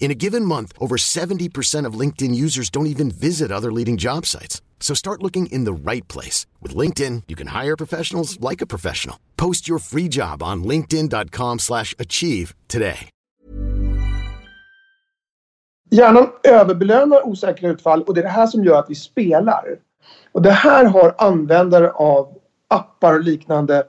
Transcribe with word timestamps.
In 0.00 0.10
a 0.10 0.14
given 0.14 0.44
month, 0.44 0.72
over 0.80 0.96
70% 0.96 1.84
of 1.84 2.00
LinkedIn 2.00 2.34
users 2.34 2.70
don't 2.70 2.86
even 2.86 3.10
visit 3.10 3.52
other 3.52 3.70
leading 3.70 3.98
job 3.98 4.24
sites. 4.24 4.62
So 4.80 4.94
start 4.94 5.22
looking 5.22 5.52
in 5.52 5.64
the 5.64 5.90
right 5.90 6.08
place. 6.08 6.46
With 6.62 6.74
LinkedIn, 6.74 7.24
you 7.28 7.36
can 7.36 7.48
hire 7.48 7.76
professionals 7.76 8.40
like 8.40 8.62
a 8.62 8.66
professional. 8.66 9.16
Post 9.36 9.68
your 9.68 9.78
free 9.80 10.08
job 10.08 10.42
on 10.42 10.64
linkedin.com 10.64 11.58
slash 11.58 11.94
achieve 11.98 12.54
today. 12.68 13.10
Hjärnan 15.90 16.28
överbelönar 16.44 17.26
osäkra 17.26 17.70
utfall 17.70 18.02
och 18.02 18.14
det 18.14 18.20
är 18.20 18.22
det 18.22 18.28
här 18.28 18.46
som 18.46 18.64
gör 18.64 18.78
att 18.78 18.90
vi 18.90 18.94
spelar. 18.94 19.64
Och 20.32 20.42
det 20.42 20.50
här 20.50 20.84
har 20.84 21.14
användare 21.18 21.90
av 21.90 22.38
appar 22.68 23.14
och 23.14 23.24
liknande 23.24 23.84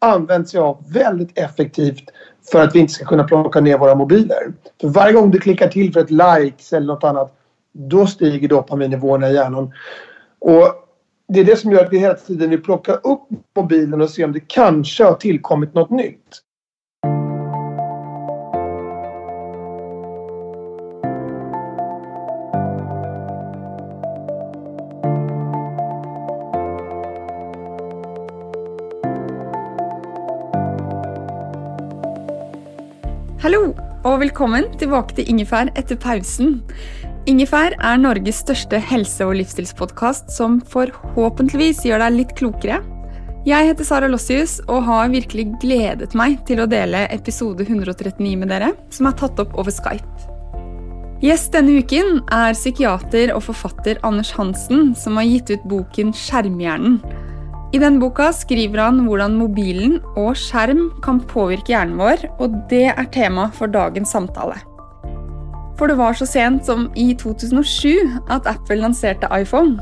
använt 0.00 0.48
sig 0.48 0.60
av 0.60 0.84
väldigt 0.92 1.38
effektivt 1.38 2.04
för 2.52 2.62
att 2.62 2.74
vi 2.74 2.78
inte 2.78 2.92
ska 2.92 3.04
kunna 3.04 3.24
plocka 3.24 3.60
ner 3.60 3.78
våra 3.78 3.94
mobiler. 3.94 4.52
För 4.80 4.88
varje 4.88 5.12
gång 5.12 5.30
du 5.30 5.38
klickar 5.38 5.68
till 5.68 5.92
för 5.92 6.00
ett 6.00 6.10
likes 6.10 6.72
eller 6.72 6.86
något 6.86 7.04
annat 7.04 7.36
då 7.72 8.06
stiger 8.06 8.48
dopaminnivåerna 8.48 9.30
i 9.30 9.34
hjärnan. 9.34 9.72
Och 10.38 10.74
det 11.28 11.40
är 11.40 11.44
det 11.44 11.56
som 11.56 11.72
gör 11.72 11.84
att 11.84 11.92
vi 11.92 11.98
hela 11.98 12.14
tiden 12.14 12.50
vill 12.50 12.62
plocka 12.62 12.94
upp 12.94 13.22
mobilen 13.56 14.00
och 14.00 14.10
se 14.10 14.24
om 14.24 14.32
det 14.32 14.40
kanske 14.40 15.04
har 15.04 15.14
tillkommit 15.14 15.74
något 15.74 15.90
nytt. 15.90 16.42
Og 34.00 34.22
velkommen 34.22 34.64
tilbake 34.80 35.12
til 35.16 35.28
Ingefær 35.28 35.68
etter 35.76 35.98
pausen. 36.00 36.60
Ingefær 37.28 37.74
er 37.76 37.98
Norges 38.00 38.40
største 38.40 38.78
helse- 38.80 39.26
og 39.26 39.34
livsstilspodkast 39.36 40.32
som 40.32 40.56
forhåpentligvis 40.72 41.82
gjør 41.84 42.06
deg 42.06 42.16
litt 42.16 42.32
klokere. 42.38 42.80
Jeg 43.44 43.68
heter 43.68 43.84
Sara 43.84 44.08
Lossius 44.08 44.58
og 44.68 44.86
har 44.88 45.12
virkelig 45.12 45.46
gledet 45.60 46.16
meg 46.16 46.38
til 46.48 46.62
å 46.62 46.68
dele 46.68 47.06
episode 47.12 47.64
139 47.68 48.36
med 48.40 48.48
dere, 48.52 48.72
som 48.92 49.08
er 49.08 49.16
tatt 49.20 49.40
opp 49.40 49.52
over 49.60 49.72
Skype. 49.72 50.28
Gjest 51.20 51.52
denne 51.52 51.82
uken 51.84 52.22
er 52.32 52.56
psykiater 52.56 53.34
og 53.34 53.44
forfatter 53.50 54.00
Anders 54.08 54.32
Hansen, 54.32 54.94
som 54.96 55.20
har 55.20 55.28
gitt 55.28 55.52
ut 55.52 55.66
boken 55.68 56.14
Skjermhjernen. 56.16 57.02
I 57.70 57.78
den 57.78 58.00
boka 58.02 58.32
skriver 58.34 58.82
han 58.82 59.04
hvordan 59.06 59.36
mobilen 59.38 60.00
og 60.18 60.32
skjerm 60.38 60.88
kan 61.04 61.20
påvirke 61.30 61.70
hjernen 61.70 62.00
vår, 62.00 62.24
og 62.42 62.56
det 62.70 62.88
er 62.90 63.10
tema 63.14 63.46
for 63.54 63.70
dagens 63.70 64.10
samtale. 64.10 64.56
For 65.78 65.88
det 65.88 65.96
var 66.00 66.18
så 66.18 66.26
sent 66.26 66.66
som 66.66 66.88
i 66.98 67.12
2007 67.14 68.26
at 68.34 68.48
Apple 68.50 68.80
lanserte 68.82 69.30
iPhone. 69.32 69.78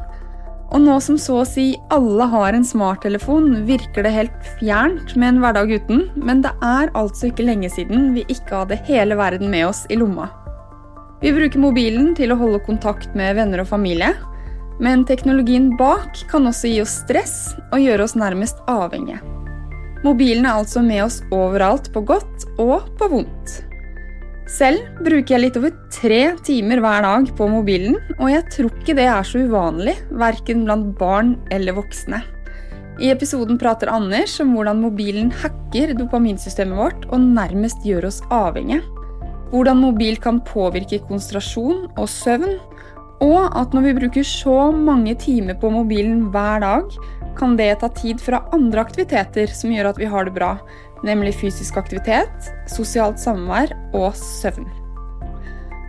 Og 0.69 0.85
nå 0.85 0.99
som 1.01 1.17
så 1.17 1.41
å 1.41 1.49
si 1.49 1.71
alle 1.95 2.27
har 2.29 2.53
en 2.53 2.67
smarttelefon, 2.67 3.65
virker 3.67 4.05
det 4.05 4.13
helt 4.13 4.51
fjernt 4.61 5.17
med 5.17 5.33
en 5.33 5.41
hverdag 5.43 5.73
uten, 5.81 6.05
men 6.21 6.45
det 6.45 6.53
er 6.61 6.93
altså 6.93 7.31
ikke 7.31 7.49
lenge 7.49 7.73
siden 7.73 8.13
vi 8.13 8.27
ikke 8.29 8.67
hadde 8.67 8.83
hele 8.85 9.17
verden 9.17 9.49
med 9.49 9.71
oss 9.71 9.87
i 9.89 9.97
lomma. 9.97 10.29
Vi 11.25 11.33
bruker 11.35 11.65
mobilen 11.65 12.13
til 12.15 12.31
å 12.31 12.39
holde 12.39 12.61
kontakt 12.69 13.17
med 13.19 13.41
venner 13.41 13.65
og 13.65 13.73
familie, 13.73 14.13
men 14.83 15.05
teknologien 15.09 15.73
bak 15.79 16.23
kan 16.31 16.47
også 16.49 16.71
gi 16.71 16.83
oss 16.83 17.01
stress 17.05 17.37
og 17.73 17.81
gjøre 17.83 18.07
oss 18.07 18.17
nærmest 18.19 18.61
avhengige. 18.71 19.21
Mobilen 20.05 20.47
er 20.47 20.61
altså 20.61 20.83
med 20.85 21.03
oss 21.03 21.23
overalt 21.35 21.91
på 21.95 22.05
godt 22.07 22.47
og 22.63 22.87
på 22.99 23.09
vondt. 23.11 23.59
Selv 24.49 24.81
bruker 25.05 25.35
jeg 25.35 25.43
litt 25.43 25.57
over 25.61 25.75
tre 25.93 26.21
timer 26.47 26.81
hver 26.81 27.03
dag 27.05 27.27
på 27.37 27.49
mobilen, 27.53 27.99
og 28.17 28.31
jeg 28.33 28.47
tror 28.55 28.71
ikke 28.79 28.95
det 28.97 29.05
er 29.11 29.27
så 29.27 29.43
uvanlig, 29.45 29.99
verken 30.23 30.63
blant 30.65 30.95
barn 31.01 31.35
eller 31.53 31.77
voksne. 31.77 32.23
I 32.99 33.13
episoden 33.13 33.59
prater 33.61 33.91
Anders 33.93 34.39
om 34.43 34.57
hvordan 34.57 34.81
mobilen 34.83 35.29
hacker 35.43 35.93
dopaminsystemet 35.99 36.79
vårt 36.81 37.05
og 37.13 37.21
nærmest 37.37 37.85
gjør 37.87 38.09
oss 38.09 38.23
avhengige. 38.35 38.81
Hvordan 39.53 39.79
mobil 39.81 40.19
kan 40.21 40.41
påvirke 40.45 40.99
konsentrasjon 41.07 41.87
og 41.95 42.09
søvn, 42.11 42.59
og 43.25 43.55
at 43.59 43.75
når 43.75 43.89
vi 43.89 43.97
bruker 43.99 44.27
så 44.27 44.71
mange 44.75 45.15
timer 45.19 45.59
på 45.59 45.71
mobilen 45.75 46.29
hver 46.35 46.63
dag, 46.63 46.99
kan 47.39 47.57
det 47.59 47.71
ta 47.81 47.91
tid 47.95 48.21
fra 48.23 48.43
andre 48.55 48.83
aktiviteter 48.83 49.51
som 49.55 49.73
gjør 49.75 49.93
at 49.93 50.01
vi 50.01 50.11
har 50.11 50.27
det 50.27 50.35
bra, 50.39 50.57
nemlig 51.07 51.37
fysisk 51.39 51.79
aktivitet, 51.79 52.51
sosialt 52.71 53.21
samvær 53.23 53.75
og 53.95 54.13
søvn. 54.19 54.67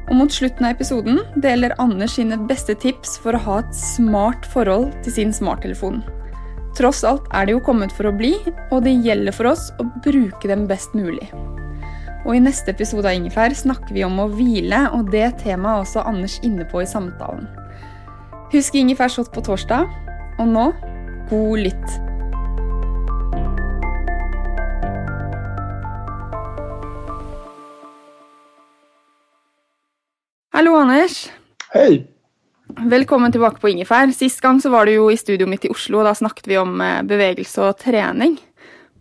Og 0.10 0.16
Mot 0.18 0.34
slutten 0.34 0.66
av 0.66 0.74
episoden 0.74 1.20
deler 1.38 1.76
Anders 1.82 2.16
sine 2.18 2.38
beste 2.50 2.74
tips 2.82 3.20
for 3.22 3.38
å 3.38 3.44
ha 3.46 3.60
et 3.62 3.76
smart 3.78 4.48
forhold 4.50 4.90
til 5.06 5.14
sin 5.20 5.34
smarttelefon. 5.36 6.02
Tross 6.78 7.04
alt 7.06 7.26
er 7.36 7.46
det 7.46 7.58
jo 7.58 7.64
kommet 7.66 7.94
for 7.94 8.10
å 8.10 8.16
bli, 8.16 8.34
og 8.70 8.86
det 8.86 8.98
gjelder 9.06 9.36
for 9.36 9.52
oss 9.52 9.70
å 9.82 9.86
bruke 10.06 10.50
dem 10.50 10.66
best 10.70 10.98
mulig. 10.98 11.30
Og 12.28 12.36
I 12.36 12.42
neste 12.44 12.74
episode 12.76 13.08
av 13.08 13.16
Ingefær 13.16 13.54
snakker 13.56 13.96
vi 13.96 14.04
om 14.04 14.18
å 14.20 14.28
hvile, 14.34 14.82
og 14.92 15.08
det 15.14 15.40
temaet 15.40 15.72
er 15.72 15.86
også 15.86 16.04
Anders 16.10 16.36
inne 16.44 16.66
på 16.68 16.82
i 16.84 16.90
samtalen. 16.90 17.48
Husk 18.52 18.76
Ingefær 18.76 19.12
shot 19.14 19.32
på 19.32 19.44
torsdag, 19.46 19.88
og 20.42 20.52
nå 20.52 20.66
god 21.30 21.64
lytt. 21.64 21.98
Hallo, 30.52 30.76
Anders. 30.82 31.30
Hej! 31.72 32.02
Velkommen 32.90 33.32
tilbake 33.32 33.64
på 33.64 33.72
Ingefær. 33.72 34.12
Sist 34.12 34.44
gang 34.44 34.60
så 34.60 34.74
var 34.74 34.86
du 34.86 34.98
jo 34.98 35.08
i 35.08 35.18
studioet 35.18 35.50
mitt 35.50 35.64
i 35.66 35.72
Oslo, 35.72 36.02
og 36.02 36.10
da 36.10 36.18
snakket 36.18 36.52
vi 36.52 36.60
om 36.60 36.76
eh, 36.84 37.00
bevegelse 37.08 37.64
og 37.64 37.80
trening. 37.80 38.36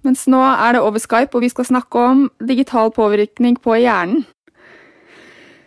Mens 0.09 0.25
nå 0.25 0.41
er 0.41 0.73
det 0.73 0.81
over 0.81 1.03
Skype, 1.03 1.37
og 1.37 1.45
vi 1.45 1.51
skal 1.53 1.67
snakke 1.69 2.01
om 2.01 2.21
digital 2.49 2.89
påvirkning 2.97 3.59
på 3.61 3.75
hjernen. 3.77 4.23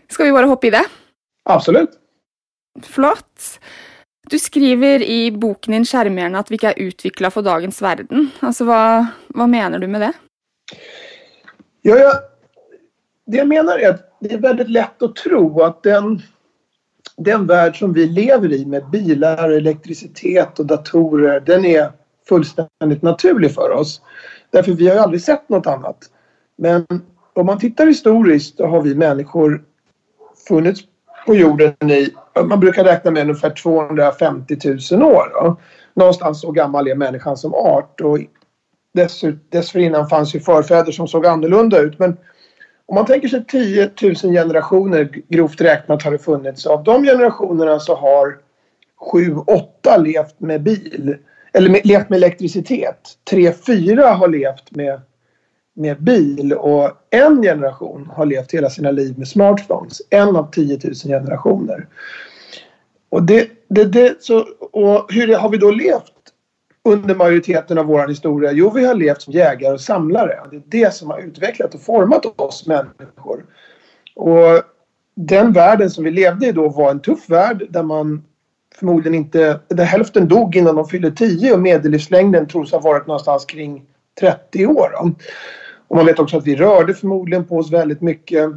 Skal 0.09 0.28
vi 0.28 0.34
bare 0.34 0.50
hoppe 0.50 0.72
i 0.72 0.74
det? 0.74 0.81
Absolut. 1.46 1.94
Flott. 2.81 3.59
Du 4.31 4.40
skriver 4.41 5.03
i 5.06 5.29
boken 5.32 5.76
din 5.76 5.85
'Skjermhjerne' 5.85 6.40
at 6.40 6.49
vi 6.49 6.58
ikke 6.58 6.73
er 6.73 6.88
utvikla 6.88 7.29
for 7.29 7.46
dagens 7.46 7.82
verden. 7.85 8.32
Altså, 8.41 8.66
hva, 8.66 8.82
hva 9.35 9.47
mener 9.47 9.78
du 9.78 9.88
med 9.88 10.08
det? 10.08 10.11
Ja, 11.85 11.97
ja, 12.02 12.11
det 13.28 13.37
jag 13.37 13.47
menar 13.47 13.78
är 13.78 13.90
att 13.90 14.17
det 14.20 14.34
är 14.34 14.37
väldigt 14.37 14.70
lätt 14.70 15.03
att 15.03 15.16
tro 15.16 15.61
att 15.61 15.84
den, 15.84 16.22
den 17.17 17.47
värld 17.47 17.79
som 17.79 17.94
vi 17.94 18.05
lever 18.05 18.53
i 18.53 18.66
med 18.66 18.90
bilar, 18.90 19.49
elektricitet 19.49 20.59
och 20.59 20.66
datorer, 20.66 21.40
den 21.40 21.66
är 21.66 21.91
fullständigt 22.29 23.02
naturlig 23.02 23.53
för 23.53 23.70
oss. 23.70 24.02
Därför 24.52 24.72
vi 24.72 24.88
har 24.88 24.96
ju 24.96 25.02
aldrig 25.02 25.22
sett 25.22 25.50
något 25.50 25.68
annat. 25.68 25.98
Men 26.56 26.86
om 27.34 27.46
man 27.46 27.59
tittar 27.59 27.88
historiskt 27.88 28.58
så 28.58 28.68
har 28.68 28.82
vi 28.82 28.96
människor 28.96 29.64
funnits 30.48 30.82
på 31.26 31.36
jorden 31.36 31.74
i, 31.92 32.14
man 32.44 32.59
brukar 32.59 32.84
räkna 32.84 33.12
med 33.12 33.22
ungefär 33.22 33.50
250 33.50 34.58
000 34.92 35.03
år. 35.03 35.32
Då. 35.34 35.58
Någonstans 35.94 36.42
så 36.42 36.52
gammal 36.52 36.88
är 36.88 36.96
människan 36.96 37.38
som 37.38 37.53
art 37.53 38.02
och 38.02 38.20
dessförinnan 39.50 40.08
fanns 40.08 40.36
ju 40.36 40.40
förfäder 40.40 40.92
som 40.92 41.08
såg 41.08 41.26
annorlunda 41.26 41.80
ut. 41.80 42.00
Men 42.00 42.18
om 42.86 42.96
man 42.96 43.06
tänker 43.06 43.28
sig 43.28 43.46
10 43.46 43.92
000 44.02 44.16
generationer 44.16 45.09
grovt 45.30 45.62
räknat 45.62 46.04
har 46.04 46.12
det 46.12 46.18
funnits. 46.18 46.66
Av 46.66 46.84
de 46.84 47.04
generationerna 47.04 47.80
så 47.80 47.96
har 47.96 48.38
sju, 49.12 49.36
åtta 49.36 49.97
levt 49.97 50.40
med 50.40 50.64
bil. 50.64 51.18
Eller 51.53 51.70
med, 51.70 51.86
levt 51.86 52.09
med 52.09 52.18
elektricitet. 52.18 53.18
Tre, 53.30 53.53
fyra 53.53 54.08
har 54.08 54.28
levt 54.28 54.72
med, 54.72 55.02
med 55.74 56.03
bil. 56.03 56.53
Och 56.53 56.92
en 57.09 57.42
generation 57.42 58.12
har 58.16 58.26
levt 58.26 58.52
hela 58.52 58.70
sina 58.70 58.92
liv 58.92 59.20
med 59.20 59.28
smartphones. 59.28 60.02
En 60.09 60.36
av 60.36 60.52
10 60.52 60.80
000 60.84 60.94
generationer. 60.96 61.88
Och, 63.09 63.24
det, 63.24 63.50
det, 63.68 63.86
det, 63.86 64.24
så, 64.24 64.48
och 64.59 65.14
hur 65.14 65.36
har 65.36 65.50
vi 65.50 65.58
då 65.58 65.72
levt 65.72 66.14
under 66.84 67.16
majoriteten 67.16 67.78
av 67.78 67.86
vår 67.86 68.08
historia? 68.08 68.52
Jo, 68.52 68.70
vi 68.70 68.86
har 68.86 68.96
levt 68.96 69.22
som 69.22 69.34
jägare 69.34 69.74
och 69.74 69.82
samlare. 69.82 70.40
Det 70.52 70.56
är 70.56 70.64
det 70.66 70.94
som 70.94 71.09
har 71.09 71.20
utvecklat 71.20 71.76
och 71.76 71.82
format 71.82 72.26
oss 72.26 72.68
människor. 72.68 73.46
Och 74.16 74.62
den 75.16 75.54
världen 75.54 75.90
som 75.90 76.04
vi 76.04 76.12
levde 76.12 76.47
i 76.47 76.52
då 76.52 76.70
var 76.70 76.92
en 76.92 77.00
tuff 77.00 77.30
värld 77.30 77.68
där 77.70 77.84
man 77.84 78.24
förmodligen 78.76 79.16
inte... 79.16 79.59
Där 79.68 79.84
hälften 79.84 80.28
dog 80.28 80.56
innan 80.56 80.76
de 80.76 80.88
fyllde 80.88 81.12
10 81.12 81.53
och 81.53 81.59
medellivslängden 81.59 82.47
tros 82.47 82.72
ha 82.72 82.79
varit 82.79 83.08
någonstans 83.08 83.46
kring 83.46 83.85
30 84.20 84.66
år. 84.66 84.91
Och 85.88 85.97
man 85.97 86.06
vet 86.06 86.20
också 86.20 86.38
att 86.38 86.47
vi 86.47 86.56
rörde 86.56 86.94
förmodligen 86.94 87.47
på 87.47 87.58
oss 87.58 87.72
väldigt 87.72 88.02
mycket. 88.02 88.52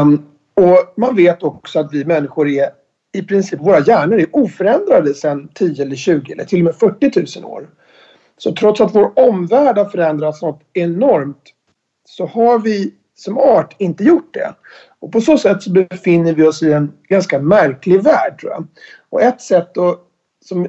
Um, 0.00 0.26
och 0.54 0.92
man 0.96 1.16
vet 1.16 1.42
också 1.42 1.80
att 1.80 1.92
vi 1.92 2.04
människor 2.04 2.48
är 2.48 2.70
i 3.12 3.22
princip, 3.22 3.60
våra 3.60 3.80
hjärnor 3.80 4.18
är 4.18 4.36
oförändrade 4.36 5.14
sedan 5.14 5.48
10 5.54 5.82
eller 5.82 5.96
20 5.96 6.32
eller 6.32 6.44
till 6.44 6.58
och 6.58 6.64
med 6.64 6.74
40 6.74 7.40
000 7.40 7.52
år. 7.52 7.68
Så 8.38 8.52
trots 8.52 8.80
att 8.80 8.94
vår 8.94 9.18
omvärld 9.18 9.78
har 9.78 9.84
förändrats 9.84 10.42
något 10.42 10.60
enormt 10.72 11.42
så 12.08 12.26
har 12.26 12.58
vi 12.58 12.94
som 13.14 13.38
art 13.38 13.74
inte 13.78 14.04
gjort 14.04 14.34
det. 14.34 14.54
Och 15.00 15.12
på 15.12 15.20
så 15.20 15.38
sätt 15.38 15.62
så 15.62 15.70
befinner 15.70 16.32
vi 16.32 16.46
oss 16.46 16.62
i 16.62 16.72
en 16.72 16.92
ganska 17.08 17.38
märklig 17.38 18.02
värld 18.02 18.40
tror 18.40 18.52
jag. 18.52 18.66
Och 19.10 19.22
ett 19.22 19.40
sätt 19.40 19.74
då, 19.74 20.00
som 20.44 20.68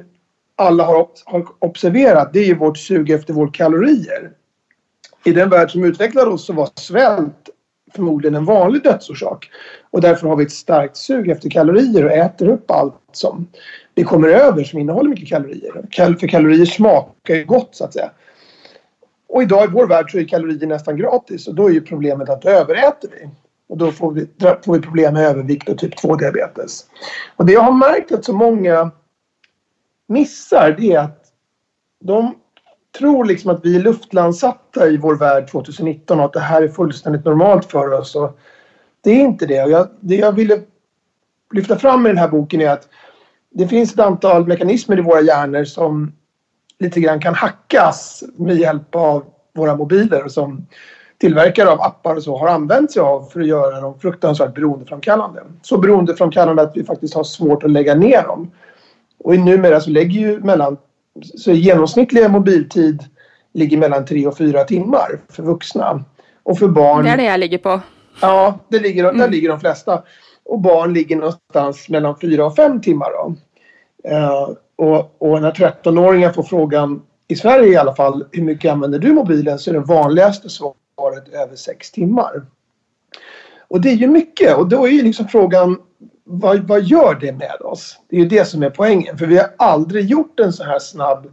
alla 0.56 0.84
har, 0.84 1.08
har 1.24 1.46
observerat 1.58 2.32
det 2.32 2.38
är 2.38 2.46
ju 2.46 2.54
vårt 2.54 2.78
sug 2.78 3.10
efter 3.10 3.34
våra 3.34 3.50
kalorier. 3.50 4.30
I 5.24 5.32
den 5.32 5.50
värld 5.50 5.70
som 5.70 5.84
utvecklade 5.84 6.30
oss 6.30 6.46
så 6.46 6.52
var 6.52 6.68
svält 6.74 7.50
förmodligen 7.94 8.34
en 8.34 8.44
vanlig 8.44 8.82
dödsorsak. 8.82 9.50
Och 9.90 10.00
därför 10.00 10.28
har 10.28 10.36
vi 10.36 10.44
ett 10.44 10.52
starkt 10.52 10.96
sug 10.96 11.30
efter 11.30 11.50
kalorier 11.50 12.04
och 12.04 12.12
äter 12.12 12.48
upp 12.48 12.70
allt 12.70 12.94
som 13.12 13.46
vi 13.94 14.04
kommer 14.04 14.28
över 14.28 14.64
som 14.64 14.78
innehåller 14.78 15.10
mycket 15.10 15.28
kalorier. 15.28 15.72
För 16.20 16.26
kalorier 16.26 16.66
smakar 16.66 17.34
ju 17.34 17.44
gott 17.44 17.68
så 17.72 17.84
att 17.84 17.92
säga. 17.92 18.10
Och 19.28 19.42
idag 19.42 19.64
i 19.64 19.72
vår 19.72 19.86
värld 19.86 20.10
så 20.10 20.18
är 20.18 20.24
kalorier 20.24 20.66
nästan 20.66 20.96
gratis 20.96 21.48
och 21.48 21.54
då 21.54 21.68
är 21.68 21.72
ju 21.72 21.80
problemet 21.80 22.28
att 22.28 22.44
överäter 22.44 23.08
vi. 23.10 23.28
Och 23.70 23.78
då 23.78 23.92
får 23.92 24.12
vi, 24.12 24.26
får 24.64 24.72
vi 24.72 24.80
problem 24.80 25.14
med 25.14 25.26
övervikt 25.26 25.68
och 25.68 25.78
typ 25.78 25.94
2-diabetes. 25.94 26.84
Och 27.36 27.46
det 27.46 27.52
jag 27.52 27.60
har 27.60 27.72
märkt 27.72 28.12
att 28.12 28.24
så 28.24 28.32
många 28.32 28.90
missar 30.08 30.76
det 30.78 30.92
är 30.92 30.98
att 30.98 31.24
de 32.04 32.34
tror 32.98 33.24
liksom 33.24 33.50
att 33.50 33.64
vi 33.64 33.76
är 33.76 33.80
luftlandsatta 33.80 34.86
i 34.86 34.96
vår 34.96 35.16
värld 35.16 35.48
2019 35.48 36.18
och 36.18 36.24
att 36.24 36.32
det 36.32 36.40
här 36.40 36.62
är 36.62 36.68
fullständigt 36.68 37.24
normalt 37.24 37.70
för 37.70 37.92
oss. 37.92 38.14
Och 38.14 38.38
det 39.00 39.10
är 39.10 39.20
inte 39.20 39.46
det. 39.46 39.62
Och 39.62 39.70
jag, 39.70 39.88
det 40.00 40.16
jag 40.16 40.32
ville 40.32 40.60
lyfta 41.54 41.78
fram 41.78 42.06
i 42.06 42.08
den 42.08 42.18
här 42.18 42.28
boken 42.28 42.60
är 42.60 42.70
att 42.70 42.88
det 43.50 43.68
finns 43.68 43.92
ett 43.92 44.00
antal 44.00 44.46
mekanismer 44.46 44.98
i 44.98 45.02
våra 45.02 45.20
hjärnor 45.20 45.64
som 45.64 46.12
lite 46.78 47.00
grann 47.00 47.20
kan 47.20 47.34
hackas 47.34 48.24
med 48.36 48.56
hjälp 48.56 48.94
av 48.94 49.24
våra 49.54 49.76
mobiler 49.76 50.24
och 50.24 50.32
som 50.32 50.66
tillverkare 51.20 51.68
av 51.70 51.80
appar 51.80 52.16
och 52.16 52.22
så 52.22 52.38
har 52.38 52.48
använt 52.48 52.92
sig 52.92 53.02
av 53.02 53.22
för 53.22 53.40
att 53.40 53.46
göra 53.46 53.80
dem 53.80 53.98
fruktansvärt 54.00 54.54
beroendeframkallande. 54.54 55.42
Så 55.62 55.78
beroendeframkallande 55.78 56.62
att 56.62 56.76
vi 56.76 56.84
faktiskt 56.84 57.14
har 57.14 57.24
svårt 57.24 57.64
att 57.64 57.70
lägga 57.70 57.94
ner 57.94 58.22
dem. 58.22 58.50
Och 59.24 59.38
numera 59.38 59.80
så 59.80 59.90
lägger 59.90 60.20
ju 60.20 60.40
mellan 60.40 60.76
så 61.22 61.52
genomsnittliga 61.52 62.28
mobiltid 62.28 63.04
ligger 63.52 63.76
mellan 63.76 64.04
tre 64.04 64.26
och 64.26 64.36
fyra 64.36 64.64
timmar 64.64 65.20
för 65.28 65.42
vuxna. 65.42 66.04
Och 66.42 66.58
för 66.58 66.68
barn... 66.68 67.04
Det 67.04 67.10
är 67.10 67.16
det 67.16 67.24
jag 67.24 67.40
ligger 67.40 67.58
på. 67.58 67.80
Ja, 68.20 68.58
det 68.68 68.78
ligger, 68.78 69.04
mm. 69.04 69.18
där 69.18 69.28
ligger 69.28 69.48
de 69.48 69.60
flesta. 69.60 70.02
Och 70.44 70.60
barn 70.60 70.94
ligger 70.94 71.16
någonstans 71.16 71.88
mellan 71.88 72.18
fyra 72.20 72.46
och 72.46 72.56
fem 72.56 72.80
timmar. 72.80 73.08
Då. 73.10 73.34
Uh, 74.10 74.50
och, 74.76 75.16
och 75.18 75.42
när 75.42 75.50
13-åringar 75.50 76.32
får 76.32 76.42
frågan, 76.42 77.02
i 77.28 77.36
Sverige 77.36 77.72
i 77.72 77.76
alla 77.76 77.94
fall, 77.94 78.24
hur 78.30 78.42
mycket 78.42 78.72
använder 78.72 78.98
du 78.98 79.12
mobilen? 79.12 79.58
Så 79.58 79.70
är 79.70 79.74
det 79.74 79.80
vanligaste 79.80 80.48
svaret 80.48 80.76
över 81.32 81.56
sex 81.56 81.90
timmar. 81.90 82.46
Och 83.68 83.80
det 83.80 83.90
är 83.90 83.94
ju 83.94 84.06
mycket 84.06 84.56
och 84.56 84.68
då 84.68 84.86
är 84.86 84.90
ju 84.90 85.02
liksom 85.02 85.28
frågan 85.28 85.80
vad, 86.24 86.68
vad 86.68 86.82
gör 86.82 87.14
det 87.14 87.32
med 87.32 87.60
oss? 87.60 87.98
Det 88.08 88.16
är 88.16 88.20
ju 88.20 88.28
det 88.28 88.44
som 88.44 88.62
är 88.62 88.70
poängen. 88.70 89.18
För 89.18 89.26
vi 89.26 89.36
har 89.38 89.50
aldrig 89.56 90.06
gjort 90.06 90.40
en 90.40 90.52
så 90.52 90.64
här 90.64 90.78
snabb 90.78 91.32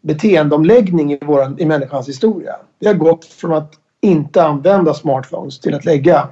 beteendeomläggning 0.00 1.12
i, 1.12 1.18
våran, 1.22 1.58
i 1.58 1.66
människans 1.66 2.08
historia. 2.08 2.56
Vi 2.78 2.86
har 2.86 2.94
gått 2.94 3.24
från 3.24 3.52
att 3.52 3.72
inte 4.00 4.42
använda 4.42 4.94
smartphones 4.94 5.60
till 5.60 5.74
att 5.74 5.84
lägga 5.84 6.28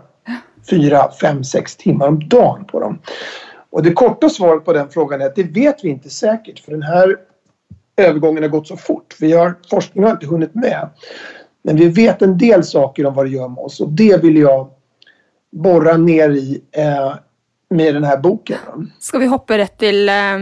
fyra, 0.70 1.10
fem, 1.20 1.44
sex 1.44 1.76
timmar 1.76 2.08
om 2.08 2.28
dagen 2.28 2.64
på 2.64 2.80
dem. 2.80 2.98
Och 3.70 3.82
det 3.82 3.92
korta 3.92 4.28
svaret 4.28 4.64
på 4.64 4.72
den 4.72 4.88
frågan 4.88 5.20
är 5.20 5.26
att 5.26 5.36
det 5.36 5.42
vet 5.42 5.84
vi 5.84 5.88
inte 5.88 6.10
säkert 6.10 6.58
för 6.58 6.72
den 6.72 6.82
här 6.82 7.16
övergången 7.96 8.42
har 8.42 8.50
gått 8.50 8.66
så 8.66 8.76
fort. 8.76 9.16
Vi 9.20 9.32
har, 9.32 9.54
forskningen 9.70 10.08
har 10.08 10.16
inte 10.16 10.26
hunnit 10.26 10.54
med. 10.54 10.88
Men 11.68 11.76
vi 11.76 11.88
vet 11.88 12.22
en 12.22 12.38
del 12.38 12.64
saker 12.64 13.06
om 13.06 13.14
vad 13.14 13.26
det 13.26 13.30
gör 13.30 13.48
med 13.48 13.58
oss 13.58 13.80
och 13.80 13.88
det 13.88 14.22
vill 14.22 14.36
jag 14.36 14.68
borra 15.52 15.96
ner 15.96 16.30
i 16.30 16.62
eh, 16.72 17.14
med 17.70 17.94
den 17.94 18.04
här 18.04 18.16
boken. 18.16 18.92
Ska 18.98 19.18
vi 19.18 19.26
hoppa 19.26 19.58
rätt 19.58 19.78
till 19.78 20.08
eh, 20.08 20.34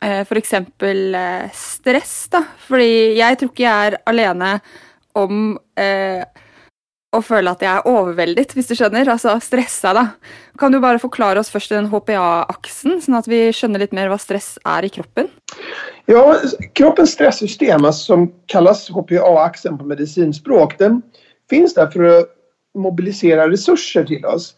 eh 0.00 0.24
för 0.24 0.36
exempel 0.36 1.14
eh, 1.14 1.50
stress 1.52 2.28
då? 2.30 2.42
För 2.58 2.78
jag 2.78 3.38
tror 3.38 3.50
inte 3.50 3.62
jag 3.62 3.72
är 3.72 3.96
alene 4.04 4.60
om 5.12 5.58
eh, 5.78 6.24
att 7.18 7.28
känna 7.28 7.50
att 7.50 7.62
jeg 7.62 7.72
är 7.76 7.86
overveldet, 7.88 8.56
om 8.56 8.62
du 8.68 8.74
skjønner. 8.76 9.08
Altså 9.08 9.38
stressa, 9.40 9.94
da. 9.94 10.06
Kan 10.58 10.72
du 10.72 10.80
bare 10.80 10.98
förklara 10.98 11.40
oss 11.40 11.50
först 11.50 11.70
den 11.70 11.86
HPA-aksen, 11.86 13.00
så 13.00 13.16
att 13.16 13.28
vi 13.28 13.52
skjønner 13.52 13.78
lite 13.78 13.94
mer 13.94 14.08
vad 14.08 14.20
stress 14.20 14.58
är 14.64 14.84
i 14.84 14.88
kroppen? 14.88 15.28
Ja, 16.06 16.36
kroppens 16.72 17.12
stressystem, 17.12 17.92
som 17.92 18.32
kallas 18.46 18.90
HPA-axeln 18.90 19.78
på 19.78 19.84
medicinspråk, 19.84 20.78
den 20.78 21.02
finns 21.50 21.74
där 21.74 21.86
för 21.86 22.04
att 22.04 22.26
mobilisera 22.74 23.50
resurser 23.50 24.04
till 24.04 24.24
oss 24.24 24.54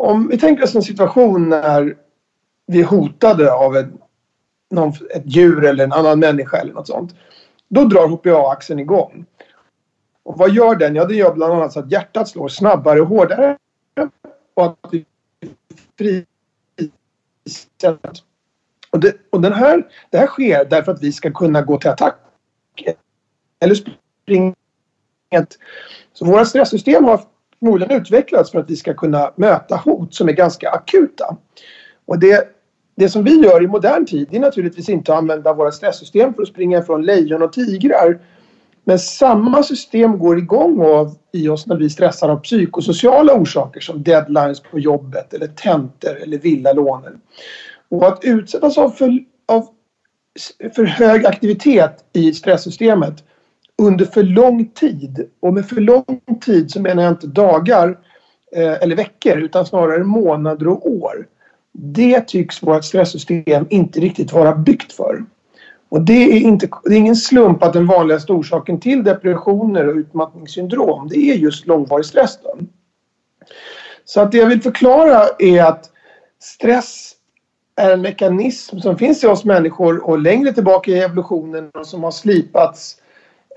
om 0.00 0.28
vi 0.28 0.38
tänker 0.38 0.64
oss 0.64 0.74
en 0.74 0.82
situation 0.82 1.48
när 1.48 1.96
vi 2.66 2.80
är 2.80 2.84
hotade 2.84 3.52
av 3.52 3.76
ett, 3.76 3.88
någon, 4.70 4.92
ett 5.14 5.22
djur 5.24 5.64
eller 5.64 5.84
en 5.84 5.92
annan 5.92 6.18
människa 6.18 6.56
eller 6.56 6.72
något 6.72 6.86
sånt. 6.86 7.14
Då 7.68 7.84
drar 7.84 8.08
HPA-axeln 8.08 8.80
igång. 8.80 9.24
Och 10.30 10.38
vad 10.38 10.50
gör 10.50 10.74
den? 10.74 10.94
Ja, 10.94 11.04
den 11.04 11.16
gör 11.16 11.34
bland 11.34 11.52
annat 11.52 11.72
så 11.72 11.80
att 11.80 11.92
hjärtat 11.92 12.28
slår 12.28 12.48
snabbare 12.48 13.00
och 13.00 13.06
hårdare. 13.06 13.56
Och 14.54 14.64
att 14.64 14.78
vi 14.90 15.04
frisätts. 15.98 16.24
Och, 18.90 19.00
det, 19.00 19.16
och 19.30 19.40
den 19.40 19.52
här, 19.52 19.88
det 20.10 20.18
här 20.18 20.26
sker 20.26 20.64
därför 20.64 20.92
att 20.92 21.02
vi 21.02 21.12
ska 21.12 21.30
kunna 21.30 21.62
gå 21.62 21.78
till 21.78 21.90
attack. 21.90 22.16
Eller 23.60 23.74
springa. 23.74 24.54
Så 26.12 26.24
våra 26.24 26.44
stresssystem 26.44 27.04
har 27.04 27.20
förmodligen 27.58 28.00
utvecklats 28.00 28.50
för 28.50 28.58
att 28.58 28.70
vi 28.70 28.76
ska 28.76 28.94
kunna 28.94 29.32
möta 29.36 29.76
hot 29.76 30.14
som 30.14 30.28
är 30.28 30.32
ganska 30.32 30.70
akuta. 30.70 31.36
Och 32.04 32.18
det, 32.18 32.48
det 32.94 33.08
som 33.08 33.24
vi 33.24 33.44
gör 33.44 33.62
i 33.62 33.66
modern 33.66 34.06
tid 34.06 34.34
är 34.34 34.40
naturligtvis 34.40 34.88
inte 34.88 35.12
att 35.12 35.18
använda 35.18 35.54
våra 35.54 35.72
stresssystem 35.72 36.34
för 36.34 36.42
att 36.42 36.48
springa 36.48 36.78
ifrån 36.78 37.02
lejon 37.02 37.42
och 37.42 37.52
tigrar. 37.52 38.20
Men 38.84 38.98
samma 38.98 39.62
system 39.62 40.18
går 40.18 40.38
igång 40.38 40.80
av, 40.80 41.14
i 41.32 41.48
oss 41.48 41.66
när 41.66 41.76
vi 41.76 41.90
stressar 41.90 42.28
av 42.28 42.36
psykosociala 42.36 43.34
orsaker 43.34 43.80
som 43.80 44.02
deadlines 44.02 44.60
på 44.60 44.78
jobbet 44.78 45.34
eller 45.34 45.46
tentor 45.46 46.16
eller 46.22 46.38
villalånen. 46.38 47.20
Och 47.88 48.08
att 48.08 48.24
utsättas 48.24 48.78
av 48.78 48.90
för, 48.90 49.18
av 49.48 49.68
för 50.74 50.84
hög 50.84 51.26
aktivitet 51.26 52.04
i 52.12 52.32
stresssystemet 52.32 53.24
under 53.78 54.04
för 54.04 54.22
lång 54.22 54.66
tid. 54.66 55.30
Och 55.40 55.54
med 55.54 55.68
för 55.68 55.80
lång 55.80 56.20
tid 56.44 56.70
så 56.70 56.80
menar 56.80 57.02
jag 57.02 57.12
inte 57.12 57.26
dagar 57.26 57.98
eh, 58.56 58.82
eller 58.82 58.96
veckor 58.96 59.38
utan 59.38 59.66
snarare 59.66 60.04
månader 60.04 60.68
och 60.68 60.90
år. 60.90 61.26
Det 61.72 62.20
tycks 62.20 62.62
vårt 62.62 62.84
stresssystem 62.84 63.66
inte 63.70 64.00
riktigt 64.00 64.32
vara 64.32 64.54
byggt 64.54 64.92
för. 64.92 65.24
Och 65.90 66.00
det 66.00 66.32
är, 66.36 66.40
inte, 66.40 66.68
det 66.84 66.94
är 66.94 66.98
ingen 66.98 67.16
slump 67.16 67.62
att 67.62 67.72
den 67.72 67.86
vanligaste 67.86 68.32
orsaken 68.32 68.80
till 68.80 69.04
depressioner 69.04 69.88
och 69.88 69.94
utmattningssyndrom 69.94 71.08
det 71.08 71.16
är 71.16 71.34
just 71.34 71.66
långvarig 71.66 72.06
stress. 72.06 72.38
Då. 72.42 72.58
Så 74.04 74.20
att 74.20 74.32
det 74.32 74.38
jag 74.38 74.46
vill 74.46 74.62
förklara 74.62 75.22
är 75.38 75.64
att 75.64 75.90
stress 76.42 77.12
är 77.76 77.92
en 77.92 78.02
mekanism 78.02 78.78
som 78.78 78.98
finns 78.98 79.24
i 79.24 79.26
oss 79.26 79.44
människor 79.44 80.08
och 80.08 80.18
längre 80.18 80.52
tillbaka 80.52 80.90
i 80.90 80.98
evolutionen 80.98 81.70
och 81.74 81.86
som 81.86 82.02
har 82.02 82.10
slipats 82.10 82.96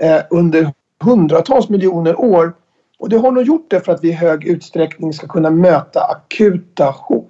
eh, 0.02 0.22
under 0.30 0.74
hundratals 1.04 1.70
miljoner 1.70 2.20
år. 2.20 2.54
Och 3.00 3.10
det 3.10 3.18
har 3.18 3.32
nog 3.32 3.44
gjort 3.44 3.70
det 3.70 3.82
för 3.82 3.92
att 3.92 4.04
vi 4.04 4.10
i 4.10 4.12
hög 4.12 4.46
utsträckning 4.46 5.14
ska 5.14 5.28
kunna 5.28 5.50
möta 5.50 6.02
akuta 6.02 6.86
hot. 6.86 7.30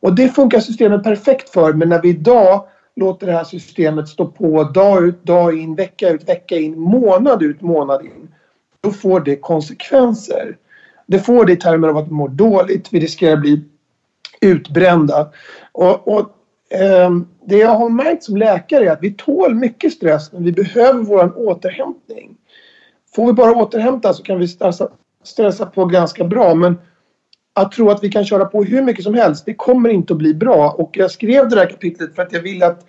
Och 0.00 0.14
det 0.14 0.28
funkar 0.28 0.60
systemet 0.60 1.02
perfekt 1.02 1.48
för 1.48 1.72
men 1.72 1.88
när 1.88 2.02
vi 2.02 2.08
idag 2.08 2.64
låter 2.98 3.26
det 3.26 3.32
här 3.32 3.44
systemet 3.44 4.08
stå 4.08 4.26
på 4.26 4.62
dag 4.62 5.04
ut, 5.04 5.24
dag 5.24 5.58
in, 5.58 5.74
vecka 5.74 6.10
ut, 6.10 6.28
vecka 6.28 6.56
in, 6.56 6.80
månad 6.80 7.42
ut, 7.42 7.60
månad 7.60 8.04
in. 8.04 8.28
Då 8.80 8.90
får 8.90 9.20
det 9.20 9.36
konsekvenser. 9.36 10.56
Det 11.06 11.18
får 11.18 11.44
det 11.44 11.52
i 11.52 11.56
termer 11.56 11.88
av 11.88 11.96
att 11.96 12.08
vi 12.08 12.12
mår 12.12 12.28
dåligt, 12.28 12.88
vi 12.92 13.00
riskerar 13.00 13.32
att 13.32 13.40
bli 13.40 13.64
utbrända. 14.40 15.28
Och, 15.72 16.08
och 16.08 16.20
eh, 16.70 17.10
det 17.44 17.56
jag 17.56 17.74
har 17.74 17.88
märkt 17.88 18.24
som 18.24 18.36
läkare 18.36 18.84
är 18.84 18.92
att 18.92 19.02
vi 19.02 19.14
tål 19.14 19.54
mycket 19.54 19.92
stress 19.92 20.32
men 20.32 20.44
vi 20.44 20.52
behöver 20.52 21.02
vår 21.02 21.48
återhämtning. 21.48 22.36
Får 23.14 23.26
vi 23.26 23.32
bara 23.32 23.54
återhämta 23.54 24.12
så 24.12 24.22
kan 24.22 24.38
vi 24.38 24.48
stressa, 24.48 24.88
stressa 25.24 25.66
på 25.66 25.84
ganska 25.84 26.24
bra 26.24 26.54
men 26.54 26.76
att 27.60 27.72
tro 27.72 27.90
att 27.90 28.04
vi 28.04 28.08
kan 28.08 28.24
köra 28.24 28.44
på 28.44 28.64
hur 28.64 28.82
mycket 28.82 29.04
som 29.04 29.14
helst, 29.14 29.46
det 29.46 29.54
kommer 29.54 29.88
inte 29.88 30.12
att 30.12 30.18
bli 30.18 30.34
bra. 30.34 30.70
Och 30.70 30.90
jag 30.92 31.10
skrev 31.10 31.48
det 31.48 31.56
här 31.56 31.70
kapitlet 31.70 32.14
för 32.14 32.22
att 32.22 32.32
jag 32.32 32.42
ville 32.42 32.66
att 32.66 32.86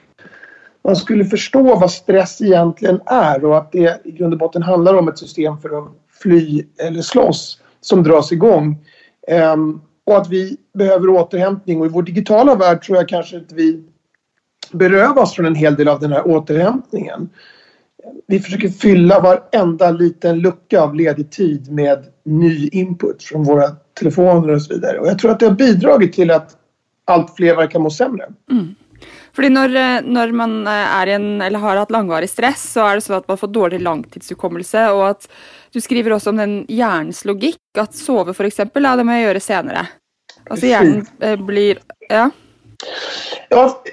man 0.84 0.96
skulle 0.96 1.26
förstå 1.26 1.76
vad 1.76 1.92
stress 1.92 2.42
egentligen 2.42 3.02
är 3.06 3.46
och 3.46 3.58
att 3.58 3.72
det 3.72 4.02
i 4.04 4.12
grund 4.12 4.34
och 4.34 4.40
botten 4.40 4.64
handlar 4.64 4.94
om 4.94 5.08
ett 5.08 5.18
system 5.18 5.58
för 5.58 5.78
att 5.78 5.92
fly 6.22 6.64
eller 6.78 7.02
slåss 7.02 7.60
som 7.82 8.04
dras 8.04 8.32
igång. 8.32 8.78
Um, 9.54 9.82
och 10.06 10.18
att 10.18 10.30
vi 10.30 10.58
behöver 10.74 11.10
återhämtning 11.10 11.80
och 11.80 11.86
i 11.86 11.90
vår 11.90 12.04
digitala 12.04 12.56
värld 12.56 12.82
tror 12.82 12.98
jag 12.98 13.10
kanske 13.10 13.38
att 13.38 13.52
vi 13.52 13.84
berövas 14.72 15.34
från 15.34 15.46
en 15.46 15.56
hel 15.56 15.76
del 15.76 15.88
av 15.88 16.00
den 16.00 16.12
här 16.12 16.28
återhämtningen. 16.28 17.30
Vi 18.28 18.40
försöker 18.40 18.70
fylla 18.70 19.20
varenda 19.20 19.92
liten 19.92 20.40
lucka 20.40 20.82
av 20.82 20.96
ledig 20.96 21.32
tid 21.32 21.72
med 21.72 22.06
ny 22.26 22.68
input 22.68 23.24
från 23.24 23.44
våra 23.44 23.70
telefoner 24.00 24.54
och 24.54 24.62
så 24.62 24.74
vidare. 24.74 25.00
Och 25.00 25.08
jag 25.08 25.20
tror 25.20 25.32
att 25.32 25.40
det 25.40 25.46
har 25.46 25.56
bidragit 25.56 26.14
till 26.14 26.32
att 26.32 26.58
allt 27.06 27.36
fler 27.36 27.56
verkar 27.56 27.80
må 27.80 27.90
sämre. 27.90 28.26
Mm. 28.52 28.76
Fordi 29.36 29.50
når, 29.50 30.02
når, 30.02 30.32
man 30.36 30.54
er 30.68 31.08
i 31.08 31.14
en, 31.16 31.42
eller 31.42 31.60
har 31.60 31.78
hatt 31.80 31.94
langvarig 31.94 32.30
stress, 32.30 32.64
så 32.74 32.84
er 32.84 32.98
det 32.98 33.06
sånn 33.06 33.20
at 33.22 33.30
man 33.30 33.40
får 33.40 33.52
dårlig 33.56 33.80
langtidshukommelse. 33.86 34.90
Og 34.98 35.06
at 35.14 35.30
du 35.72 35.80
skriver 35.80 36.16
også 36.16 36.34
om 36.34 36.42
den 36.42 36.56
hjernens 36.68 37.24
logikk. 37.30 37.62
At 37.80 37.96
sove, 37.96 38.34
f.eks., 38.36 38.60
ja, 38.60 38.96
det 39.00 39.06
må 39.08 39.16
jeg 39.16 39.28
gjøre 39.30 39.44
senere. 39.44 39.86
Altså 40.50 40.72
hjernen 40.72 41.06
eh, 41.24 41.40
blir 41.40 41.82
Ja. 42.10 42.30
Ja, 43.50 43.84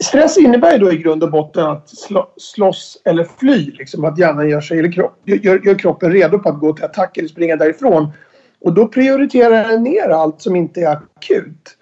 stress 0.00 0.38
innebär 0.38 0.78
då 0.78 0.92
i 0.92 0.96
grund 0.96 1.22
och 1.22 1.30
botten 1.30 1.66
att 1.66 1.92
slåss 2.36 3.02
eller 3.04 3.24
fly. 3.38 3.70
Liksom 3.70 4.04
att 4.04 4.18
hjärnan 4.18 4.48
gör, 4.48 4.60
sig, 4.60 4.78
eller 4.78 4.92
kropp, 4.92 5.20
gör, 5.24 5.66
gör 5.66 5.78
kroppen 5.78 6.12
redo 6.12 6.38
på 6.38 6.48
att 6.48 6.60
gå 6.60 6.72
till 6.72 6.84
attack 6.84 7.16
eller 7.16 7.28
springa 7.28 7.56
därifrån. 7.56 8.12
Och 8.60 8.72
då 8.72 8.88
prioriterar 8.88 9.68
den 9.68 9.82
ner 9.82 10.08
allt 10.08 10.42
som 10.42 10.56
inte 10.56 10.80
är 10.80 10.92
akut. 10.92 11.76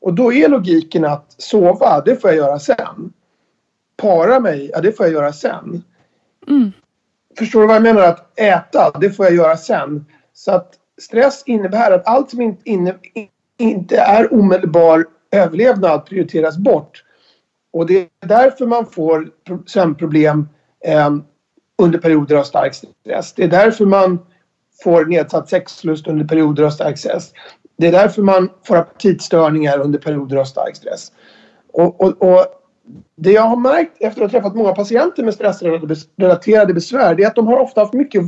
Och 0.00 0.14
då 0.14 0.32
är 0.32 0.48
logiken 0.48 1.04
att 1.04 1.34
sova, 1.38 2.00
det 2.00 2.16
får 2.16 2.30
jag 2.30 2.36
göra 2.36 2.58
sen. 2.58 3.12
Para 3.96 4.40
mig, 4.40 4.70
ja 4.72 4.80
det 4.80 4.92
får 4.92 5.06
jag 5.06 5.12
göra 5.12 5.32
sen. 5.32 5.82
Mm. 6.48 6.72
Förstår 7.38 7.60
du 7.60 7.66
vad 7.66 7.76
jag 7.76 7.82
menar? 7.82 8.02
Att 8.02 8.40
äta, 8.40 8.98
det 9.00 9.10
får 9.10 9.26
jag 9.26 9.34
göra 9.34 9.56
sen. 9.56 10.06
Så 10.34 10.52
att 10.52 10.74
stress 11.00 11.42
innebär 11.46 11.90
att 11.90 12.06
allt 12.06 12.30
som 12.30 12.40
inte, 12.40 12.70
inne, 12.70 12.94
inte 13.58 13.96
är 13.96 14.34
omedelbar 14.34 15.06
överlevnad 15.34 16.06
prioriteras 16.06 16.56
bort. 16.56 17.04
Och 17.72 17.86
det 17.86 17.98
är 17.98 18.28
därför 18.28 18.66
man 18.66 18.86
får 18.86 19.30
sömnproblem 19.66 20.48
eh, 20.84 21.10
under 21.78 21.98
perioder 21.98 22.36
av 22.36 22.42
stark 22.42 22.74
stress. 22.74 23.32
Det 23.32 23.44
är 23.44 23.48
därför 23.48 23.86
man 23.86 24.18
får 24.82 25.04
nedsatt 25.04 25.48
sexlust 25.48 26.06
under 26.06 26.24
perioder 26.24 26.62
av 26.62 26.70
stark 26.70 26.98
stress. 26.98 27.32
Det 27.76 27.86
är 27.86 27.92
därför 27.92 28.22
man 28.22 28.48
får 28.64 28.76
aptitstörningar 28.76 29.78
under 29.78 29.98
perioder 29.98 30.36
av 30.36 30.44
stark 30.44 30.76
Och, 31.72 32.00
och, 32.00 32.22
och, 32.22 32.46
det 33.16 33.32
jag 33.32 33.42
har 33.42 33.56
märkt 33.56 33.96
efter 34.00 34.22
att 34.22 34.32
ha 34.32 34.40
träffat 34.40 34.54
många 34.54 34.72
patienter 34.72 35.22
med 35.22 35.34
stressrelaterade 35.34 36.74
besvär 36.74 37.14
det 37.14 37.22
är 37.22 37.26
att 37.26 37.34
de 37.34 37.46
har 37.46 37.58
ofta 37.58 37.80
haft 37.80 37.92
mycket 37.92 38.22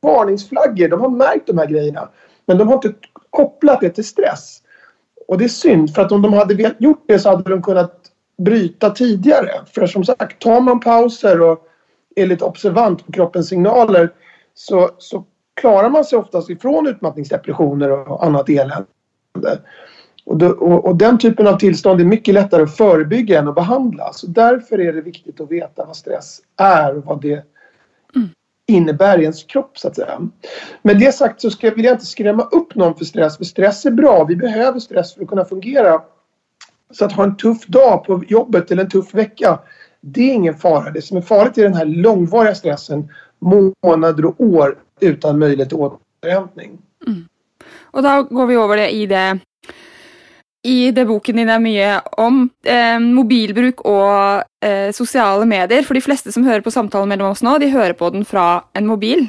varningsflaggor. 0.00 0.88
De 0.88 1.00
har 1.00 1.08
märkt 1.08 1.46
de 1.46 1.58
här 1.58 1.66
grejerna. 1.66 2.08
Men 2.46 2.58
de 2.58 2.68
har 2.68 2.74
inte 2.74 2.92
kopplat 3.30 3.80
det 3.80 3.90
till 3.90 4.04
stress. 4.04 4.62
Och 5.28 5.38
det 5.38 5.44
är 5.44 5.48
synd 5.48 5.94
för 5.94 6.02
att 6.02 6.12
om 6.12 6.22
de 6.22 6.32
hade 6.32 6.74
gjort 6.78 7.04
det 7.06 7.18
så 7.18 7.30
hade 7.30 7.50
de 7.50 7.62
kunnat 7.62 8.12
bryta 8.38 8.90
tidigare. 8.90 9.50
För 9.74 9.86
som 9.86 10.04
sagt, 10.04 10.42
tar 10.42 10.60
man 10.60 10.80
pauser 10.80 11.40
och 11.40 11.68
är 12.16 12.26
lite 12.26 12.44
observant 12.44 13.06
på 13.06 13.12
kroppens 13.12 13.48
signaler 13.48 14.10
så, 14.54 14.90
så 14.98 15.24
klarar 15.54 15.90
man 15.90 16.04
sig 16.04 16.18
oftast 16.18 16.50
ifrån 16.50 16.86
utmattningsdepressioner 16.86 17.90
och 17.90 18.24
annat 18.24 18.48
elände. 18.48 19.58
Och, 20.24 20.36
då, 20.36 20.48
och, 20.48 20.84
och, 20.84 20.96
den 20.96 21.18
typen 21.18 21.46
av 21.46 21.56
tillstånd 21.56 22.00
är 22.00 22.04
mycket 22.04 22.34
lättare 22.34 22.62
att 22.62 22.76
förebygga 22.76 23.38
än 23.38 23.48
att 23.48 23.54
behandla. 23.54 24.12
Så 24.12 24.26
därför 24.26 24.80
är 24.80 24.92
det 24.92 25.00
viktigt 25.00 25.40
att 25.40 25.50
veta 25.50 25.84
vad 25.84 25.96
stress 25.96 26.40
är 26.56 26.96
och 26.96 27.04
vad 27.04 27.22
det 27.22 27.44
mm 28.14 28.28
innebär 28.72 29.18
i 29.18 29.22
ens 29.22 29.44
kropp 29.44 29.78
så 29.78 29.88
att 29.88 29.96
säga. 29.96 30.20
Med 30.82 30.98
det 30.98 31.12
sagt 31.12 31.40
så 31.40 31.50
ska, 31.50 31.70
vill 31.70 31.84
jag 31.84 31.94
inte 31.94 32.06
skrämma 32.06 32.42
upp 32.42 32.74
någon 32.74 32.94
för 32.94 33.04
stress. 33.04 33.36
För 33.36 33.44
stress 33.44 33.86
är 33.86 33.90
bra. 33.90 34.24
Vi 34.24 34.36
behöver 34.36 34.80
stress 34.80 35.14
för 35.14 35.22
att 35.22 35.28
kunna 35.28 35.44
fungera. 35.44 36.02
Så 36.90 37.04
att 37.04 37.12
ha 37.12 37.24
en 37.24 37.36
tuff 37.36 37.66
dag 37.66 38.04
på 38.04 38.22
jobbet 38.28 38.70
eller 38.70 38.82
en 38.82 38.90
tuff 38.90 39.14
vecka. 39.14 39.58
Det 40.00 40.30
är 40.30 40.34
ingen 40.34 40.54
fara. 40.54 40.90
Det 40.90 41.02
som 41.02 41.16
är 41.16 41.20
farligt 41.20 41.58
är 41.58 41.62
den 41.62 41.74
här 41.74 41.84
långvariga 41.84 42.54
stressen 42.54 43.08
månader 43.38 44.24
och 44.24 44.40
år 44.40 44.78
utan 45.00 45.38
möjlighet 45.38 45.68
till 45.68 45.78
återhämtning. 45.78 46.78
Mm. 47.06 47.28
Och 47.80 48.02
då 48.02 48.22
går 48.22 48.46
vi 48.46 48.54
över 48.54 48.76
det 48.76 48.90
i 48.90 49.06
det 49.06 49.38
i 50.62 50.90
det 50.90 51.04
boken 51.06 51.36
din 51.36 51.50
er 51.50 51.58
mycket 51.58 52.14
om 52.18 52.50
eh, 52.64 52.98
mobilbruk 53.00 53.80
och 53.80 54.66
eh, 54.66 54.92
sociala 54.92 55.44
medier. 55.44 55.82
För 55.82 55.94
de 55.94 56.00
flesta 56.00 56.32
som 56.32 56.44
hör 56.44 56.60
på 56.60 56.70
samtalen 56.70 57.08
mellan 57.08 57.30
oss 57.30 57.42
nu, 57.42 57.58
de 57.58 57.66
hör 57.66 57.92
på 57.92 58.10
den 58.10 58.24
från 58.24 58.60
en 58.72 58.86
mobil. 58.86 59.26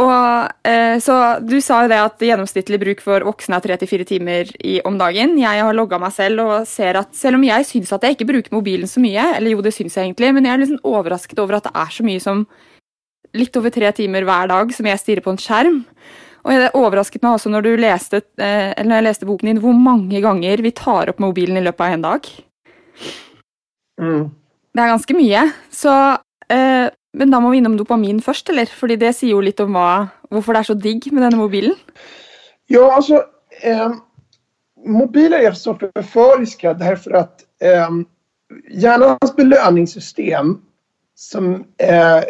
Och, 0.00 0.68
eh, 0.68 0.98
så 0.98 1.38
du 1.40 1.60
sa 1.60 1.82
ju 1.82 1.88
det 1.88 2.02
att 2.02 2.20
gjennomsnittlig 2.20 2.80
bruk 2.80 3.00
för 3.00 3.20
vuxna 3.20 3.56
är 3.56 3.60
34 3.60 4.04
timmar 4.04 4.66
i, 4.66 4.80
om 4.80 4.98
dagen. 4.98 5.38
Jag 5.38 5.64
har 5.64 5.74
loggat 5.74 6.00
mig 6.00 6.10
själv 6.10 6.40
och 6.40 6.68
ser 6.68 6.94
att, 6.94 7.24
även 7.24 7.34
om 7.34 7.44
jag 7.44 7.66
syns 7.66 7.92
att 7.92 8.02
jag 8.02 8.12
ikke 8.12 8.24
bruker 8.24 8.54
mobilen 8.54 8.88
så 8.88 9.00
mycket, 9.00 9.36
eller 9.36 9.50
jo, 9.50 9.62
det 9.62 9.72
syns 9.72 9.96
jag 9.96 10.04
egentligen, 10.04 10.34
men 10.34 10.44
jag 10.44 10.54
är 10.54 10.58
liksom 10.58 10.78
överraskad 10.84 11.38
över 11.38 11.54
att 11.54 11.64
det 11.64 11.70
är 11.74 11.86
så 11.86 12.04
mycket 12.04 12.22
som 12.22 12.46
litt 13.32 13.56
over 13.56 13.70
tre 13.70 13.92
timer 13.92 14.22
hver 14.22 14.48
dag 14.48 14.74
som 14.74 14.86
jeg 14.86 15.00
stirrer 15.00 15.24
på 15.24 15.30
en 15.30 15.40
skjerm. 15.40 15.84
Og 16.46 16.62
det 16.62 16.74
overrasket 16.78 17.24
meg 17.24 17.36
også 17.36 17.50
når, 17.50 17.64
du 17.66 17.80
leste, 17.82 18.22
eh, 18.38 18.70
eller 18.70 18.90
når 18.90 19.00
jeg 19.00 19.06
leste 19.08 19.28
boken 19.28 19.50
din, 19.50 19.62
hvor 19.62 19.74
mange 19.74 20.20
ganger 20.22 20.62
vi 20.62 20.70
tar 20.78 21.10
opp 21.10 21.22
mobilen 21.22 21.58
i 21.58 21.64
løpet 21.64 21.82
av 21.82 21.96
en 21.96 22.04
dag. 22.06 22.28
Mm. 24.00 24.22
Det 24.76 24.84
er 24.84 24.92
ganske 24.92 25.16
mye. 25.16 25.42
Så 25.74 25.92
eh, 26.52 26.86
Men 27.16 27.32
da 27.32 27.40
må 27.40 27.50
vi 27.50 27.62
innom 27.62 27.78
dopamin 27.78 28.20
først, 28.20 28.50
eller? 28.52 28.68
Fordi 28.68 28.98
det 29.00 29.14
sier 29.16 29.32
jo 29.32 29.40
litt 29.40 29.60
om 29.64 29.72
hva, 29.72 30.12
hvorfor 30.28 30.52
det 30.52 30.60
er 30.60 30.68
så 30.68 30.74
digg 30.76 31.06
med 31.10 31.24
denne 31.24 31.40
mobilen. 31.40 31.74
Ja, 32.68 32.92
alltså 32.92 33.22
eh, 33.62 33.94
mobiler 34.86 35.38
är 35.38 35.52
så 35.52 35.74
förföriska 35.74 36.74
därför 36.74 37.10
att 37.10 37.40
eh, 37.62 37.90
hjärnans 38.70 39.36
belöningssystem 39.36 40.60
som 41.14 41.64
eh, 41.78 42.22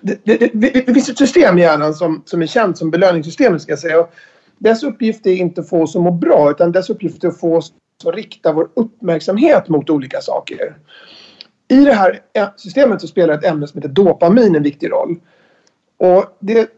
det, 0.00 0.18
det, 0.24 0.50
det, 0.86 0.94
finns 0.94 1.08
ett 1.08 1.18
system 1.18 1.58
i 1.58 1.60
hjärnan 1.60 1.94
som, 1.94 2.22
som 2.24 2.42
är 2.42 2.46
känt 2.46 2.78
som 2.78 2.90
belöningssystemet 2.90 3.62
ska 3.62 3.72
jag 3.72 3.78
säga. 3.78 4.00
Och 4.00 4.10
dess 4.58 4.82
uppgift 4.82 5.26
är 5.26 5.34
inte 5.34 5.60
att 5.60 5.68
få 5.68 5.82
oss 5.82 5.96
att 5.96 6.02
må 6.02 6.10
bra 6.10 6.50
utan 6.50 6.72
dess 6.72 6.90
uppgift 6.90 7.24
är 7.24 7.28
att 7.28 7.40
få 7.40 7.56
oss 7.56 7.72
att 8.04 8.14
rikta 8.14 8.52
vår 8.52 8.68
uppmärksamhet 8.74 9.68
mot 9.68 9.90
olika 9.90 10.20
saker. 10.20 10.76
I 11.68 11.84
det 11.84 11.92
här 11.92 12.20
systemet 12.56 13.00
så 13.00 13.06
spelar 13.06 13.34
ett 13.34 13.44
ämne 13.44 13.66
som 13.66 13.78
heter 13.78 13.94
dopamin 13.94 14.56
en 14.56 14.62
viktig 14.62 14.90
roll. 14.90 15.16
Och 15.98 16.36
det, 16.40 16.70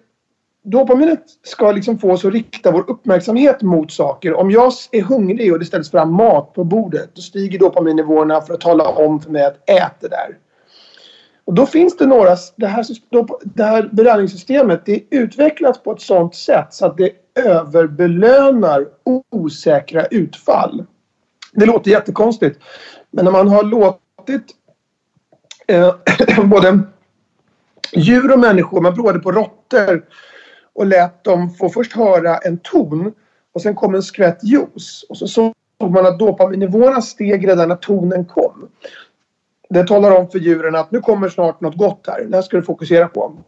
dopaminet 0.62 1.22
ska 1.42 1.72
liksom 1.72 1.98
få 1.98 2.12
oss 2.12 2.24
att 2.24 2.32
rikta 2.32 2.70
vår 2.70 2.90
uppmärksamhet 2.90 3.62
mot 3.62 3.92
saker. 3.92 4.34
Om 4.34 4.50
jag 4.50 4.72
är 4.92 5.02
hungrig 5.02 5.52
och 5.52 5.58
det 5.58 5.64
ställs 5.64 5.90
fram 5.90 6.12
mat 6.12 6.52
på 6.52 6.64
bordet 6.64 7.10
då 7.14 7.22
stiger 7.22 7.58
dopaminnivåerna 7.58 8.40
för 8.40 8.54
att 8.54 8.60
tala 8.60 8.88
om 8.88 9.20
för 9.20 9.30
mig 9.30 9.44
att 9.44 9.70
ät 9.70 10.00
det 10.00 10.08
där. 10.08 10.38
Och 11.46 11.54
då 11.54 11.66
finns 11.66 11.96
det 11.96 12.06
några, 12.06 12.36
det 12.56 12.66
här, 12.66 12.86
det 13.44 13.64
här 13.64 13.88
belöningssystemet 13.92 14.82
det 14.86 14.94
är 14.94 15.02
utvecklat 15.10 15.84
på 15.84 15.92
ett 15.92 16.00
sådant 16.00 16.34
sätt 16.34 16.66
så 16.70 16.86
att 16.86 16.96
det 16.96 17.10
överbelönar 17.34 18.86
osäkra 19.30 20.06
utfall. 20.06 20.84
Det 21.52 21.66
låter 21.66 21.90
jättekonstigt. 21.90 22.60
Men 23.10 23.24
när 23.24 23.32
man 23.32 23.48
har 23.48 23.62
låtit 23.62 24.46
eh, 25.66 25.94
både 26.44 26.80
djur 27.92 28.32
och 28.32 28.38
människor, 28.38 28.80
man 28.80 28.94
provade 28.94 29.18
på 29.18 29.32
råttor 29.32 30.04
och 30.72 30.86
lät 30.86 31.24
dem 31.24 31.50
få 31.50 31.68
först 31.68 31.92
höra 31.92 32.38
en 32.38 32.58
ton 32.58 33.12
och 33.52 33.62
sen 33.62 33.74
kom 33.74 33.94
en 33.94 34.02
skvätt 34.02 34.44
juice 34.44 35.06
och 35.08 35.16
så 35.16 35.28
såg 35.28 35.54
man 35.78 36.06
att 36.06 36.18
dopaminnivåerna 36.18 37.02
steg 37.02 37.48
redan 37.48 37.68
när 37.68 37.76
tonen 37.76 38.24
kom. 38.24 38.68
Det 39.68 39.86
talar 39.86 40.16
om 40.16 40.30
för 40.30 40.38
djuren 40.38 40.74
att 40.74 40.92
nu 40.92 41.00
kommer 41.00 41.28
snart 41.28 41.60
något 41.60 41.76
gott 41.76 42.04
här. 42.06 42.24
Det 42.24 42.36
här 42.36 42.42
ska 42.42 42.56
du 42.56 42.62
fokusera 42.62 43.08
på. 43.08 43.44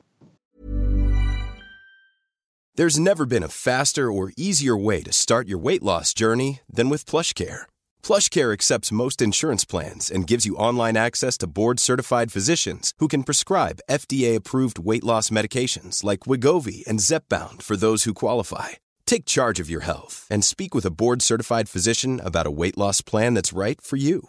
There's 2.79 3.01
never 3.01 3.27
been 3.27 3.43
a 3.43 3.49
faster 3.49 4.09
or 4.09 4.31
easier 4.37 4.77
way 4.77 5.03
to 5.03 5.13
start 5.13 5.49
your 5.49 5.59
weight 5.59 5.83
loss 5.83 6.15
journey 6.15 6.61
than 6.77 6.89
with 6.89 7.11
PlushCare. 7.11 7.67
PlushCare 8.05 8.53
accepts 8.53 8.93
most 8.93 9.21
insurance 9.21 9.65
plans 9.65 10.11
and 10.11 10.29
gives 10.31 10.47
you 10.47 10.55
online 10.55 10.97
access 10.97 11.37
to 11.39 11.49
board-certified 11.49 12.31
physicians 12.31 12.93
who 13.01 13.09
can 13.09 13.25
prescribe 13.25 13.81
FDA-approved 13.91 14.79
weight 14.79 15.03
loss 15.03 15.29
medications 15.31 16.05
like 16.05 16.21
Wigovi 16.21 16.87
and 16.87 17.01
Zepbound 17.01 17.63
for 17.63 17.77
those 17.77 18.05
who 18.05 18.15
qualify. 18.15 18.69
Take 19.07 19.25
charge 19.25 19.59
of 19.59 19.69
your 19.69 19.83
health 19.83 20.27
and 20.31 20.45
speak 20.45 20.73
with 20.73 20.87
a 20.87 20.93
board-certified 20.93 21.69
physician 21.69 22.21
about 22.21 22.47
a 22.47 22.53
weight 22.53 22.79
loss 22.79 23.01
plan 23.01 23.35
that's 23.35 23.53
right 23.53 23.81
for 23.81 23.97
you. 23.97 24.29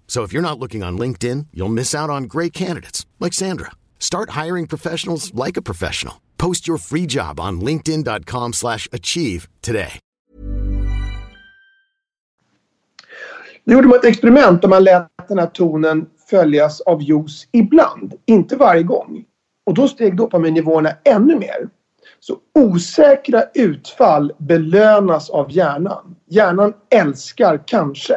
So 0.11 0.23
if 0.23 0.33
you're 0.33 0.49
not 0.49 0.59
looking 0.59 0.83
on 0.83 0.97
LinkedIn, 0.97 1.47
you'll 1.53 1.69
miss 1.73 1.95
out 1.95 2.09
on 2.09 2.23
great 2.23 2.51
candidates 2.51 3.05
like 3.21 3.31
Sandra. 3.31 3.71
Start 3.97 4.31
hiring 4.31 4.67
professionals 4.67 5.33
like 5.33 5.55
a 5.55 5.61
professional. 5.61 6.15
Post 6.37 6.67
your 6.67 6.77
free 6.79 7.05
job 7.05 7.39
on 7.39 7.61
linkedin.com/achieve 7.61 9.47
today. 9.61 9.99
Nu 13.63 13.73
gjorde 13.73 13.87
man 13.87 13.97
ett 13.97 14.05
experiment 14.05 14.61
där 14.61 14.69
man 14.69 14.83
lät 14.83 15.27
den 15.27 15.39
här 15.39 15.47
tonen 15.47 16.05
följas 16.29 16.81
av 16.81 17.01
juice 17.01 17.47
ibland, 17.51 18.13
inte 18.25 18.55
varje 18.55 18.83
gång. 18.83 19.23
Och 19.65 19.73
då 19.73 19.87
steg 19.87 20.17
dopaminnivåerna 20.17 20.89
ännu 21.03 21.39
mer. 21.39 21.69
Så 22.19 22.37
osäkra 22.55 23.43
utfall 23.53 24.31
belönas 24.37 25.29
av 25.29 25.51
hjärnan. 25.51 26.15
Hjärnan 26.29 26.73
älskar 26.89 27.63
kanske. 27.67 28.15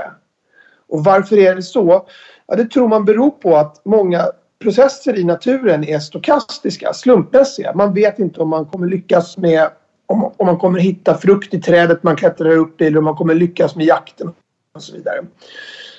Och 0.94 1.04
varför 1.04 1.38
är 1.38 1.54
det 1.54 1.62
så? 1.62 2.06
Ja, 2.46 2.56
det 2.56 2.64
tror 2.64 2.88
man 2.88 3.04
beror 3.04 3.30
på 3.30 3.56
att 3.56 3.80
många 3.84 4.26
processer 4.62 5.18
i 5.18 5.24
naturen 5.24 5.84
är 5.84 5.98
stokastiska, 5.98 6.92
slumpmässiga. 6.92 7.72
Man 7.74 7.94
vet 7.94 8.18
inte 8.18 8.40
om 8.40 8.48
man 8.48 8.66
kommer 8.66 8.86
lyckas 8.86 9.36
med 9.36 9.68
om, 10.06 10.24
om 10.36 10.46
man 10.46 10.58
kommer 10.58 10.78
hitta 10.78 11.14
frukt 11.14 11.54
i 11.54 11.60
trädet 11.60 12.02
man 12.02 12.16
klättrar 12.16 12.50
upp 12.50 12.80
i 12.80 12.86
eller 12.86 12.98
om 12.98 13.04
man 13.04 13.16
kommer 13.16 13.34
lyckas 13.34 13.76
med 13.76 13.86
jakten 13.86 14.32
och 14.74 14.82
så 14.82 14.94
vidare. 14.94 15.24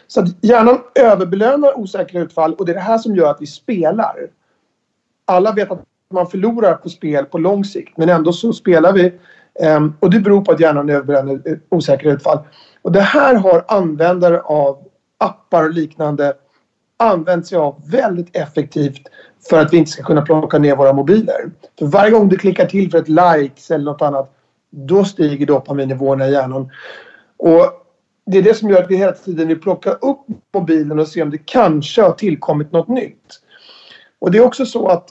Så 0.08 0.22
att 0.22 0.28
hjärnan 0.42 0.80
överbelönar 0.96 1.80
osäkra 1.80 2.22
utfall 2.22 2.54
och 2.54 2.66
det 2.66 2.72
är 2.72 2.76
det 2.76 2.80
här 2.80 2.98
som 2.98 3.16
gör 3.16 3.32
att 3.32 3.42
vi 3.42 3.48
spelar. 3.48 4.16
Alla 5.26 5.52
vet 5.52 5.72
att 5.72 5.84
man 6.14 6.28
förlorar 6.28 6.74
på 6.74 6.90
spel 6.90 7.26
på 7.26 7.38
lång 7.38 7.66
sikt 7.66 7.98
men 7.98 8.10
ändå 8.10 8.34
så 8.34 8.54
spelar 8.54 8.94
vi 8.94 9.14
ehm, 9.60 9.94
och 10.00 10.10
det 10.10 10.20
beror 10.20 10.42
på 10.42 10.52
att 10.52 10.60
hjärnan 10.60 10.90
överbelönar 10.90 11.60
osäkra 11.70 12.12
utfall. 12.12 12.40
Och 12.82 12.92
det 12.92 13.02
här 13.02 13.36
har 13.36 13.66
användare 13.68 14.42
av 14.42 14.85
appar 15.26 15.64
och 15.64 15.74
liknande 15.74 16.34
använt 16.98 17.48
sig 17.48 17.58
av 17.58 17.82
väldigt 17.86 18.36
effektivt 18.36 19.02
för 19.50 19.62
att 19.62 19.74
vi 19.74 19.78
inte 19.78 19.92
ska 19.92 20.04
kunna 20.04 20.22
plocka 20.22 20.58
ner 20.58 20.76
våra 20.76 20.94
mobiler. 20.94 21.52
För 21.80 21.86
varje 21.86 22.12
gång 22.12 22.30
du 22.30 22.38
klickar 22.38 22.66
till 22.66 22.92
för 22.92 22.98
ett 22.98 23.10
likes 23.10 23.72
eller 23.72 23.86
något 23.86 24.02
annat 24.02 24.32
då 24.70 25.06
stiger 25.06 25.46
dopaminnivåerna 25.46 26.28
i 26.28 26.32
hjärnan. 26.32 26.70
Och 27.38 27.86
det 28.26 28.38
är 28.38 28.42
det 28.42 28.54
som 28.54 28.70
gör 28.70 28.84
att 28.84 28.92
vi 28.92 28.98
hela 28.98 29.12
tiden 29.12 29.48
vill 29.48 29.62
plocka 29.62 29.92
upp 29.92 30.26
mobilen 30.54 31.00
och 31.00 31.08
se 31.08 31.22
om 31.22 31.30
det 31.30 31.38
kanske 31.46 32.02
har 32.02 32.12
tillkommit 32.12 32.72
något 32.72 32.88
nytt. 32.88 33.42
Och 34.20 34.32
det 34.32 34.38
är 34.38 34.46
också 34.46 34.66
så 34.66 34.88
att 34.88 35.10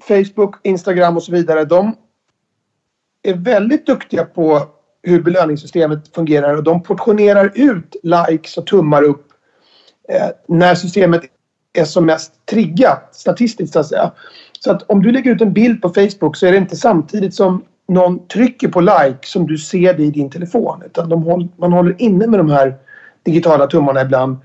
Facebook, 0.00 0.56
Instagram 0.62 1.16
och 1.16 1.22
så 1.22 1.32
vidare 1.32 1.64
de 1.64 1.96
är 3.22 3.34
väldigt 3.34 3.86
duktiga 3.86 4.24
på 4.24 4.62
hur 5.02 5.22
belöningssystemet 5.22 6.14
fungerar 6.14 6.56
och 6.56 6.64
de 6.64 6.82
portionerar 6.82 7.52
ut 7.54 7.96
likes 8.02 8.58
och 8.58 8.66
tummar 8.66 9.02
upp 9.02 9.33
Eh, 10.08 10.28
när 10.48 10.74
systemet 10.74 11.22
är 11.72 11.84
som 11.84 12.06
mest 12.06 12.46
triggat 12.46 13.08
statistiskt 13.12 13.72
så 13.72 13.80
att 13.80 13.86
säga. 13.86 14.12
Så 14.60 14.70
att 14.70 14.82
om 14.82 15.02
du 15.02 15.12
lägger 15.12 15.34
ut 15.34 15.40
en 15.40 15.52
bild 15.52 15.82
på 15.82 15.88
Facebook 15.88 16.36
så 16.36 16.46
är 16.46 16.52
det 16.52 16.58
inte 16.58 16.76
samtidigt 16.76 17.34
som 17.34 17.64
någon 17.88 18.26
trycker 18.28 18.68
på 18.68 18.80
like 18.80 19.18
som 19.22 19.46
du 19.46 19.58
ser 19.58 19.94
det 19.94 20.02
i 20.02 20.10
din 20.10 20.30
telefon. 20.30 20.82
Utan 20.86 21.08
de 21.08 21.22
håll, 21.22 21.48
man 21.56 21.72
håller 21.72 22.02
inne 22.02 22.26
med 22.26 22.40
de 22.40 22.50
här 22.50 22.74
digitala 23.22 23.66
tummarna 23.66 24.02
ibland. 24.02 24.36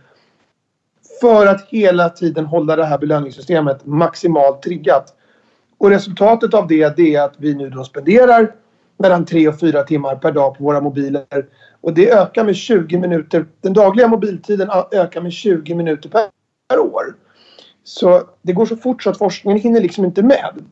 För 1.22 1.46
att 1.46 1.68
hela 1.70 2.10
tiden 2.10 2.46
hålla 2.46 2.76
det 2.76 2.86
här 2.86 2.98
belöningssystemet 2.98 3.86
maximalt 3.86 4.62
triggat. 4.62 5.14
Och 5.78 5.90
resultatet 5.90 6.54
av 6.54 6.68
det, 6.68 6.96
det 6.98 7.16
är 7.16 7.22
att 7.22 7.34
vi 7.38 7.56
nu 7.56 7.70
då 7.70 7.84
spenderar 7.84 8.56
mellan 8.98 9.26
tre 9.26 9.48
och 9.48 9.60
fyra 9.60 9.84
timmar 9.84 10.16
per 10.16 10.32
dag 10.32 10.58
på 10.58 10.64
våra 10.64 10.82
mobiler. 10.82 11.26
Och 11.82 11.94
det 11.94 12.12
ökar 12.12 12.44
med 12.44 12.56
20 12.56 12.98
minuter. 12.98 13.46
Den 13.62 13.74
dagliga 13.74 14.08
mobiltiden 14.08 14.70
ökar 14.92 15.22
med 15.22 15.34
20 15.34 15.76
minuter 15.76 16.10
per 16.10 16.80
år. 16.80 17.16
Så 17.84 18.24
det 18.42 18.54
går 18.54 18.66
så 18.66 18.76
fort 18.76 19.04
så 19.04 19.10
att 19.10 19.18
forskningen 19.18 19.60
hinner 19.60 19.82
liksom 19.82 20.06
inte 20.06 20.24
med. 20.24 20.66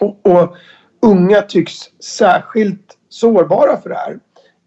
Och, 0.00 0.26
och 0.26 0.56
unga 1.02 1.42
tycks 1.42 1.74
särskilt 2.00 2.96
sårbara 3.08 3.76
för 3.76 3.88
det 3.88 3.96
här. 3.96 4.18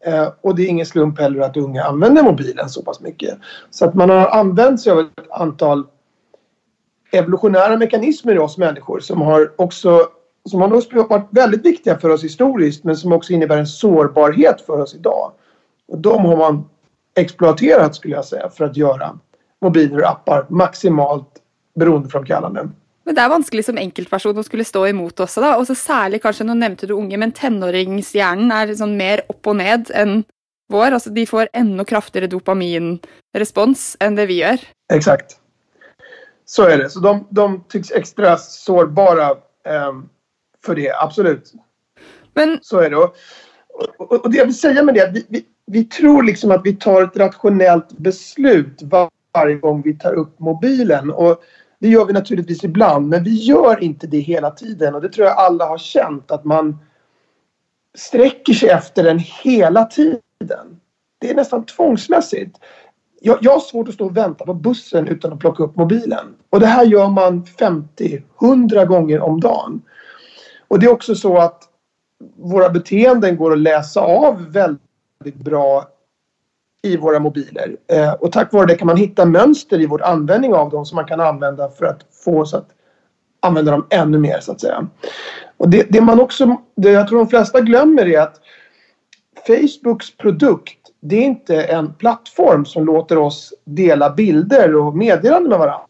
Eh, 0.05 0.33
och 0.41 0.55
det 0.55 0.63
är 0.63 0.67
ingen 0.67 0.85
slump 0.85 1.19
heller 1.19 1.41
att 1.41 1.57
unga 1.57 1.83
använder 1.83 2.23
mobilen 2.23 2.69
så 2.69 2.81
pass 2.81 3.01
mycket. 3.01 3.37
Så 3.69 3.85
att 3.85 3.93
man 3.93 4.09
har 4.09 4.27
använt 4.27 4.81
sig 4.81 4.91
av 4.91 4.99
ett 4.99 5.31
antal 5.31 5.87
evolutionära 7.11 7.77
mekanismer 7.77 8.35
i 8.35 8.39
oss 8.39 8.57
människor 8.57 8.99
som 8.99 9.21
har 9.21 9.51
också 9.55 10.07
som 10.45 10.61
har 10.61 11.07
varit 11.09 11.27
väldigt 11.29 11.65
viktiga 11.65 11.97
för 11.97 12.09
oss 12.09 12.23
historiskt 12.23 12.83
men 12.83 12.97
som 12.97 13.13
också 13.13 13.33
innebär 13.33 13.57
en 13.57 13.67
sårbarhet 13.67 14.61
för 14.61 14.79
oss 14.79 14.95
idag. 14.95 15.31
Och 15.89 15.97
de 15.97 16.25
har 16.25 16.37
man 16.37 16.69
exploaterat 17.15 17.95
skulle 17.95 18.15
jag 18.15 18.25
säga 18.25 18.49
för 18.49 18.65
att 18.65 18.77
göra 18.77 19.19
mobiler 19.61 20.01
och 20.01 20.09
appar 20.09 20.45
maximalt 20.49 21.29
beroendeframkallande. 21.75 22.69
Men 23.03 23.15
det 23.15 23.21
är 23.21 23.29
vanskelig 23.29 23.65
som 23.65 23.77
enkeltperson 23.77 24.37
å 24.37 24.43
skulle 24.43 24.65
stå 24.65 24.83
emot 24.87 25.19
også, 25.19 25.41
da. 25.41 25.55
Og 25.57 25.65
så 25.65 25.75
særlig 25.75 26.19
kanskje, 26.21 26.45
nå 26.45 26.53
nevnte 26.53 26.85
du 26.85 26.93
unge, 26.93 27.17
men 27.17 27.31
tenåringshjernen 27.33 28.51
er 28.53 28.75
sånn 28.77 28.93
mer 28.99 29.23
opp 29.31 29.49
og 29.49 29.57
ned 29.57 29.89
enn 29.97 30.19
vår. 30.69 30.93
Altså 30.93 31.09
de 31.15 31.25
får 31.25 31.49
ännu 31.53 31.85
kraftigare 31.89 32.29
dopaminrespons 32.29 33.97
än 33.99 34.15
det 34.15 34.25
vi 34.29 34.37
gör. 34.43 34.59
Exakt. 34.93 35.37
Så 36.45 36.63
är 36.63 36.77
det. 36.77 36.89
Så 36.89 36.99
de, 36.99 37.27
de 37.29 37.63
tycks 37.69 37.91
extra 37.91 38.37
sårbara 38.37 39.29
um, 39.89 40.09
för 40.65 40.75
det, 40.75 40.93
absolut. 41.01 41.53
Men... 42.33 42.59
Så 42.61 42.79
är 42.79 42.89
det. 42.89 42.95
Och, 42.95 43.15
och, 43.97 44.25
och 44.25 44.31
det 44.31 44.37
jag 44.37 44.45
vill 44.45 44.59
säga 44.59 44.83
med 44.83 44.95
det 44.95 45.01
är 45.01 45.11
vi, 45.11 45.25
vi, 45.29 45.45
vi, 45.71 45.83
tror 45.83 46.23
liksom 46.23 46.51
att 46.51 46.61
vi 46.63 46.75
tar 46.75 47.03
ett 47.03 47.17
rationellt 47.17 47.91
beslut 47.91 48.81
var, 48.81 49.09
varje 49.33 49.55
gång 49.55 49.81
vi 49.81 49.97
tar 49.97 50.13
upp 50.13 50.39
mobilen. 50.39 51.11
Och 51.11 51.41
det 51.79 51.87
gör 51.87 52.05
vi 52.05 52.13
naturligtvis 52.13 52.63
ibland, 52.63 53.07
men 53.07 53.23
vi 53.23 53.35
gör 53.35 53.83
inte 53.83 54.07
det 54.07 54.19
hela 54.19 54.51
tiden. 54.51 54.95
Och 54.95 55.01
det 55.01 55.09
tror 55.09 55.27
jag 55.27 55.37
alla 55.37 55.65
har 55.65 55.77
känt, 55.77 56.31
att 56.31 56.45
man 56.45 56.77
sträcker 57.97 58.53
sig 58.53 58.69
efter 58.69 59.03
den 59.03 59.19
hela 59.43 59.85
tiden. 59.85 60.79
Det 61.19 61.29
är 61.29 61.35
nästan 61.35 61.65
tvångsmässigt. 61.65 62.57
Jag, 63.21 63.37
jag 63.41 63.51
har 63.51 63.59
svårt 63.59 63.87
att 63.87 63.93
stå 63.93 64.05
och 64.05 64.17
vänta 64.17 64.45
på 64.45 64.53
bussen 64.53 65.07
utan 65.07 65.33
att 65.33 65.39
plocka 65.39 65.63
upp 65.63 65.75
mobilen. 65.75 66.35
Och 66.49 66.59
det 66.59 66.65
här 66.65 66.85
gör 66.85 67.09
man 67.09 67.45
50, 67.45 68.23
100 68.41 68.85
gånger 68.85 69.19
om 69.19 69.39
dagen. 69.39 69.81
Och 70.67 70.79
det 70.79 70.85
är 70.85 70.91
också 70.91 71.15
så 71.15 71.37
att 71.37 71.63
våra 72.35 72.69
beteenden 72.69 73.37
går 73.37 73.53
att 73.53 73.59
läsa 73.59 74.01
av 74.01 74.51
väldigt 74.51 74.88
väldigt 75.23 75.43
bra 75.43 75.87
i 76.81 76.97
våra 76.97 77.19
mobiler. 77.19 77.77
Eh, 77.87 78.13
och 78.13 78.31
tack 78.31 78.53
vare 78.53 78.65
det 78.65 78.75
kan 78.75 78.87
man 78.87 78.97
hitta 78.97 79.25
mönster 79.25 79.81
i 79.81 79.85
vår 79.85 80.03
användning 80.03 80.53
av 80.53 80.69
dem 80.69 80.85
som 80.85 80.95
man 80.95 81.05
kan 81.05 81.19
använda 81.19 81.69
för 81.69 81.85
att 81.85 82.05
få 82.11 82.41
oss 82.41 82.53
att 82.53 82.69
använda 83.39 83.71
dem 83.71 83.85
ännu 83.89 84.17
mer 84.17 84.39
så 84.39 84.51
att 84.51 84.61
säga. 84.61 84.87
Och 85.57 85.69
det, 85.69 85.85
det 85.89 86.01
man 86.01 86.19
också, 86.19 86.57
det 86.75 86.91
jag 86.91 87.07
tror 87.07 87.19
de 87.19 87.27
flesta 87.27 87.61
glömmer 87.61 88.07
är 88.07 88.21
att 88.21 88.41
Facebooks 89.47 90.17
produkt 90.17 90.79
det 91.01 91.15
är 91.15 91.25
inte 91.25 91.63
en 91.63 91.93
plattform 91.93 92.65
som 92.65 92.85
låter 92.85 93.17
oss 93.17 93.53
dela 93.63 94.09
bilder 94.09 94.75
och 94.75 94.97
meddelanden 94.97 95.49
med 95.49 95.59
varandra. 95.59 95.85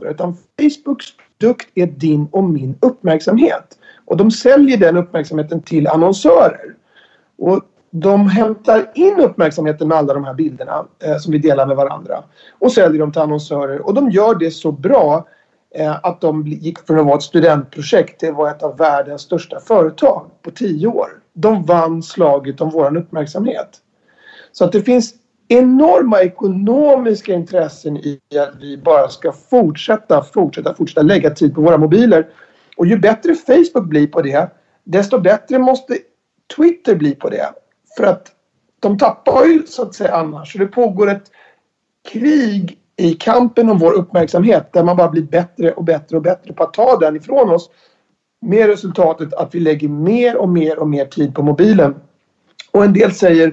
Utan 0.00 0.36
Facebooks 0.60 1.06
produkt 1.38 1.68
är 1.74 1.86
din 1.86 2.28
och 2.32 2.44
min 2.44 2.78
uppmärksamhet. 2.80 3.78
Och 4.04 4.16
de 4.16 4.30
säljer 4.30 4.76
den 4.76 4.96
uppmärksamheten 4.96 5.62
till 5.62 5.88
annonsörer. 5.88 6.74
Och 7.38 7.60
de 7.94 8.28
hämtar 8.28 8.90
in 8.94 9.20
uppmärksamheten 9.20 9.88
med 9.88 9.98
alla 9.98 10.14
de 10.14 10.24
här 10.24 10.34
bilderna 10.34 10.86
eh, 11.04 11.16
som 11.16 11.32
vi 11.32 11.38
delar 11.38 11.66
med 11.66 11.76
varandra 11.76 12.24
och 12.58 12.72
säljer 12.72 13.00
dem 13.00 13.12
till 13.12 13.22
annonsörer. 13.22 13.86
Och 13.86 13.94
de 13.94 14.10
gör 14.10 14.34
det 14.34 14.50
så 14.50 14.72
bra 14.72 15.26
eh, 15.74 15.96
att 16.02 16.20
de 16.20 16.46
gick 16.46 16.86
från 16.86 16.98
att 16.98 17.06
vara 17.06 17.16
ett 17.16 17.22
studentprojekt 17.22 18.20
till 18.20 18.28
att 18.28 18.36
vara 18.36 18.50
ett 18.50 18.62
av 18.62 18.76
världens 18.76 19.22
största 19.22 19.60
företag 19.60 20.26
på 20.42 20.50
tio 20.50 20.86
år. 20.86 21.08
De 21.32 21.64
vann 21.64 22.02
slaget 22.02 22.60
om 22.60 22.70
vår 22.70 22.96
uppmärksamhet. 22.96 23.68
Så 24.52 24.64
att 24.64 24.72
det 24.72 24.82
finns 24.82 25.14
enorma 25.48 26.20
ekonomiska 26.20 27.34
intressen 27.34 27.96
i 27.96 28.20
att 28.38 28.54
vi 28.60 28.78
bara 28.78 29.08
ska 29.08 29.32
fortsätta, 29.32 30.22
fortsätta, 30.22 30.74
fortsätta 30.74 31.02
lägga 31.02 31.30
tid 31.30 31.54
på 31.54 31.60
våra 31.60 31.78
mobiler. 31.78 32.26
Och 32.76 32.86
ju 32.86 32.98
bättre 32.98 33.34
Facebook 33.34 33.84
blir 33.84 34.06
på 34.06 34.22
det, 34.22 34.50
desto 34.84 35.18
bättre 35.18 35.58
måste 35.58 35.98
Twitter 36.56 36.94
bli 36.94 37.14
på 37.14 37.30
det. 37.30 37.52
För 37.96 38.04
att 38.04 38.26
de 38.80 38.98
tappar 38.98 39.44
ju 39.44 39.62
så 39.66 39.82
att 39.82 39.94
säga 39.94 40.14
annars. 40.14 40.52
Så 40.52 40.58
det 40.58 40.66
pågår 40.66 41.10
ett 41.10 41.30
krig 42.12 42.78
i 42.96 43.14
kampen 43.14 43.70
om 43.70 43.78
vår 43.78 43.92
uppmärksamhet 43.92 44.72
där 44.72 44.84
man 44.84 44.96
bara 44.96 45.08
blir 45.08 45.22
bättre 45.22 45.72
och 45.72 45.84
bättre 45.84 46.16
och 46.16 46.22
bättre 46.22 46.52
på 46.52 46.64
att 46.64 46.74
ta 46.74 46.98
den 46.98 47.16
ifrån 47.16 47.50
oss. 47.50 47.70
Med 48.40 48.66
resultatet 48.66 49.34
att 49.34 49.54
vi 49.54 49.60
lägger 49.60 49.88
mer 49.88 50.36
och 50.36 50.48
mer 50.48 50.78
och 50.78 50.88
mer 50.88 51.04
tid 51.04 51.34
på 51.34 51.42
mobilen. 51.42 51.94
Och 52.70 52.84
en 52.84 52.92
del 52.92 53.12
säger 53.12 53.52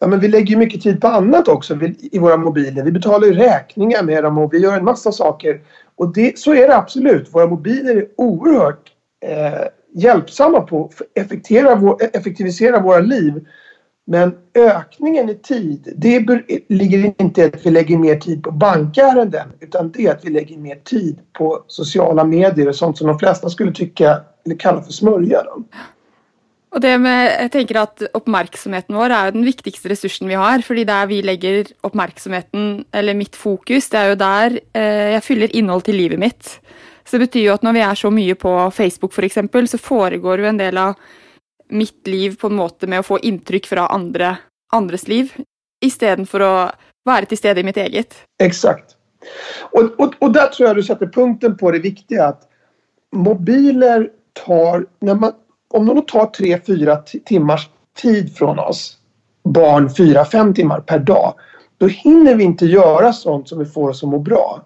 Ja, 0.00 0.06
men 0.06 0.20
vi 0.20 0.28
lägger 0.28 0.56
mycket 0.56 0.82
tid 0.82 1.00
på 1.00 1.08
annat 1.08 1.48
också 1.48 1.78
i 2.00 2.18
våra 2.18 2.36
mobiler. 2.36 2.84
Vi 2.84 2.92
betalar 2.92 3.26
ju 3.26 3.34
räkningar 3.34 4.02
med 4.02 4.24
dem 4.24 4.38
och 4.38 4.54
vi 4.54 4.58
gör 4.58 4.76
en 4.76 4.84
massa 4.84 5.12
saker. 5.12 5.60
Och 5.96 6.12
det, 6.12 6.38
så 6.38 6.54
är 6.54 6.68
det 6.68 6.76
absolut. 6.76 7.34
Våra 7.34 7.46
mobiler 7.46 7.96
är 7.96 8.06
oerhört 8.16 8.92
eh, 9.20 9.66
hjälpsamma 9.94 10.60
på 10.60 10.84
att 10.84 11.02
effektivisera, 11.14 11.96
effektivisera 12.12 12.80
våra 12.80 12.98
liv. 12.98 13.46
Men 14.10 14.34
ökningen 14.54 15.28
i 15.28 15.34
tid, 15.34 15.92
det 15.96 16.26
ligger 16.68 17.14
inte 17.18 17.40
i 17.40 17.44
att 17.44 17.66
vi 17.66 17.70
lägger 17.70 17.98
mer 17.98 18.16
tid 18.16 18.42
på 18.42 18.50
bankärenden 18.50 19.48
utan 19.60 19.92
det 19.92 20.06
är 20.06 20.10
att 20.10 20.24
vi 20.24 20.30
lägger 20.30 20.58
mer 20.58 20.74
tid 20.74 21.18
på 21.38 21.64
sociala 21.66 22.24
medier 22.24 22.68
och 22.68 22.76
sånt 22.76 22.98
som 22.98 23.06
de 23.06 23.18
flesta 23.18 23.50
skulle 23.50 23.72
tycka 23.72 24.20
eller 24.46 24.56
kalla 24.56 24.82
för 24.82 24.92
smörja. 24.92 25.42
Dem. 25.42 25.68
Och 26.70 26.80
det 26.80 26.98
med, 26.98 27.42
jag 27.42 27.52
tänker 27.52 27.74
att 27.74 28.02
uppmärksamheten 28.12 28.96
vår 28.96 29.10
är 29.10 29.32
den 29.32 29.44
viktigaste 29.44 29.88
resursen 29.88 30.28
vi 30.28 30.34
har. 30.34 30.58
för 30.58 30.84
där 30.84 31.06
vi 31.06 31.22
lägger 31.22 31.66
uppmärksamheten 31.80 32.84
eller 32.90 33.14
mitt 33.14 33.36
fokus, 33.36 33.88
det 33.88 33.98
är 33.98 34.08
ju 34.08 34.14
där 34.14 34.60
eh, 34.72 34.82
jag 34.82 35.24
fyller 35.24 35.56
innehåll 35.56 35.80
till 35.80 35.96
livet 35.96 36.18
mitt. 36.18 36.60
Så 37.04 37.16
det 37.16 37.18
betyder 37.18 37.44
ju 37.44 37.52
att 37.52 37.62
när 37.62 37.72
vi 37.72 37.80
är 37.80 37.94
så 37.94 38.10
mycket 38.10 38.38
på 38.38 38.70
Facebook 38.70 39.12
för 39.12 39.22
exempel 39.22 39.68
så 39.68 39.78
föregår 39.78 40.38
ju 40.38 40.46
en 40.46 40.56
del 40.56 40.78
av 40.78 40.94
mitt 41.68 42.06
liv 42.06 42.36
på 42.40 42.46
en 42.46 42.58
måte 42.58 42.86
med 42.86 43.02
å 43.02 43.06
få 43.06 43.18
inntrykk 43.18 43.66
fra 43.66 43.86
andre, 43.94 44.36
andres 44.72 45.08
liv, 45.08 45.32
istedenfor 45.84 46.44
å 46.44 46.54
være 47.08 47.30
til 47.30 47.40
stede 47.40 47.60
i 47.60 47.66
mitt 47.66 47.76
eget. 47.76 48.14
Exakt. 48.42 48.94
Och, 49.70 50.00
och, 50.00 50.14
och 50.18 50.32
där 50.32 50.46
tror 50.46 50.68
jag 50.68 50.76
du 50.76 50.82
sätter 50.82 51.06
punkten 51.06 51.56
på 51.56 51.70
det 51.70 51.78
viktiga 51.78 52.24
att 52.24 52.42
mobiler 53.12 54.10
tar, 54.46 54.86
när 55.00 55.14
man, 55.14 55.32
om 55.74 55.86
de 55.86 56.02
tar 56.02 56.26
tre, 56.26 56.60
fyra 56.66 56.96
timmars 56.96 57.68
tid 57.96 58.36
från 58.36 58.58
oss, 58.58 58.98
barn 59.44 59.94
fyra, 59.94 60.24
fem 60.24 60.54
timmar 60.54 60.80
per 60.80 60.98
dag, 60.98 61.34
då 61.78 61.86
hinner 61.86 62.34
vi 62.34 62.44
inte 62.44 62.66
göra 62.66 63.12
sånt 63.12 63.48
som 63.48 63.58
vi 63.58 63.64
får 63.64 63.88
oss 63.88 64.02
att 64.02 64.08
må 64.08 64.18
bra. 64.18 64.62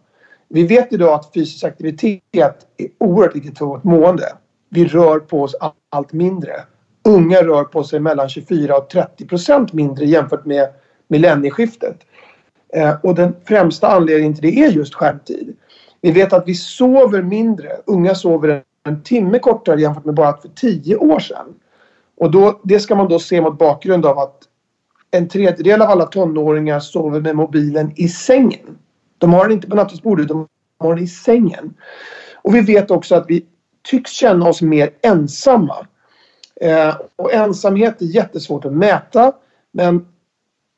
Vi 0.48 0.66
vet 0.66 0.92
idag 0.92 1.14
att 1.14 1.32
fysisk 1.34 1.64
aktivitet 1.64 2.66
är 2.76 2.88
oerhört 3.00 3.36
viktigt 3.36 3.58
för 3.58 3.66
vårt 3.66 3.84
mående. 3.84 4.32
Vi 4.68 4.84
rör 4.84 5.18
på 5.18 5.42
oss 5.42 5.56
allt 5.90 6.12
mindre. 6.12 6.52
Unga 7.04 7.42
rör 7.42 7.64
på 7.64 7.84
sig 7.84 8.00
mellan 8.00 8.28
24 8.28 8.76
och 8.76 8.90
30 8.90 9.26
procent 9.26 9.72
mindre 9.72 10.04
jämfört 10.04 10.44
med 10.44 10.68
millennieskiftet. 11.08 11.96
Eh, 12.74 12.94
och 13.02 13.14
den 13.14 13.34
främsta 13.44 13.88
anledningen 13.88 14.34
till 14.34 14.42
det 14.42 14.64
är 14.64 14.70
just 14.70 14.94
skärmtid. 14.94 15.56
Vi 16.00 16.10
vet 16.10 16.32
att 16.32 16.48
vi 16.48 16.54
sover 16.54 17.22
mindre. 17.22 17.68
Unga 17.86 18.14
sover 18.14 18.62
en 18.84 19.02
timme 19.02 19.38
kortare 19.38 19.80
jämfört 19.80 20.04
med 20.04 20.14
bara 20.14 20.36
för 20.36 20.48
tio 20.48 20.96
år 20.96 21.20
sedan. 21.20 21.54
Och 22.16 22.30
då, 22.30 22.60
det 22.64 22.80
ska 22.80 22.94
man 22.94 23.08
då 23.08 23.18
se 23.18 23.40
mot 23.40 23.58
bakgrund 23.58 24.06
av 24.06 24.18
att 24.18 24.38
en 25.10 25.28
tredjedel 25.28 25.82
av 25.82 25.90
alla 25.90 26.06
tonåringar 26.06 26.80
sover 26.80 27.20
med 27.20 27.36
mobilen 27.36 27.92
i 27.96 28.08
sängen. 28.08 28.78
De 29.18 29.32
har 29.32 29.42
den 29.42 29.52
inte 29.52 29.68
på 29.68 29.76
nattduksbordet, 29.76 30.28
de 30.28 30.46
har 30.78 30.94
den 30.94 31.04
i 31.04 31.08
sängen. 31.08 31.74
Och 32.42 32.54
vi 32.54 32.60
vet 32.60 32.90
också 32.90 33.14
att 33.14 33.24
vi 33.28 33.46
tycks 33.82 34.10
känna 34.10 34.48
oss 34.48 34.62
mer 34.62 34.90
ensamma. 35.02 35.86
Eh, 36.62 36.96
och 37.16 37.33
ensamhet 37.33 38.03
är 38.03 38.07
jättesvårt 38.07 38.64
att 38.64 38.72
mäta. 38.72 39.33
Men 39.72 40.07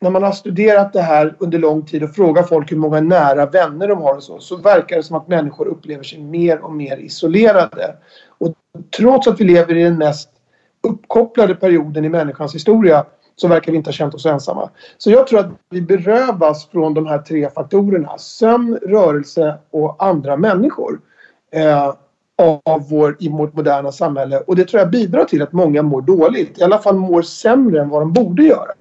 när 0.00 0.10
man 0.10 0.22
har 0.22 0.32
studerat 0.32 0.92
det 0.92 1.00
här 1.00 1.36
under 1.38 1.58
lång 1.58 1.82
tid 1.82 2.02
och 2.02 2.14
frågat 2.14 2.48
folk 2.48 2.72
hur 2.72 2.76
många 2.76 3.00
nära 3.00 3.46
vänner 3.46 3.88
de 3.88 4.02
har 4.02 4.14
och 4.14 4.22
så, 4.22 4.38
så 4.38 4.56
verkar 4.56 4.96
det 4.96 5.02
som 5.02 5.16
att 5.16 5.28
människor 5.28 5.66
upplever 5.66 6.04
sig 6.04 6.18
mer 6.18 6.60
och 6.60 6.72
mer 6.72 6.96
isolerade. 6.96 7.96
Och 8.28 8.54
trots 8.96 9.28
att 9.28 9.40
vi 9.40 9.44
lever 9.44 9.76
i 9.76 9.82
den 9.82 9.98
mest 9.98 10.30
uppkopplade 10.82 11.54
perioden 11.54 12.04
i 12.04 12.08
människans 12.08 12.54
historia 12.54 13.04
så 13.36 13.48
verkar 13.48 13.72
vi 13.72 13.78
inte 13.78 13.88
ha 13.88 13.92
känt 13.92 14.14
oss 14.14 14.26
ensamma. 14.26 14.70
Så 14.98 15.10
jag 15.10 15.26
tror 15.26 15.40
att 15.40 15.50
vi 15.70 15.82
berövas 15.82 16.68
från 16.68 16.94
de 16.94 17.06
här 17.06 17.18
tre 17.18 17.50
faktorerna. 17.50 18.18
Sömn, 18.18 18.78
rörelse 18.82 19.58
och 19.70 20.04
andra 20.04 20.36
människor. 20.36 21.00
Eh, 21.52 21.94
av 22.36 22.88
vår, 22.88 23.16
i 23.20 23.28
vårt 23.28 23.54
moderna 23.54 23.92
samhälle. 23.92 24.38
Och 24.38 24.56
det 24.56 24.64
tror 24.64 24.80
jag 24.80 24.90
bidrar 24.90 25.24
till 25.24 25.42
att 25.42 25.52
många 25.52 25.82
mår 25.82 26.02
dåligt. 26.02 26.58
I 26.58 26.62
alla 26.62 26.78
fall 26.78 26.96
mår 26.96 27.22
sämre 27.22 27.80
än 27.80 27.88
vad 27.88 28.02
de 28.02 28.12
borde 28.12 28.42
göra. 28.42 28.72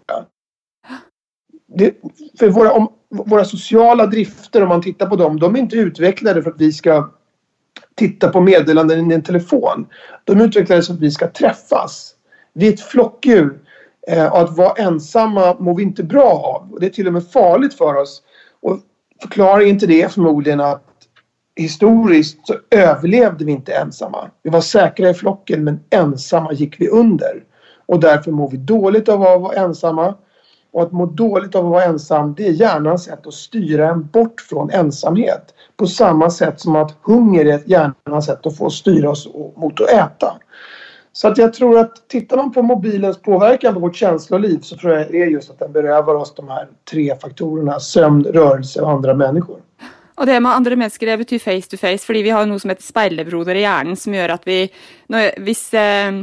Det, 1.67 1.95
för 2.39 2.49
våra, 2.49 2.71
om, 2.71 2.87
våra 3.09 3.45
sociala 3.45 4.05
drifter, 4.05 4.61
om 4.63 4.69
man 4.69 4.81
tittar 4.81 5.07
på 5.07 5.15
dem, 5.15 5.39
de 5.39 5.55
är 5.55 5.59
inte 5.59 5.75
utvecklade 5.75 6.43
för 6.43 6.49
att 6.49 6.61
vi 6.61 6.71
ska 6.71 7.09
titta 7.95 8.29
på 8.29 8.41
meddelanden 8.41 9.11
i 9.11 9.13
en 9.15 9.23
telefon. 9.23 9.87
De 10.23 10.41
utvecklades 10.41 10.87
för 10.87 10.93
att 10.93 10.99
vi 10.99 11.11
ska 11.11 11.27
träffas. 11.27 12.15
Vi 12.53 12.67
är 12.67 12.73
ett 12.73 12.81
flockdjur. 12.81 13.59
Eh, 14.07 14.31
och 14.33 14.39
att 14.39 14.57
vara 14.57 14.73
ensamma 14.73 15.55
mår 15.59 15.75
vi 15.75 15.83
inte 15.83 16.03
bra 16.03 16.31
av. 16.31 16.73
Och 16.73 16.79
det 16.79 16.85
är 16.85 16.89
till 16.89 17.07
och 17.07 17.13
med 17.13 17.31
farligt 17.31 17.73
för 17.73 17.95
oss. 17.95 18.21
Och 18.61 18.79
förklaringen 19.21 19.79
till 19.79 19.87
det 19.87 20.01
är 20.01 20.09
förmodligen 20.09 20.61
att 20.61 20.92
historiskt 21.55 22.47
så 22.47 22.55
överlevde 22.69 23.45
vi 23.45 23.51
inte 23.51 23.73
ensamma. 23.73 24.29
Vi 24.43 24.49
var 24.49 24.61
säkra 24.61 25.09
i 25.09 25.13
flocken 25.13 25.63
men 25.63 25.79
ensamma 25.89 26.53
gick 26.53 26.81
vi 26.81 26.89
under. 26.89 27.43
Och 27.85 27.99
därför 27.99 28.31
mår 28.31 28.49
vi 28.49 28.57
dåligt 28.57 29.09
av 29.09 29.21
att 29.21 29.41
vara 29.41 29.55
ensamma. 29.55 30.15
Och 30.71 30.83
att 30.83 30.91
må 30.91 31.05
dåligt 31.05 31.55
av 31.55 31.65
att 31.65 31.71
vara 31.71 31.83
ensam 31.83 32.33
det 32.35 32.47
är 32.47 32.51
hjärnans 32.51 33.03
sätt 33.03 33.27
att 33.27 33.33
styra 33.33 33.89
en 33.89 34.07
bort 34.07 34.41
från 34.41 34.69
ensamhet. 34.69 35.53
På 35.77 35.87
samma 35.87 36.29
sätt 36.29 36.59
som 36.59 36.75
att 36.75 36.95
hunger 37.01 37.45
är 37.45 37.61
hjärnans 37.65 38.25
sätt 38.25 38.45
att 38.45 38.57
få 38.57 38.69
styra 38.69 39.09
oss 39.09 39.27
mot 39.55 39.81
att 39.81 39.89
äta. 39.89 40.33
Så 41.15 41.27
att 41.27 41.37
jag 41.37 41.53
tror 41.53 41.79
att 41.79 42.07
tittar 42.07 42.37
man 42.37 42.51
på 42.51 42.61
mobilens 42.61 43.21
påverkan 43.21 43.73
på 43.73 43.79
vårt 43.79 43.95
känsloliv 43.95 44.59
så 44.59 44.77
tror 44.77 44.93
jag 44.93 45.11
det 45.11 45.21
är 45.21 45.27
just 45.27 45.49
att 45.49 45.59
den 45.59 45.71
berövar 45.71 46.15
oss 46.15 46.35
de 46.35 46.47
här 46.47 46.67
tre 46.91 47.15
faktorerna 47.21 47.79
sömn, 47.79 48.23
rörelse 48.23 48.81
och 48.81 48.91
andra 48.91 49.13
människor. 49.13 49.59
Og 50.19 50.29
det 50.29 50.39
med 50.41 50.51
andre 50.53 50.77
mennesker 50.77 51.09
det 51.09 51.21
betyr 51.23 51.41
face 51.41 51.69
to 51.69 51.79
face, 51.79 52.05
fordi 52.05 52.23
vi 52.25 52.33
har 52.33 52.45
noe 52.49 52.61
som 52.61 52.73
heter 52.73 52.85
speilebroder 52.85 53.57
i 53.57 53.63
hjernen, 53.65 53.97
som 53.99 54.13
gjør 54.13 54.35
at 54.35 54.45
vi 54.47 54.59
når, 55.13 55.39
hvis, 55.45 55.63
eh, 55.77 56.19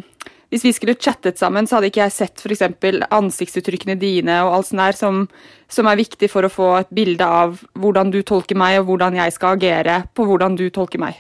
hvis, 0.53 0.67
vi 0.69 0.75
skulle 0.77 0.99
chattet 0.99 1.41
sammen, 1.41 1.67
så 1.67 1.79
hadde 1.79 1.91
ikke 1.91 2.05
jeg 2.05 2.15
sett 2.15 2.45
f.eks. 2.45 2.63
ansiktsuttrykkene 3.11 3.99
dine 4.01 4.41
og 4.47 4.55
alt 4.59 4.71
sånt 4.71 4.85
der, 4.85 4.99
som, 4.99 5.25
som, 5.71 5.91
er 5.91 5.99
viktig 5.99 6.31
for 6.31 6.47
å 6.47 6.53
få 6.53 6.71
et 6.83 6.95
bilde 6.95 7.27
av 7.27 7.59
hvordan 7.75 8.15
du 8.15 8.23
tolker 8.23 8.59
meg, 8.59 8.79
og 8.81 8.93
hvordan 8.93 9.19
jeg 9.19 9.35
skal 9.35 9.59
agere 9.59 10.03
på 10.15 10.29
hvordan 10.29 10.59
du 10.61 10.69
tolker 10.71 11.03
meg. 11.03 11.19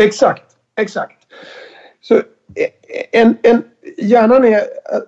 Exakt, 0.00 0.58
exakt. 0.80 1.16
Så 2.04 2.22
eh, 2.56 2.76
en, 3.16 3.38
en, 3.48 3.64
hjärnan 3.96 4.44
är, 4.44 4.60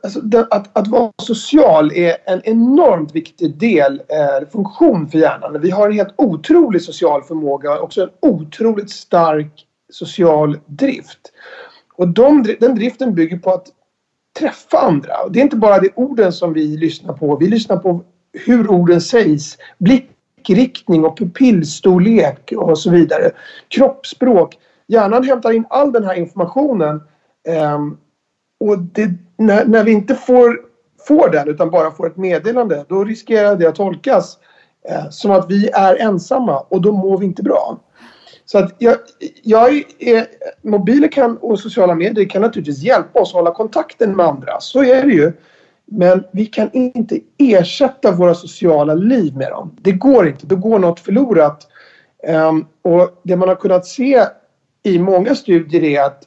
alltså, 0.02 0.20
att, 0.50 0.78
att 0.78 0.88
vara 0.88 1.12
social 1.22 1.92
är 1.92 2.16
en 2.24 2.40
enormt 2.44 3.14
viktig 3.14 3.58
del, 3.58 4.02
eh, 4.08 4.48
funktion 4.52 5.08
för 5.08 5.18
hjärnan. 5.18 5.60
Vi 5.60 5.70
har 5.70 5.86
en 5.86 5.92
helt 5.92 6.14
otrolig 6.16 6.82
social 6.82 7.22
förmåga 7.22 7.72
och 7.72 7.84
också 7.84 8.02
en 8.02 8.10
otroligt 8.20 8.90
stark 8.90 9.66
social 9.90 10.58
drift. 10.66 11.32
Och 11.94 12.08
de, 12.08 12.56
den 12.60 12.74
driften 12.74 13.14
bygger 13.14 13.38
på 13.38 13.50
att 13.50 13.66
träffa 14.38 14.78
andra. 14.78 15.28
Det 15.30 15.38
är 15.38 15.42
inte 15.42 15.56
bara 15.56 15.78
de 15.78 15.90
orden 15.94 16.32
som 16.32 16.52
vi 16.52 16.76
lyssnar 16.76 17.14
på. 17.14 17.36
Vi 17.36 17.48
lyssnar 17.48 17.76
på 17.76 18.04
hur 18.32 18.70
orden 18.70 19.00
sägs. 19.00 19.58
Blickriktning 19.78 21.04
och 21.04 21.18
pupillstorlek 21.18 22.52
och 22.56 22.78
så 22.78 22.90
vidare. 22.90 23.30
Kroppsspråk. 23.68 24.58
Hjärnan 24.86 25.24
hämtar 25.24 25.52
in 25.52 25.64
all 25.70 25.92
den 25.92 26.04
här 26.04 26.14
informationen 26.14 27.02
eh, 27.48 27.78
och 28.62 28.78
det, 28.78 29.10
när, 29.36 29.64
när, 29.64 29.84
vi 29.84 29.92
inte 29.92 30.14
får, 30.14 30.60
får 31.06 31.28
den 31.28 31.48
utan 31.48 31.70
bara 31.70 31.90
får 31.90 32.06
ett 32.06 32.16
meddelande 32.16 32.84
då 32.88 33.04
riskerar 33.04 33.56
det 33.56 33.66
att 33.66 33.74
tolkas 33.74 34.38
eh, 34.88 35.10
som 35.10 35.30
att 35.30 35.50
vi 35.50 35.68
är 35.68 35.96
ensamma 35.96 36.58
och 36.58 36.80
då 36.80 36.92
mår 36.92 37.18
vi 37.18 37.26
inte 37.26 37.42
bra. 37.42 37.80
Så 38.44 38.58
att 38.58 38.74
jag, 38.78 38.96
jag 39.42 39.82
är, 39.98 40.26
mobiler 40.62 41.08
kan, 41.08 41.36
och 41.36 41.58
sociala 41.58 41.94
medier 41.94 42.28
kan 42.28 42.42
naturligtvis 42.42 42.82
hjälpa 42.82 43.20
oss 43.20 43.28
att 43.28 43.34
hålla 43.34 43.54
kontakten 43.54 44.16
med 44.16 44.26
andra. 44.26 44.60
Så 44.60 44.84
är 44.84 45.02
det 45.02 45.12
ju. 45.12 45.32
Men 45.84 46.24
vi 46.32 46.46
kan 46.46 46.70
inte 46.72 47.20
ersätta 47.38 48.12
våra 48.12 48.34
sociala 48.34 48.94
liv 48.94 49.36
med 49.36 49.50
dem. 49.50 49.76
Det 49.80 49.92
går 49.92 50.28
inte. 50.28 50.46
Då 50.46 50.56
går 50.56 50.78
något 50.78 51.00
förlorat. 51.00 51.68
Um, 52.28 52.66
och 52.82 53.20
det 53.22 53.36
man 53.36 53.48
har 53.48 53.56
kunnat 53.56 53.86
se 53.86 54.24
i 54.82 54.98
många 54.98 55.34
studier 55.34 55.84
är 55.84 56.02
att 56.02 56.22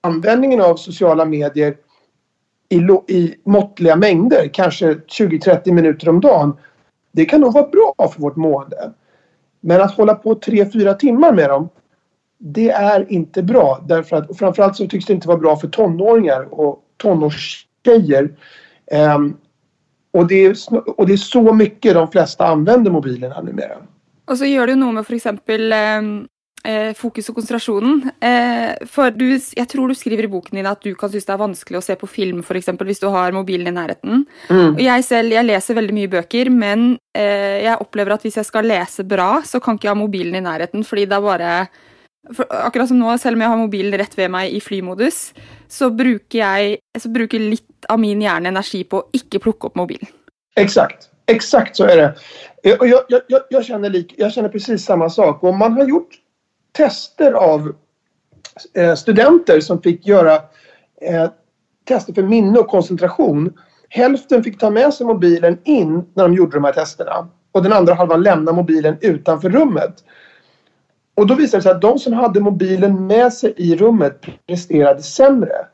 användningen 0.00 0.60
av 0.60 0.76
sociala 0.76 1.24
medier 1.24 1.76
i, 2.68 2.76
i 3.14 3.34
måttliga 3.44 3.96
mängder, 3.96 4.48
kanske 4.52 4.94
20-30 4.94 5.72
minuter 5.72 6.08
om 6.08 6.20
dagen, 6.20 6.56
det 7.12 7.24
kan 7.24 7.40
nog 7.40 7.52
vara 7.52 7.68
bra 7.68 7.94
för 8.14 8.20
vårt 8.20 8.36
mående. 8.36 8.92
Men 9.60 9.80
att 9.80 9.94
hålla 9.94 10.14
på 10.14 10.34
3-4 10.34 10.94
timmar 10.94 11.32
med 11.32 11.50
dem, 11.50 11.68
det 12.38 12.70
är 12.70 13.12
inte 13.12 13.42
bra. 13.42 13.84
Därför 13.88 14.16
att, 14.16 14.30
och 14.30 14.36
framförallt 14.36 14.76
så 14.76 14.86
tycks 14.86 15.06
det 15.06 15.12
inte 15.12 15.28
vara 15.28 15.38
bra 15.38 15.56
för 15.56 15.68
tonåringar 15.68 16.60
och 16.60 16.82
tonårstjejer. 16.96 18.36
Um, 19.16 19.36
och, 20.12 20.26
det 20.26 20.44
är, 20.44 20.56
och 20.96 21.06
det 21.06 21.12
är 21.12 21.16
så 21.16 21.52
mycket 21.52 21.94
de 21.94 22.10
flesta 22.10 22.46
använder 22.46 22.90
mobilerna 22.90 23.42
numera. 23.42 23.76
Och 24.24 24.38
så 24.38 24.44
gör 24.44 24.66
det 24.66 24.74
något 24.74 24.94
med 24.94 25.06
för 25.06 25.14
exempel 25.14 25.72
um, 25.72 26.28
fokus 26.94 27.28
och 27.28 27.34
koncentrationen. 27.34 28.10
Eh, 28.20 28.86
för 28.86 29.10
du, 29.10 29.40
jag 29.56 29.68
tror 29.68 29.88
du 29.88 29.94
skriver 29.94 30.22
i 30.22 30.28
boken 30.28 30.56
din 30.56 30.66
att 30.66 30.82
du 30.82 30.94
kan 30.94 31.10
synes 31.10 31.24
det 31.24 31.32
är 31.32 31.36
vanskligt 31.36 31.78
att 31.78 31.84
se 31.84 31.94
på 31.94 32.06
film 32.06 32.42
för 32.42 32.54
exempel 32.54 32.88
om 32.88 32.94
du 33.00 33.06
har 33.06 33.32
mobilen 33.32 33.66
i 33.66 33.70
närheten. 33.70 34.26
Mm. 34.50 34.74
Och 34.74 34.80
jag 34.80 35.04
själv, 35.04 35.32
jag 35.32 35.46
läser 35.46 35.74
väldigt 35.74 35.94
mycket 35.94 36.10
böcker 36.10 36.50
men 36.50 36.98
eh, 37.18 37.64
jag 37.64 37.80
upplever 37.80 38.10
att 38.10 38.24
om 38.24 38.30
jag 38.34 38.46
ska 38.46 38.60
läsa 38.60 39.02
bra 39.02 39.42
så 39.44 39.60
kan 39.60 39.72
inte 39.72 39.86
jag 39.86 39.90
ha 39.90 39.94
mobilen 39.94 40.34
i 40.34 40.40
närheten 40.40 40.84
för 40.84 40.96
det 40.96 41.02
är 41.02 41.20
bara 41.20 41.66
for 42.32 42.46
akkurat 42.48 42.88
som 42.88 42.98
nå, 42.98 43.18
selv 43.18 43.36
om 43.36 43.42
jeg 43.44 43.52
har 43.52 43.60
mobilen 43.60 43.98
rett 44.00 44.16
ved 44.18 44.30
meg 44.32 44.52
i 44.52 44.60
flymodus, 44.64 45.32
så 45.68 45.90
bruker 45.92 46.38
jeg 46.40 46.78
så 47.00 47.10
bruker 47.12 47.42
litt 47.42 47.88
av 47.92 48.00
min 48.00 48.22
hjärna 48.22 48.48
energi 48.48 48.84
på 48.84 49.02
att 49.02 49.10
inte 49.12 49.38
plocka 49.38 49.66
upp 49.66 49.76
mobilen. 49.76 50.08
Exakt, 50.56 51.10
exakt 51.26 51.76
så 51.76 51.84
är 51.84 51.96
det. 51.96 52.14
Jag, 52.62 52.88
jag, 52.88 53.22
jag, 53.28 53.42
jag, 53.50 53.64
känner, 53.64 53.90
lik, 53.90 54.14
jag 54.16 54.32
känner 54.32 54.48
precis 54.48 54.84
samma 54.84 55.10
sak. 55.10 55.42
Och 55.42 55.54
man 55.54 55.72
har 55.72 55.84
gjort 55.88 56.08
tester 56.76 57.32
av 57.32 57.72
eh, 58.74 58.94
studenter 58.94 59.60
som 59.60 59.82
fick 59.82 60.06
göra 60.06 60.34
eh, 61.00 61.30
tester 61.84 62.12
för 62.12 62.22
minne 62.22 62.58
och 62.58 62.68
koncentration. 62.68 63.52
Hälften 63.88 64.42
fick 64.44 64.58
ta 64.58 64.70
med 64.70 64.94
sig 64.94 65.06
mobilen 65.06 65.58
in 65.64 66.04
när 66.14 66.22
de 66.22 66.34
gjorde 66.34 66.56
de 66.56 66.64
här 66.64 66.72
testerna. 66.72 67.28
Och 67.52 67.62
den 67.62 67.72
andra 67.72 67.94
halvan 67.94 68.22
lämnade 68.22 68.56
mobilen 68.56 68.96
utanför 69.00 69.50
rummet. 69.50 70.04
Och 71.14 71.26
då 71.26 71.34
visade 71.34 71.58
det 71.58 71.62
sig 71.62 71.72
att 71.72 71.80
de 71.80 71.98
som 71.98 72.12
hade 72.12 72.40
mobilen 72.40 73.06
med 73.06 73.32
sig 73.32 73.54
i 73.56 73.76
rummet 73.76 74.24
presterade 74.46 75.02
sämre. 75.02 75.66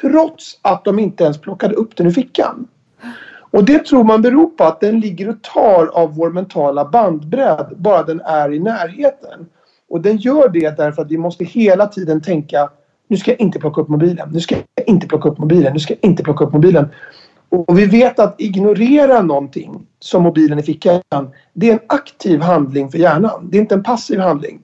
Trots 0.00 0.58
att 0.62 0.84
de 0.84 0.98
inte 0.98 1.24
ens 1.24 1.40
plockade 1.40 1.74
upp 1.74 1.96
den 1.96 2.06
ur 2.06 2.10
fickan. 2.10 2.68
Och 3.54 3.64
det 3.64 3.78
tror 3.78 4.04
man 4.04 4.22
beror 4.22 4.46
på 4.46 4.64
att 4.64 4.80
den 4.80 5.00
ligger 5.00 5.28
och 5.28 5.42
tar 5.42 5.86
av 5.86 6.14
vår 6.14 6.30
mentala 6.30 6.84
bandbredd 6.84 7.74
bara 7.76 8.02
den 8.02 8.20
är 8.20 8.52
i 8.52 8.58
närheten. 8.58 9.46
Och 9.90 10.00
den 10.00 10.16
gör 10.16 10.48
det 10.48 10.76
därför 10.76 11.02
att 11.02 11.10
vi 11.10 11.18
måste 11.18 11.44
hela 11.44 11.86
tiden 11.86 12.20
tänka 12.20 12.70
nu 13.08 13.16
ska 13.16 13.30
jag 13.30 13.40
inte 13.40 13.58
plocka 13.58 13.80
upp 13.80 13.88
mobilen, 13.88 14.28
nu 14.32 14.40
ska 14.40 14.54
jag 14.54 14.88
inte 14.88 15.06
plocka 15.06 15.28
upp 15.28 15.38
mobilen, 15.38 15.72
nu 15.72 15.78
ska 15.78 15.94
jag 15.94 16.10
inte 16.10 16.22
plocka 16.22 16.44
upp 16.44 16.52
mobilen. 16.52 16.88
Och 17.48 17.78
vi 17.78 17.86
vet 17.86 18.18
att 18.18 18.40
ignorera 18.40 19.22
någonting 19.22 19.86
som 19.98 20.22
mobilen 20.22 20.58
i 20.58 20.62
fickan, 20.62 21.00
det 21.52 21.68
är 21.68 21.72
en 21.72 21.80
aktiv 21.86 22.40
handling 22.40 22.90
för 22.90 22.98
hjärnan. 22.98 23.48
Det 23.50 23.56
är 23.56 23.60
inte 23.60 23.74
en 23.74 23.82
passiv 23.82 24.18
handling. 24.18 24.62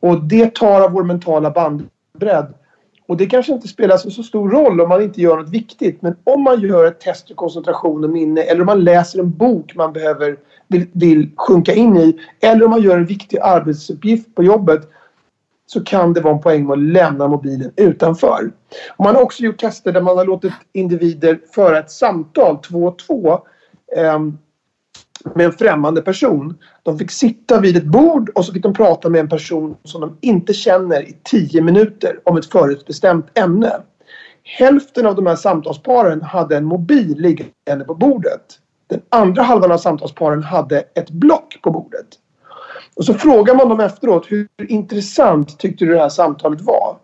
Och 0.00 0.24
det 0.24 0.54
tar 0.54 0.80
av 0.80 0.92
vår 0.92 1.04
mentala 1.04 1.50
bandbredd. 1.50 2.54
Och 3.08 3.16
det 3.16 3.26
kanske 3.26 3.52
inte 3.52 3.68
spelar 3.68 3.96
så 3.96 4.22
stor 4.22 4.50
roll 4.50 4.80
om 4.80 4.88
man 4.88 5.02
inte 5.02 5.20
gör 5.20 5.36
något 5.36 5.48
viktigt. 5.48 6.02
Men 6.02 6.16
om 6.24 6.42
man 6.42 6.60
gör 6.60 6.86
ett 6.86 7.00
test 7.00 7.28
för 7.28 7.34
koncentration 7.34 8.04
och 8.04 8.10
minne 8.10 8.40
eller 8.40 8.60
om 8.60 8.66
man 8.66 8.84
läser 8.84 9.18
en 9.18 9.30
bok 9.30 9.74
man 9.74 9.92
behöver 9.92 10.36
vill, 10.68 10.86
vill 10.92 11.30
sjunka 11.36 11.74
in 11.74 11.96
i. 11.96 12.20
Eller 12.40 12.64
om 12.64 12.70
man 12.70 12.82
gör 12.82 12.98
en 12.98 13.06
viktig 13.06 13.38
arbetsuppgift 13.38 14.34
på 14.34 14.42
jobbet. 14.42 14.80
Så 15.66 15.84
kan 15.84 16.12
det 16.12 16.20
vara 16.20 16.34
en 16.34 16.40
poäng 16.40 16.66
med 16.66 16.72
att 16.72 16.78
lämna 16.78 17.28
mobilen 17.28 17.72
utanför. 17.76 18.52
Man 18.98 19.14
har 19.14 19.22
också 19.22 19.42
gjort 19.42 19.60
tester 19.60 19.92
där 19.92 20.00
man 20.00 20.18
har 20.18 20.24
låtit 20.24 20.52
individer 20.72 21.40
föra 21.54 21.78
ett 21.78 21.90
samtal 21.90 22.58
två 22.58 22.84
och 22.84 22.98
två. 22.98 23.40
eh, 23.96 24.18
med 25.34 25.46
en 25.46 25.52
främmande 25.52 26.02
person. 26.02 26.58
De 26.82 26.98
fick 26.98 27.10
sitta 27.10 27.60
vid 27.60 27.76
ett 27.76 27.84
bord 27.84 28.28
och 28.28 28.44
så 28.44 28.52
fick 28.52 28.62
de 28.62 28.74
prata 28.74 29.08
med 29.08 29.20
en 29.20 29.28
person 29.28 29.76
som 29.84 30.00
de 30.00 30.18
inte 30.20 30.52
känner 30.52 31.02
i 31.02 31.16
tio 31.24 31.62
minuter 31.62 32.20
om 32.24 32.36
ett 32.36 32.46
förutbestämt 32.46 33.38
ämne. 33.38 33.72
Hälften 34.42 35.06
av 35.06 35.14
de 35.14 35.26
här 35.26 35.36
samtalsparen 35.36 36.22
hade 36.22 36.56
en 36.56 36.64
mobil 36.64 37.18
liggande 37.18 37.84
på 37.84 37.94
bordet. 37.94 38.58
Den 38.88 39.02
andra 39.08 39.42
halvan 39.42 39.72
av 39.72 39.78
samtalsparen 39.78 40.42
hade 40.42 40.80
ett 40.94 41.10
block 41.10 41.58
på 41.62 41.70
bordet. 41.70 42.06
Och 42.96 43.04
så 43.04 43.14
frågar 43.14 43.54
man 43.54 43.68
dem 43.68 43.80
efteråt 43.80 44.26
hur 44.28 44.48
intressant 44.68 45.58
tyckte 45.58 45.84
du 45.84 45.92
det 45.92 46.00
här 46.00 46.08
samtalet 46.08 46.60
var? 46.60 46.96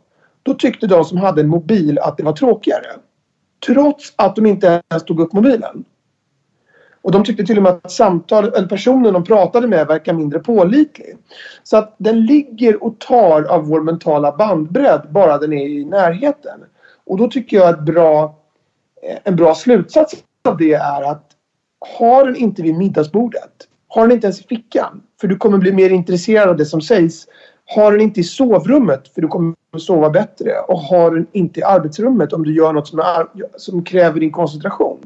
Då 0.43 0.55
tyckte 0.55 0.87
de 0.87 1.05
som 1.05 1.19
hade 1.19 1.41
en 1.41 1.49
mobil 1.49 1.99
att 1.99 2.17
det 2.17 2.23
var 2.23 2.33
tråkigare. 2.33 2.87
Trots 3.67 4.13
att 4.17 4.37
de 4.37 4.47
inte 4.47 4.83
ens 4.91 5.05
tog 5.05 5.21
upp 5.21 5.33
mobilen. 5.33 5.85
Och 7.03 7.13
de 7.13 7.25
tyckte 7.25 7.45
till 7.45 7.57
och 7.57 7.63
med 7.63 7.73
att 7.73 7.93
samtal, 7.93 8.45
eller 8.45 8.69
personen 8.69 9.13
de 9.13 9.25
pratade 9.25 9.67
med 9.67 9.87
verkar 9.87 10.13
mindre 10.13 10.39
pålitlig. 10.39 11.17
Så 11.63 11.77
att 11.77 11.95
den 11.99 12.27
ligger 12.27 12.85
och 12.85 12.99
tar 12.99 13.43
av 13.43 13.67
vår 13.67 13.81
mentala 13.81 14.37
bandbredd 14.37 15.03
bara 15.11 15.39
den 15.39 15.53
är 15.53 15.67
i 15.67 15.85
närheten. 15.85 16.61
Och 17.05 17.19
då 17.19 17.29
tycker 17.29 17.57
jag 17.57 17.69
att 17.69 17.81
bra, 17.81 18.39
eh, 19.03 19.19
en 19.25 19.37
bra 19.37 19.55
slutsats 19.55 20.15
av 20.49 20.57
det 20.57 20.73
är 20.73 21.03
att 21.03 21.32
har 21.99 22.25
den 22.25 22.37
inte 22.37 22.63
vid 22.63 22.75
middagsbordet, 22.75 23.69
har 23.89 24.03
den 24.03 24.13
inte 24.13 24.27
ens 24.27 24.41
i 24.41 24.45
fickan, 24.45 25.03
för 25.21 25.29
du 25.29 25.37
kommer 25.37 25.59
bli 25.59 25.73
mer 25.73 25.91
intresserad 25.91 26.49
av 26.49 26.57
det 26.57 26.67
som 26.67 26.81
sägs. 26.81 27.27
Har 27.65 27.93
den 27.93 28.01
inte 28.01 28.21
i 28.21 28.25
sovrummet, 28.25 29.09
för 29.15 29.23
du 29.23 29.29
kommer 29.29 29.55
sova 29.79 30.11
bättre. 30.11 30.53
Och 30.69 30.79
har 30.79 31.11
den 31.11 31.27
inte 31.33 31.61
i 31.61 31.63
arbetsrummet 31.63 32.33
om 32.33 32.45
du 32.45 32.55
gör 32.55 32.73
något 32.73 32.89
som, 32.89 32.99
är, 32.99 33.27
som 33.57 33.85
kräver 33.85 34.21
din 34.21 34.33
koncentration 34.33 34.99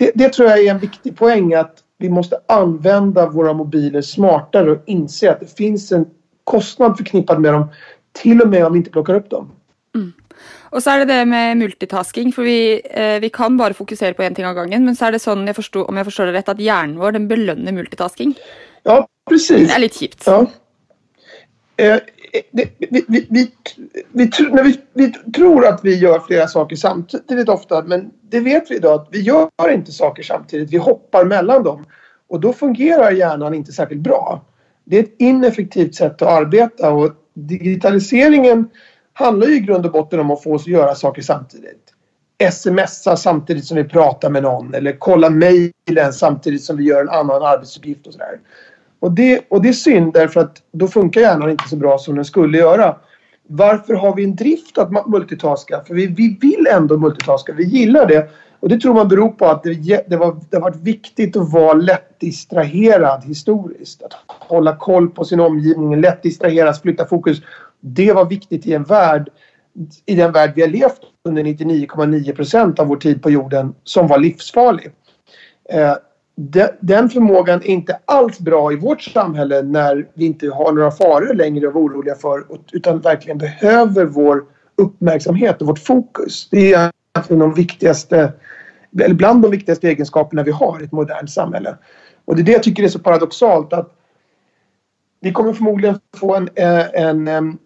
det, 0.00 0.12
det, 0.14 0.32
tror 0.32 0.48
jag 0.48 0.58
är 0.58 0.70
en 0.70 0.78
viktig 0.78 1.16
poäng 1.16 1.54
att 1.54 1.84
vi 1.98 2.08
måste 2.08 2.38
använda 2.46 3.26
våra 3.28 3.52
mobiler 3.52 4.02
smartare 4.02 4.70
och 4.70 4.82
inse 4.86 5.30
att 5.30 5.40
det 5.40 5.56
finns 5.56 5.92
en 5.92 6.06
kostnad 6.44 6.96
förknippad 6.96 7.40
med 7.40 7.52
dem 7.52 7.66
till 8.12 8.40
och 8.40 8.48
med 8.48 8.66
om 8.66 8.72
vi 8.72 8.78
inte 8.78 8.90
plockar 8.90 9.14
upp 9.14 9.30
dem. 9.30 9.50
Och 10.70 10.82
så 10.82 10.90
är 10.90 10.98
det 10.98 11.04
det 11.04 11.24
med 11.24 11.56
multitasking, 11.56 12.32
för 12.32 12.42
vi, 12.42 12.82
eh, 12.84 13.20
vi 13.20 13.30
kan 13.30 13.56
bara 13.56 13.74
fokusera 13.74 14.14
på 14.14 14.22
en 14.22 14.34
ting 14.34 14.46
av 14.46 14.54
gången, 14.54 14.84
men 14.84 14.96
så 14.96 15.04
är 15.04 15.12
det 15.12 15.18
så, 15.18 15.44
jag 15.46 15.56
förstår, 15.56 15.88
om 15.88 15.96
jag 15.96 16.06
förstår 16.06 16.26
det 16.26 16.32
rätt, 16.32 16.48
att 16.48 16.60
hjärnan 16.60 16.98
vår 16.98 17.12
den 17.12 17.28
belönar 17.28 17.72
multitasking. 17.72 18.34
Ja, 18.82 19.06
precis. 19.28 19.68
Det 19.68 19.74
är 19.74 19.78
lite 19.80 19.98
kjipt. 19.98 20.22
Ja. 20.26 20.46
Eh, 21.76 21.96
det, 22.50 22.68
vi, 23.28 23.50
vi 24.92 25.12
tror 25.34 25.66
att 25.66 25.80
vi 25.84 25.98
gör 25.98 26.20
flera 26.20 26.48
saker 26.48 26.76
samtidigt 26.76 27.48
ofta 27.48 27.82
men 27.82 28.10
det 28.22 28.40
vet 28.40 28.70
vi 28.70 28.76
idag 28.76 29.00
att 29.00 29.08
vi 29.10 29.20
gör 29.20 29.70
inte 29.70 29.92
saker 29.92 30.22
samtidigt. 30.22 30.70
Vi 30.70 30.76
hoppar 30.76 31.24
mellan 31.24 31.62
dem 31.62 31.84
och 32.28 32.40
då 32.40 32.52
fungerar 32.52 33.10
hjärnan 33.10 33.54
inte 33.54 33.72
särskilt 33.72 34.00
bra. 34.00 34.44
Det 34.84 34.98
är 34.98 35.02
ett 35.02 35.14
ineffektivt 35.18 35.94
sätt 35.94 36.22
att 36.22 36.28
arbeta 36.28 36.90
och 36.90 37.12
digitaliseringen 37.34 38.70
handlar 39.12 39.46
ju 39.46 39.56
i 39.56 39.60
grund 39.60 39.86
och 39.86 39.92
botten 39.92 40.20
om 40.20 40.30
att 40.30 40.42
få 40.42 40.54
oss 40.54 40.62
att 40.62 40.66
göra 40.66 40.94
saker 40.94 41.22
samtidigt. 41.22 41.94
Smsa 42.52 43.16
samtidigt 43.16 43.64
som 43.64 43.76
vi 43.76 43.84
pratar 43.84 44.30
med 44.30 44.42
någon 44.42 44.74
eller 44.74 44.98
kolla 44.98 45.30
mejlen 45.30 46.12
samtidigt 46.12 46.64
som 46.64 46.76
vi 46.76 46.84
gör 46.84 47.00
en 47.00 47.08
annan 47.08 47.42
arbetsuppgift 47.42 48.06
och 48.06 48.12
sådär. 48.12 48.40
Och 49.00 49.12
det, 49.12 49.44
och 49.48 49.62
det 49.62 49.68
är 49.68 49.72
synd 49.72 50.12
därför 50.12 50.40
att 50.40 50.62
då 50.72 50.88
funkar 50.88 51.20
hjärnan 51.20 51.50
inte 51.50 51.68
så 51.68 51.76
bra 51.76 51.98
som 51.98 52.14
den 52.14 52.24
skulle 52.24 52.58
göra. 52.58 52.96
Varför 53.46 53.94
har 53.94 54.14
vi 54.16 54.24
en 54.24 54.36
drift 54.36 54.78
att 54.78 55.08
multitaska? 55.08 55.84
För 55.86 55.94
vi, 55.94 56.06
vi 56.06 56.38
vill 56.40 56.66
ändå 56.70 56.98
multitaska, 56.98 57.52
vi 57.52 57.64
gillar 57.64 58.06
det. 58.06 58.30
Och 58.60 58.68
det 58.68 58.78
tror 58.78 58.94
man 58.94 59.08
beror 59.08 59.28
på 59.28 59.46
att 59.46 59.62
det, 59.62 60.08
det, 60.08 60.16
var, 60.16 60.40
det 60.50 60.56
har 60.56 60.62
varit 60.62 60.82
viktigt 60.82 61.36
att 61.36 61.52
vara 61.52 61.72
lätt 61.72 62.20
distraherad 62.20 63.24
historiskt. 63.24 64.02
Att 64.02 64.12
hålla 64.28 64.76
koll 64.76 65.10
på 65.10 65.24
sin 65.24 65.40
omgivning, 65.40 66.00
lätt 66.00 66.22
distraheras, 66.22 66.82
flytta 66.82 67.06
fokus. 67.06 67.42
Det 67.80 68.12
var 68.12 68.24
viktigt 68.24 68.66
i 68.66 68.72
en 68.72 68.84
värld, 68.84 69.28
i 70.06 70.14
den 70.14 70.32
värld 70.32 70.52
vi 70.54 70.62
har 70.62 70.68
levt 70.68 71.00
under 71.24 71.42
99,9 71.42 72.34
procent 72.34 72.78
av 72.78 72.86
vår 72.86 72.96
tid 72.96 73.22
på 73.22 73.30
jorden 73.30 73.74
som 73.84 74.06
var 74.06 74.18
livsfarlig. 74.18 74.90
Eh, 75.70 75.94
den 76.80 77.10
förmågan 77.10 77.62
är 77.62 77.66
inte 77.66 77.98
alls 78.04 78.38
bra 78.38 78.72
i 78.72 78.76
vårt 78.76 79.02
samhälle 79.02 79.62
när 79.62 80.08
vi 80.14 80.26
inte 80.26 80.48
har 80.48 80.72
några 80.72 80.90
faror 80.90 81.34
längre 81.34 81.68
att 81.68 81.74
vara 81.74 81.84
oroliga 81.84 82.14
för 82.14 82.44
utan 82.72 83.00
verkligen 83.00 83.38
behöver 83.38 84.04
vår 84.04 84.44
uppmärksamhet 84.76 85.60
och 85.60 85.66
vårt 85.68 85.78
fokus. 85.78 86.48
Det 86.50 86.72
är 86.72 86.90
egentligen 87.14 87.40
de 87.40 87.54
viktigaste, 87.54 88.32
eller 89.00 89.14
bland 89.14 89.42
de 89.42 89.50
viktigaste 89.50 89.88
egenskaperna 89.88 90.42
vi 90.42 90.50
har 90.50 90.80
i 90.80 90.84
ett 90.84 90.92
modernt 90.92 91.30
samhälle. 91.30 91.76
Och 92.24 92.36
det 92.36 92.42
är 92.42 92.44
det 92.44 92.52
jag 92.52 92.62
tycker 92.62 92.82
är 92.82 92.88
så 92.88 92.98
paradoxalt 92.98 93.72
att 93.72 93.99
vi 95.20 95.32
kommer 95.32 95.52
förmodligen 95.52 96.00
få 96.16 96.34
en, 96.34 96.48
eh, 96.54 96.86
en, 96.94 97.28
en 97.28 97.58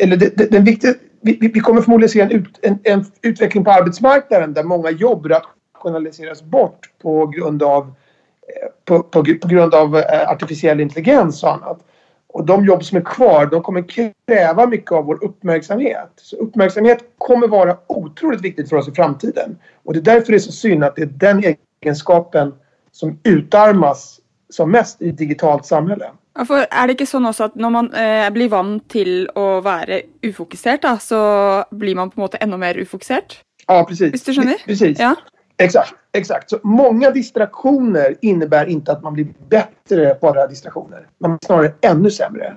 eller 0.00 0.16
den, 0.16 0.48
den 0.50 0.64
viktiga, 0.64 0.94
vi, 1.20 1.50
vi, 1.54 1.60
kommer 1.60 1.82
förmodligen 1.82 2.10
se 2.10 2.20
en, 2.20 2.30
ut, 2.30 2.58
en, 2.62 2.78
en 2.82 3.04
utveckling 3.22 3.64
på 3.64 3.70
arbetsmarknaden 3.70 4.54
där 4.54 4.62
många 4.62 4.90
jobb 4.90 5.26
rationaliseras 5.26 6.42
bort 6.42 6.90
på 7.02 7.26
grund 7.26 7.62
av 7.62 7.82
eh, 7.82 8.68
på, 8.84 9.02
på, 9.02 9.24
på 9.42 9.48
grund 9.48 9.74
av 9.74 9.96
eh, 9.96 10.30
artificiell 10.30 10.80
intelligens 10.80 11.42
och 11.42 11.52
annat. 11.52 11.78
Och 12.26 12.44
de 12.44 12.64
jobb 12.64 12.84
som 12.84 12.98
är 12.98 13.02
kvar, 13.02 13.46
de 13.46 13.62
kommer 13.62 13.84
kräva 14.26 14.66
mycket 14.66 14.92
av 14.92 15.04
vår 15.04 15.24
uppmärksamhet. 15.24 16.12
Så 16.16 16.36
uppmärksamhet 16.36 16.98
kommer 17.18 17.48
vara 17.48 17.76
otroligt 17.86 18.40
viktigt 18.40 18.68
för 18.68 18.76
oss 18.76 18.88
i 18.88 18.92
framtiden. 18.92 19.58
Och 19.84 19.92
det 19.92 19.98
är 19.98 20.14
därför 20.14 20.32
det 20.32 20.36
är 20.36 20.38
så 20.38 20.52
synd 20.52 20.84
att 20.84 20.96
det 20.96 21.02
är 21.02 21.06
den 21.06 21.56
egenskapen 21.82 22.54
som 22.92 23.18
utarmas 23.22 24.20
som 24.50 24.70
mest 24.70 25.02
i 25.02 25.08
ett 25.08 25.18
digitalt 25.18 25.66
samhälle. 25.66 26.10
Ja, 26.34 26.44
for 26.48 26.64
er 26.66 26.88
det 26.88 26.96
ikke 26.96 27.06
sånn 27.06 27.28
også 27.28 27.46
at 27.46 27.58
når 27.60 27.70
man 27.70 27.88
eh, 27.94 28.26
blir 28.34 28.50
vant 28.50 28.82
til 28.90 29.28
å 29.38 29.60
være 29.62 30.00
ufokusert, 30.26 30.82
da, 30.82 30.96
så 30.98 31.20
blir 31.70 31.94
man 31.94 32.10
på 32.10 32.22
måte 32.24 32.40
enda 32.42 32.58
mer 32.58 32.78
ufokusert? 32.80 33.38
Ja, 33.68 33.78
precis. 33.86 34.10
Visst 34.16 34.26
du 34.26 34.34
skjønner? 34.34 34.58
Precis. 34.66 34.98
Ja. 34.98 35.14
Exakt, 35.62 35.94
exakt. 36.12 36.50
Så 36.50 36.58
många 36.62 37.10
distraktioner 37.10 38.16
innebär 38.20 38.66
inte 38.66 38.92
att 38.92 39.02
man 39.02 39.14
blir 39.14 39.26
bättre 39.48 40.14
på 40.14 40.28
alla 40.28 40.46
distraktioner. 40.46 41.06
Man 41.18 41.30
blir 41.30 41.46
snarare 41.46 41.72
ännu 41.80 42.10
sämre. 42.10 42.56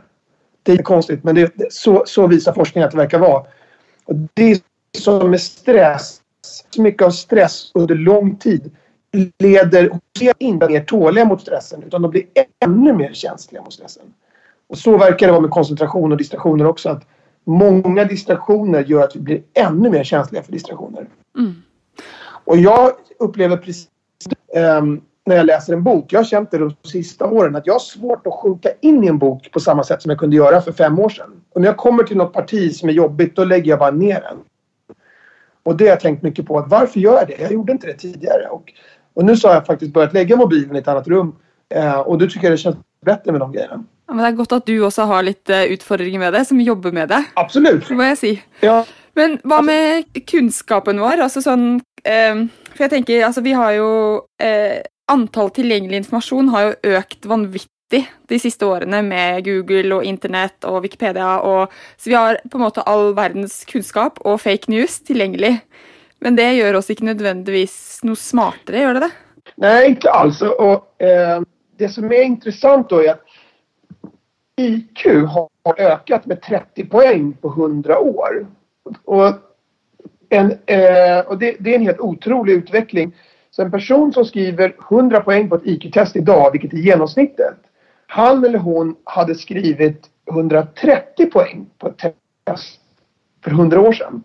Det 0.64 0.72
är 0.72 0.84
konstigt, 0.84 1.24
men 1.24 1.36
det, 1.36 1.52
det, 1.56 1.74
så, 1.74 2.04
så 2.06 2.28
visar 2.28 2.54
forskningen 2.54 2.88
att 2.88 2.92
det 2.92 2.98
verkar 2.98 3.20
vara. 3.20 3.46
Och 4.06 4.16
det 4.34 4.52
är 4.52 4.60
som 4.98 5.32
med 5.32 5.42
stress. 5.42 6.22
Så 6.42 6.82
mycket 6.82 7.02
av 7.02 7.12
stress 7.12 7.72
under 7.74 7.96
lång 7.96 8.36
tid 8.36 8.72
leder 9.40 10.00
inte 10.40 10.70
mer 10.70 10.84
tåliga 10.84 11.26
mot 11.26 11.42
stressen 11.42 11.84
utan 11.84 12.02
de 12.02 12.12
blir 12.12 12.24
ännu 12.60 12.94
mer 12.94 13.14
känsliga 13.14 13.62
mot 13.62 13.74
stressen. 13.74 14.04
Och 14.68 14.78
så 14.78 14.98
verkar 14.98 15.28
det 15.28 15.32
vara 15.32 15.42
med 15.42 15.52
koncentration 15.52 16.12
och 16.12 16.18
distraktioner 16.18 16.66
också. 16.66 16.90
Att 16.90 17.08
många 17.44 18.04
distraktioner 18.04 18.84
gör 18.84 19.04
att 19.04 19.16
vi 19.16 19.20
blir 19.20 19.42
ännu 19.54 19.90
mer 19.90 20.04
känsliga 20.04 20.44
för 20.44 20.52
distraktioner. 20.52 21.08
Mm. 21.38 21.56
Och 22.44 22.58
jag 22.58 22.92
upplever 23.20 23.58
precis 23.58 23.88
um, 24.80 25.02
när 25.26 25.36
jag 25.36 25.46
läser 25.46 25.74
en 25.74 25.84
bok. 25.84 26.14
Jag 26.14 26.20
har 26.20 26.26
känt 26.26 26.52
det 26.52 26.58
de 26.58 26.76
sista 26.84 27.26
åren 27.26 27.56
att 27.56 27.68
jag 27.68 27.74
har 27.74 27.80
svårt 27.80 28.28
att 28.28 28.34
sjunka 28.34 28.70
in 28.82 29.04
i 29.04 29.08
en 29.08 29.18
bok 29.18 29.52
på 29.52 29.60
samma 29.60 29.84
sätt 29.84 30.02
som 30.02 30.10
jag 30.10 30.20
kunde 30.20 30.36
göra 30.36 30.62
för 30.62 30.72
fem 30.72 31.00
år 31.00 31.10
sedan. 31.10 31.42
Och 31.54 31.62
när 31.62 31.68
jag 31.68 31.78
kommer 31.78 32.04
till 32.04 32.18
något 32.18 32.34
parti 32.34 32.76
som 32.76 32.90
är 32.90 32.94
jobbigt 32.94 33.36
då 33.36 33.44
lägger 33.44 33.70
jag 33.70 33.80
bara 33.80 33.92
ner 33.92 34.22
den. 34.22 34.38
Och 35.64 35.78
det 35.78 35.84
har 35.84 35.90
jag 35.90 36.00
tänkt 36.00 36.24
mycket 36.24 36.46
på. 36.46 36.60
Att 36.60 36.70
varför 36.70 37.00
gör 37.00 37.14
jag 37.14 37.28
det? 37.28 37.42
Jag 37.42 37.52
gjorde 37.52 37.72
inte 37.72 37.88
det 37.88 37.94
tidigare. 37.94 38.48
Och, 38.50 38.74
och 39.18 39.26
nu 39.26 39.38
så 39.38 39.48
har 39.48 39.56
jag 39.56 39.66
faktiskt 39.66 39.94
börjat 39.94 40.14
lägga 40.14 40.36
mobilen 40.36 40.76
i 40.76 40.80
ett 40.80 40.88
annat 40.88 41.08
rum. 41.08 41.36
Uh, 41.76 42.00
och 42.00 42.18
då 42.18 42.28
tycker 42.28 42.44
jag 42.44 42.54
det 42.54 42.58
känns 42.58 42.78
bättre 43.06 43.32
med 43.32 43.42
de 43.42 43.52
grejerna. 43.52 43.84
Ja, 44.08 44.14
men 44.14 44.18
det 44.18 44.30
är 44.30 44.32
gott 44.32 44.52
att 44.52 44.66
du 44.66 44.82
också 44.82 45.02
har 45.02 45.24
lite 45.24 45.66
utfordringer 45.70 46.20
med 46.20 46.34
det, 46.34 46.46
som 46.46 46.62
jobbar 46.62 46.92
med 46.92 47.10
det. 47.10 47.24
Absolut. 47.34 47.88
Det 47.88 47.96
må 47.96 48.04
jag 48.04 48.18
säga. 48.18 48.40
Ja. 48.60 48.86
Men 49.14 49.40
hva 49.44 49.62
med 49.62 50.06
kunnskapen 50.30 51.02
vår? 51.02 51.24
Altså 51.26 51.42
sånn 51.42 51.80
eh, 52.06 52.44
For 52.76 52.86
jeg 52.86 52.92
tenker, 52.92 53.24
altså 53.26 53.42
vi 53.42 53.56
har 53.58 53.74
jo 53.74 53.90
eh, 54.38 54.86
Antall 55.10 55.50
tilgjengelig 55.56 56.04
informasjon 56.04 56.54
har 56.54 56.68
jo 56.68 56.96
økt 57.00 57.26
vanvittig 57.26 58.04
de 58.30 58.40
siste 58.44 58.68
årene 58.68 59.00
med 59.08 59.46
Google 59.48 59.98
og 59.98 60.06
Internett 60.06 60.68
og 60.68 60.84
Wikipedia. 60.84 61.40
Og, 61.42 61.74
så 61.98 62.12
vi 62.12 62.18
har 62.20 62.42
på 62.46 62.60
en 62.60 62.66
måte 62.68 62.86
all 62.86 63.16
verdens 63.18 63.64
kunnskap 63.66 64.20
og 64.28 64.42
fake 64.44 64.70
news 64.70 65.00
tilgjengelig. 65.08 65.56
Men 66.20 66.36
det 66.36 66.54
gör 66.54 66.74
oss 66.74 66.90
inte 66.90 67.04
nödvändigtvis 67.04 68.00
något 68.04 68.20
smartare, 68.20 68.80
gör 68.80 68.94
det 68.94 69.00
det? 69.00 69.12
Nej, 69.56 69.90
inte 69.90 70.12
alls. 70.12 70.42
Och, 70.42 71.02
eh, 71.02 71.42
det 71.78 71.90
som 71.90 72.12
är 72.12 72.22
intressant 72.22 72.90
då 72.90 73.04
är 73.04 73.12
att 73.12 73.24
IQ 74.56 75.06
har 75.64 75.80
ökat 75.82 76.26
med 76.26 76.42
30 76.42 76.86
poäng 76.86 77.34
på 77.34 77.48
100 77.48 78.00
år. 78.00 78.48
Och, 79.04 79.34
en, 80.30 80.52
eh, 80.66 81.20
och 81.28 81.38
det, 81.38 81.56
det, 81.60 81.72
är 81.72 81.76
en 81.76 81.82
helt 81.82 82.00
otrolig 82.00 82.54
utveckling. 82.54 83.16
Så 83.52 83.62
en 83.62 83.72
person 83.72 84.14
som 84.14 84.26
skriver 84.26 84.76
100 84.90 85.22
poäng 85.22 85.50
på 85.50 85.56
ett 85.56 85.66
IQ-test 85.66 86.16
idag, 86.16 86.52
vilket 86.52 86.74
är 86.74 86.78
genomsnittet. 86.78 87.56
Han 88.08 88.46
eller 88.46 88.60
hon 88.60 88.96
hade 89.04 89.36
skrivit 89.36 90.10
130 90.32 91.26
poäng 91.26 91.66
på 91.78 91.88
ett 91.88 91.98
test 92.46 92.80
för 93.44 93.52
100 93.52 93.82
år 93.82 93.94
sedan. 93.94 94.24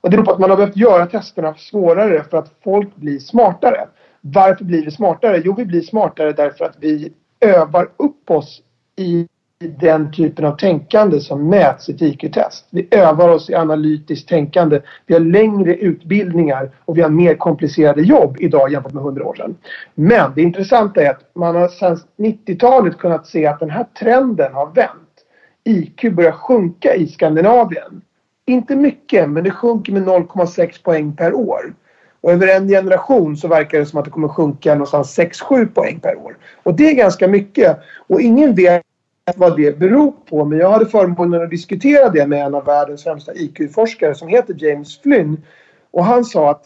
Och 0.00 0.10
det 0.10 0.16
beror 0.16 0.24
på 0.24 0.32
att 0.32 0.38
man 0.38 0.50
har 0.50 0.56
behövt 0.56 0.76
göra 0.76 1.06
testerna 1.06 1.54
svårare 1.54 2.24
för 2.30 2.38
att 2.38 2.52
folk 2.64 2.96
blir 2.96 3.18
smartare. 3.18 3.88
Varför 4.20 4.64
blir 4.64 4.84
vi 4.84 4.90
smartare? 4.90 5.42
Jo, 5.44 5.54
vi 5.54 5.64
blir 5.64 5.82
smartare 5.82 6.32
därför 6.32 6.64
att 6.64 6.76
vi 6.80 7.12
övar 7.40 7.88
upp 7.96 8.30
oss 8.30 8.62
i 8.96 9.28
den 9.64 10.12
typen 10.12 10.44
av 10.44 10.56
tänkande 10.56 11.20
som 11.20 11.48
mäts 11.48 11.88
i 11.88 11.92
ett 11.92 12.02
IQ-test. 12.02 12.66
Vi 12.70 12.88
övar 12.90 13.28
oss 13.28 13.50
i 13.50 13.54
analytiskt 13.54 14.28
tänkande. 14.28 14.80
Vi 15.06 15.14
har 15.14 15.20
längre 15.20 15.74
utbildningar 15.74 16.70
och 16.84 16.98
vi 16.98 17.02
har 17.02 17.10
mer 17.10 17.34
komplicerade 17.34 18.02
jobb 18.02 18.36
idag 18.40 18.72
jämfört 18.72 18.92
med 18.92 19.00
100 19.00 19.24
år 19.24 19.34
sedan. 19.34 19.56
Men 19.94 20.32
det 20.34 20.42
intressanta 20.42 21.02
är 21.02 21.10
att 21.10 21.30
man 21.34 21.56
har 21.56 21.68
sedan 21.68 21.98
90-talet 22.18 22.98
kunnat 22.98 23.26
se 23.26 23.46
att 23.46 23.60
den 23.60 23.70
här 23.70 23.86
trenden 23.98 24.52
har 24.52 24.66
vänt. 24.66 25.24
IQ 25.64 26.12
börjar 26.12 26.32
sjunka 26.32 26.94
i 26.94 27.06
Skandinavien. 27.06 28.02
Inte 28.46 28.76
mycket, 28.76 29.30
men 29.30 29.44
det 29.44 29.50
sjunker 29.50 29.92
med 29.92 30.02
0,6 30.02 30.82
poäng 30.82 31.16
per 31.16 31.34
år. 31.34 31.74
Och 32.20 32.32
över 32.32 32.56
en 32.56 32.68
generation 32.68 33.36
så 33.36 33.48
verkar 33.48 33.78
det 33.78 33.86
som 33.86 33.98
att 33.98 34.04
det 34.04 34.10
kommer 34.10 34.28
sjunka 34.28 34.74
någonstans 34.74 35.18
6-7 35.18 35.66
poäng 35.66 36.00
per 36.00 36.16
år. 36.16 36.36
Och 36.62 36.74
det 36.74 36.90
är 36.90 36.94
ganska 36.94 37.28
mycket. 37.28 37.78
Och 38.06 38.20
ingen 38.20 38.54
vet 38.54 38.82
vad 39.36 39.56
det 39.56 39.78
beror 39.78 40.12
på. 40.30 40.44
Men 40.44 40.58
jag 40.58 40.70
hade 40.70 40.86
förmånen 40.86 41.42
att 41.42 41.50
diskutera 41.50 42.08
det 42.08 42.26
med 42.26 42.46
en 42.46 42.54
av 42.54 42.64
världens 42.64 43.04
främsta 43.04 43.34
IQ-forskare 43.34 44.14
som 44.14 44.28
heter 44.28 44.54
James 44.58 45.00
Flynn. 45.00 45.42
Och 45.90 46.04
han 46.04 46.24
sa 46.24 46.50
att 46.50 46.64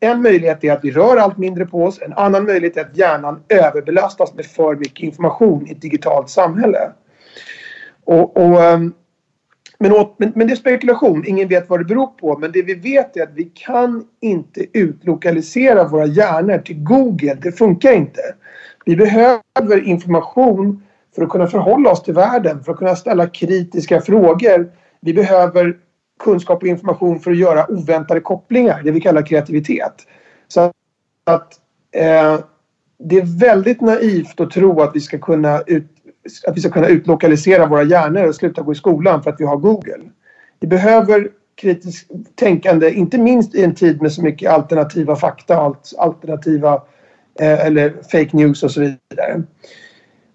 en 0.00 0.22
möjlighet 0.22 0.64
är 0.64 0.72
att 0.72 0.84
vi 0.84 0.90
rör 0.90 1.16
allt 1.16 1.38
mindre 1.38 1.66
på 1.66 1.84
oss. 1.84 2.02
En 2.02 2.12
annan 2.12 2.44
möjlighet 2.44 2.76
är 2.76 2.80
att 2.80 2.96
hjärnan 2.96 3.42
överbelastas 3.48 4.34
med 4.34 4.46
för 4.46 4.76
mycket 4.76 5.04
information 5.04 5.66
i 5.66 5.72
ett 5.72 5.82
digitalt 5.82 6.30
samhälle. 6.30 6.92
Och, 8.04 8.36
och 8.36 8.62
ehm, 8.62 8.94
men, 9.80 9.92
men, 9.92 10.06
men, 10.16 10.32
men, 10.34 10.46
det 10.46 10.52
är 10.52 10.56
spekulation. 10.56 11.24
Ingen 11.26 11.48
vet 11.48 11.68
vad 11.68 11.80
det 11.80 11.84
beror 11.84 12.06
på. 12.06 12.38
Men 12.38 12.52
det 12.52 12.62
vi 12.62 12.74
vet 12.74 13.16
är 13.16 13.22
att 13.22 13.34
vi 13.34 13.44
kan 13.44 14.04
inte 14.20 14.66
utlokalisera 14.72 15.88
våra 15.88 16.06
hjärnor 16.06 16.58
till 16.58 16.82
Google. 16.82 17.34
Det 17.34 17.52
funkar 17.52 17.92
inte. 17.92 18.20
Vi 18.84 18.96
behöver 18.96 19.82
information 19.84 20.82
för 21.14 21.22
att 21.22 21.30
kunna 21.30 21.46
förhålla 21.46 21.90
oss 21.90 22.02
till 22.02 22.14
världen, 22.14 22.64
för 22.64 22.72
att 22.72 22.78
kunna 22.78 22.96
ställa 22.96 23.26
kritiska 23.26 24.00
frågor. 24.00 24.72
Vi 25.00 25.14
behöver 25.14 25.76
kunskap 26.18 26.62
och 26.62 26.68
information 26.68 27.20
för 27.20 27.30
att 27.30 27.36
göra 27.36 27.70
oväntade 27.70 28.20
kopplingar, 28.20 28.82
det 28.84 28.90
vi 28.90 29.00
kallar 29.00 29.26
kreativitet. 29.26 29.94
Så 30.48 30.72
att 31.24 31.60
eh, 31.92 32.38
det 32.98 33.16
är 33.16 33.38
väldigt 33.40 33.80
naivt 33.80 34.40
att 34.40 34.50
tro 34.50 34.80
att 34.80 34.96
vi 34.96 35.00
ska 35.00 35.18
kunna 35.18 35.60
ut, 35.66 35.90
att 36.46 36.56
vi 36.56 36.60
ska 36.60 36.70
kunna 36.70 36.88
utlokalisera 36.88 37.66
våra 37.66 37.82
hjärnor 37.82 38.28
och 38.28 38.34
sluta 38.34 38.62
gå 38.62 38.72
i 38.72 38.74
skolan 38.74 39.22
för 39.22 39.30
att 39.30 39.40
vi 39.40 39.44
har 39.44 39.56
Google. 39.56 40.00
Vi 40.60 40.66
behöver 40.66 41.28
kritiskt 41.54 42.10
tänkande, 42.34 42.90
inte 42.90 43.18
minst 43.18 43.54
i 43.54 43.64
en 43.64 43.74
tid 43.74 44.02
med 44.02 44.12
så 44.12 44.22
mycket 44.22 44.50
alternativa 44.50 45.16
fakta, 45.16 45.74
alternativa 45.98 46.74
eh, 47.40 47.66
eller 47.66 47.94
fake 48.12 48.36
news 48.36 48.62
och 48.62 48.70
så 48.70 48.80
vidare. 48.80 49.42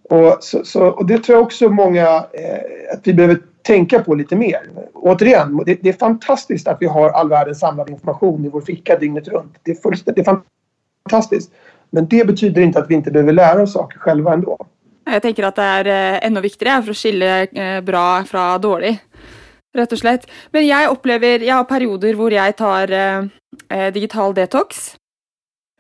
Och, 0.10 0.38
så, 0.40 0.66
så, 0.66 0.88
och 0.88 1.08
det 1.08 1.18
tror 1.18 1.38
jag 1.38 1.44
också 1.44 1.70
många 1.70 2.08
eh, 2.34 2.94
att 2.94 3.08
vi 3.08 3.14
behöver 3.14 3.40
tänka 3.62 4.00
på 4.00 4.16
lite 4.16 4.36
mer. 4.36 4.70
Återigen, 4.94 5.62
det, 5.66 5.76
det, 5.82 5.90
är 5.90 5.94
fantastiskt 5.94 6.68
att 6.68 6.78
vi 6.80 6.86
har 6.86 7.10
all 7.10 7.30
världens 7.30 7.60
samlade 7.60 7.92
information 7.92 8.46
i 8.46 8.50
vår 8.50 8.62
ficka 8.62 8.98
dygnet 8.98 9.28
runt. 9.28 9.56
Det 9.64 9.72
är, 9.72 10.14
det 10.14 10.22
är 10.22 10.42
fantastiskt. 11.10 11.52
Men 11.90 12.08
det 12.08 12.28
betyder 12.28 12.62
inte 12.62 12.80
att 12.80 12.90
vi 12.90 12.94
inte 12.94 13.12
behöver 13.12 13.34
lära 13.34 13.62
oss 13.62 13.74
saker 13.74 14.00
själva 14.00 14.34
ändå. 14.34 14.63
Jag 15.14 15.22
tänker 15.22 15.44
att 15.44 15.56
det 15.56 15.62
är 15.62 15.86
eh, 15.86 16.28
ännu 16.28 16.42
viktigare 16.42 16.84
för 16.84 16.92
att 16.92 16.98
skilja 16.98 17.44
eh, 17.44 17.82
bra 17.82 18.24
från 18.24 18.62
dåligt. 18.62 19.00
Rett 19.78 19.92
og 19.94 19.98
slett. 19.98 20.28
Men 20.54 20.68
jeg 20.68 20.90
opplever 20.90 21.42
Jeg 21.42 21.56
har 21.56 21.66
perioder 21.66 22.14
hvor 22.14 22.34
jeg 22.34 22.54
tar 22.58 22.92
eh, 22.94 23.90
digital 23.94 24.34
detox. 24.34 24.96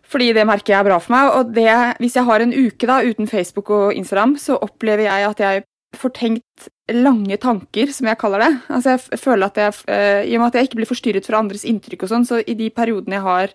Fordi 0.06 0.32
det 0.34 0.46
merker 0.46 0.74
jeg 0.74 0.80
er 0.80 0.88
bra 0.88 0.98
for 1.02 1.13
meg. 1.13 1.30
Og 1.38 1.54
det, 1.54 1.69
hvis 2.02 2.17
jeg 2.17 2.26
har 2.26 2.41
en 2.41 2.54
uke 2.54 2.89
da, 2.89 3.02
uten 3.06 3.30
Facebook 3.30 3.69
og 3.69 3.93
Instagram, 3.93 4.38
så 4.38 4.58
opplever 4.62 5.06
jeg 5.06 5.30
at 5.30 5.39
jeg 5.39 5.63
får 5.98 6.13
tenkt 6.17 6.69
lange 6.93 7.38
tanker, 7.38 7.89
som 7.93 8.10
jeg 8.10 8.19
kaller 8.22 8.46
det. 8.46 8.52
Altså 8.69 8.96
jeg 8.96 9.19
føler 9.22 9.50
at 9.50 9.58
jeg, 9.58 9.74
uh, 9.89 10.22
I 10.26 10.36
og 10.36 10.41
med 10.41 10.48
at 10.48 10.58
jeg 10.58 10.69
ikke 10.69 10.80
blir 10.82 10.89
forstyrret 10.89 11.30
fra 11.30 11.41
andres 11.41 11.65
inntrykk 11.69 12.06
og 12.06 12.12
sånn, 12.13 12.26
så 12.30 12.41
i 12.41 12.58
de 12.58 12.69
periodene 12.74 13.19
jeg 13.19 13.26
har 13.26 13.54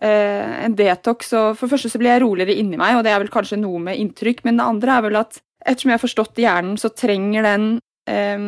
eh, 0.00 0.54
en 0.66 0.76
detox, 0.76 1.32
så 1.32 1.42
for 1.54 1.66
det 1.66 1.76
første 1.76 1.92
så 1.92 2.00
blir 2.02 2.14
jeg 2.14 2.24
roligere 2.24 2.56
inni 2.56 2.78
meg, 2.80 2.98
og 2.98 3.04
det 3.06 3.12
er 3.14 3.20
vel 3.24 3.32
kanskje 3.32 3.60
noe 3.60 3.82
med 3.82 4.00
inntrykk, 4.00 4.44
men 4.46 4.60
det 4.60 4.70
andre 4.70 4.96
er 4.96 5.04
vel 5.08 5.20
at 5.22 5.42
ettersom 5.66 5.92
jeg 5.92 5.98
har 5.98 6.06
forstått 6.06 6.40
hjernen, 6.42 6.78
så 6.78 6.92
trenger 6.94 7.46
den 7.46 7.68
eh, 8.10 8.46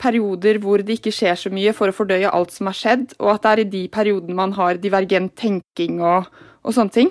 perioder 0.00 0.60
hvor 0.62 0.82
det 0.84 1.00
ikke 1.00 1.14
skjer 1.14 1.38
så 1.38 1.50
mye 1.52 1.72
for 1.76 1.90
å 1.90 1.96
fordøye 1.96 2.30
alt 2.30 2.54
som 2.54 2.70
har 2.70 2.78
skjedd, 2.78 3.16
og 3.18 3.34
at 3.34 3.42
det 3.44 3.50
er 3.50 3.64
i 3.64 3.72
de 3.74 3.82
periodene 3.92 4.38
man 4.38 4.54
har 4.58 4.78
divergent 4.82 5.36
tenking 5.38 6.00
og 6.00 6.30
och 6.62 6.74
sånt 6.74 6.92
ting. 6.92 7.10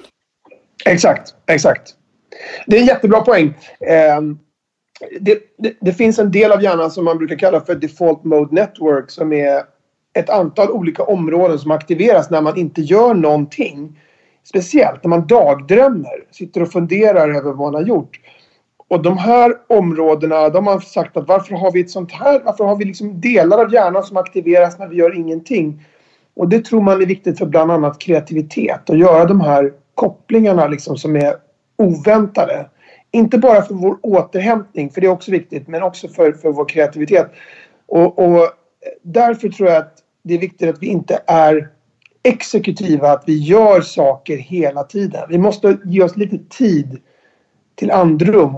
Exakt, 0.85 1.35
exakt. 1.47 1.95
Det 2.67 2.75
är 2.75 2.81
en 2.81 2.87
jättebra 2.87 3.21
poäng. 3.21 3.47
Eh, 3.79 4.21
det, 5.19 5.39
det, 5.57 5.77
det, 5.81 5.93
finns 5.93 6.19
en 6.19 6.31
del 6.31 6.51
av 6.51 6.63
hjärnan 6.63 6.91
som 6.91 7.05
man 7.05 7.17
brukar 7.17 7.35
kalla 7.35 7.61
för 7.61 7.75
default 7.75 8.23
mode 8.23 8.55
network 8.55 9.11
som 9.11 9.33
är 9.33 9.63
ett 10.19 10.29
antal 10.29 10.71
olika 10.71 11.03
områden 11.03 11.59
som 11.59 11.71
aktiveras 11.71 12.29
när 12.29 12.41
man 12.41 12.57
inte 12.57 12.81
gör 12.81 13.13
någonting. 13.13 13.99
Speciellt 14.43 15.03
när 15.03 15.09
man 15.09 15.27
dagdrömmer, 15.27 16.23
sitter 16.31 16.61
och 16.61 16.71
funderar 16.71 17.29
över 17.29 17.51
vad 17.51 17.57
man 17.57 17.73
har 17.73 17.81
gjort. 17.81 18.19
Och 18.89 19.03
de 19.03 19.17
här 19.17 19.53
områdena, 19.67 20.49
de 20.49 20.67
har 20.67 20.79
sagt 20.79 21.17
att 21.17 21.27
varför 21.27 21.55
har 21.55 21.71
vi 21.71 21.81
ett 21.81 21.89
sånt 21.89 22.11
här, 22.11 22.41
varför 22.45 22.63
har 22.63 22.75
vi 22.75 22.85
liksom 22.85 23.21
delar 23.21 23.57
av 23.57 23.73
hjärnan 23.73 24.03
som 24.03 24.17
aktiveras 24.17 24.79
när 24.79 24.87
vi 24.87 24.95
gör 24.95 25.15
ingenting? 25.15 25.85
Och 26.35 26.49
det 26.49 26.65
tror 26.65 26.81
man 26.81 27.01
är 27.01 27.05
viktigt 27.05 27.37
för 27.37 27.45
bland 27.45 27.71
annat 27.71 27.99
kreativitet 27.99 28.89
Att 28.89 28.97
göra 28.97 29.25
de 29.25 29.41
här 29.41 29.73
kopplingarna 29.95 30.67
liksom 30.67 30.97
som 30.97 31.15
är 31.15 31.35
oväntade. 31.77 32.69
Inte 33.11 33.37
bara 33.37 33.61
för 33.61 33.73
vår 33.73 33.97
återhämtning, 34.01 34.89
för 34.89 35.01
det 35.01 35.07
är 35.07 35.11
också 35.11 35.31
viktigt, 35.31 35.67
men 35.67 35.83
också 35.83 36.07
för, 36.07 36.31
för 36.31 36.51
vår 36.51 36.65
kreativitet. 36.69 37.31
Och, 37.87 38.19
och 38.19 38.49
därför 39.01 39.49
tror 39.49 39.69
jag 39.69 39.77
att 39.77 39.97
det 40.23 40.33
är 40.33 40.39
viktigt 40.39 40.69
att 40.69 40.83
vi 40.83 40.87
inte 40.87 41.19
är 41.27 41.69
exekutiva, 42.23 43.11
att 43.11 43.23
vi 43.27 43.37
gör 43.37 43.81
saker 43.81 44.37
hela 44.37 44.83
tiden. 44.83 45.21
Vi 45.29 45.37
måste 45.37 45.77
ge 45.85 46.03
oss 46.03 46.17
lite 46.17 46.37
tid 46.37 46.99
till 47.75 47.91
andrum 47.91 48.55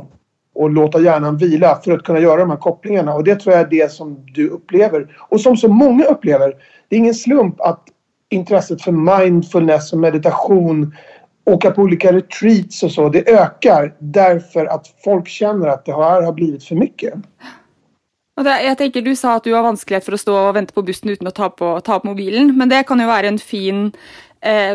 och 0.54 0.70
låta 0.70 1.02
hjärnan 1.02 1.38
vila 1.38 1.82
för 1.84 1.92
att 1.92 2.04
kunna 2.04 2.20
göra 2.20 2.40
de 2.40 2.50
här 2.50 2.58
kopplingarna. 2.58 3.14
Och 3.14 3.24
det 3.24 3.36
tror 3.36 3.56
jag 3.56 3.62
är 3.62 3.70
det 3.70 3.92
som 3.92 4.26
du 4.34 4.50
upplever 4.50 5.18
och 5.30 5.42
som 5.42 5.58
så 5.58 5.68
många 5.68 6.06
upplever. 6.06 6.54
Det 6.90 6.96
är 6.96 7.00
ingen 7.00 7.16
slump 7.16 7.62
att 7.62 7.84
intresset 8.30 8.82
för 8.82 8.92
mindfulness 8.92 9.94
och 9.94 10.00
meditation, 10.00 10.96
åka 11.46 11.72
på 11.72 11.82
olika 11.82 12.14
retreats 12.14 12.84
och 12.84 12.92
så, 12.92 13.10
det 13.10 13.30
ökar 13.30 13.96
därför 14.00 14.66
att 14.66 14.88
folk 15.04 15.28
känner 15.28 15.68
att 15.68 15.86
det 15.86 15.94
här 15.94 16.22
har 16.22 16.34
blivit 16.34 16.64
för 16.64 16.76
mycket. 16.76 17.14
Det, 18.46 18.58
jeg 18.66 18.78
tenker 18.80 19.06
Du 19.06 19.14
sa 19.16 19.36
at 19.38 19.46
du 19.46 19.54
har 19.54 19.66
vanskelighet 19.66 20.06
for 20.08 20.18
å 20.18 20.22
stå 20.22 20.36
og 20.40 20.56
vente 20.58 20.76
på 20.76 20.84
bussen 20.86 21.12
uten 21.12 21.30
å 21.30 21.36
ta, 21.36 21.50
på, 21.50 21.74
ta 21.86 21.98
opp 22.00 22.08
mobilen, 22.08 22.54
men 22.58 22.72
det 22.72 22.84
kan 22.90 23.02
jo 23.02 23.10
være 23.10 23.32
en 23.32 23.40
fin 23.42 23.90
eh, 24.42 24.74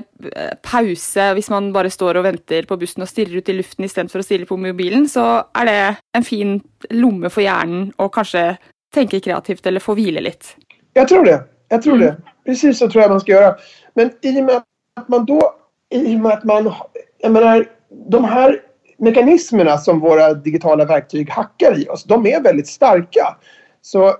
pause 0.67 1.27
hvis 1.37 1.51
man 1.53 1.73
bare 1.75 1.91
står 1.93 2.21
og 2.21 2.27
venter 2.29 2.69
på 2.69 2.79
bussen 2.81 3.05
og 3.05 3.11
stirrer 3.11 3.41
ut 3.41 3.51
i 3.51 3.57
luften 3.59 3.87
istedenfor 3.87 4.23
å 4.23 4.27
stirre 4.27 4.49
på 4.49 4.59
mobilen. 4.61 5.09
Så 5.11 5.25
er 5.59 5.71
det 5.71 5.81
en 6.17 6.27
fin 6.27 6.57
lomme 6.95 7.31
for 7.33 7.45
hjernen 7.47 7.91
å 7.99 8.09
kanskje 8.12 8.49
tenke 8.95 9.21
kreativt 9.21 9.67
eller 9.67 9.85
få 9.85 9.97
hvile 9.99 10.23
litt. 10.25 10.55
Jag 10.97 11.09
tror 11.09 11.25
det. 11.25 11.41
Jag 11.69 11.83
tror 11.83 11.95
mm. 11.95 12.07
det. 12.07 12.17
Precis 12.47 12.79
så 12.79 12.89
tror 12.91 13.03
jag 13.03 13.11
man 13.11 13.21
ska 13.21 13.33
göra. 13.33 13.57
Men 13.95 14.11
i 14.21 14.41
och 14.41 14.45
med 14.45 14.62
att 14.97 15.09
man 15.09 15.27
då, 15.27 15.55
i 15.91 16.17
och 16.17 16.21
med 16.21 16.33
att 16.33 16.45
man, 16.45 16.73
jag 17.19 17.33
menar, 17.33 17.67
de 18.11 18.25
här 18.25 18.61
mekanismerna 18.97 19.78
som 19.78 20.01
våra 20.01 20.34
digitala 20.34 20.84
verktyg 20.84 21.30
hackar 21.30 21.78
i 21.78 21.88
oss, 21.88 22.05
de 22.05 22.26
är 22.26 22.42
väldigt 22.42 22.68
starka. 22.68 23.36
Så 23.82 24.14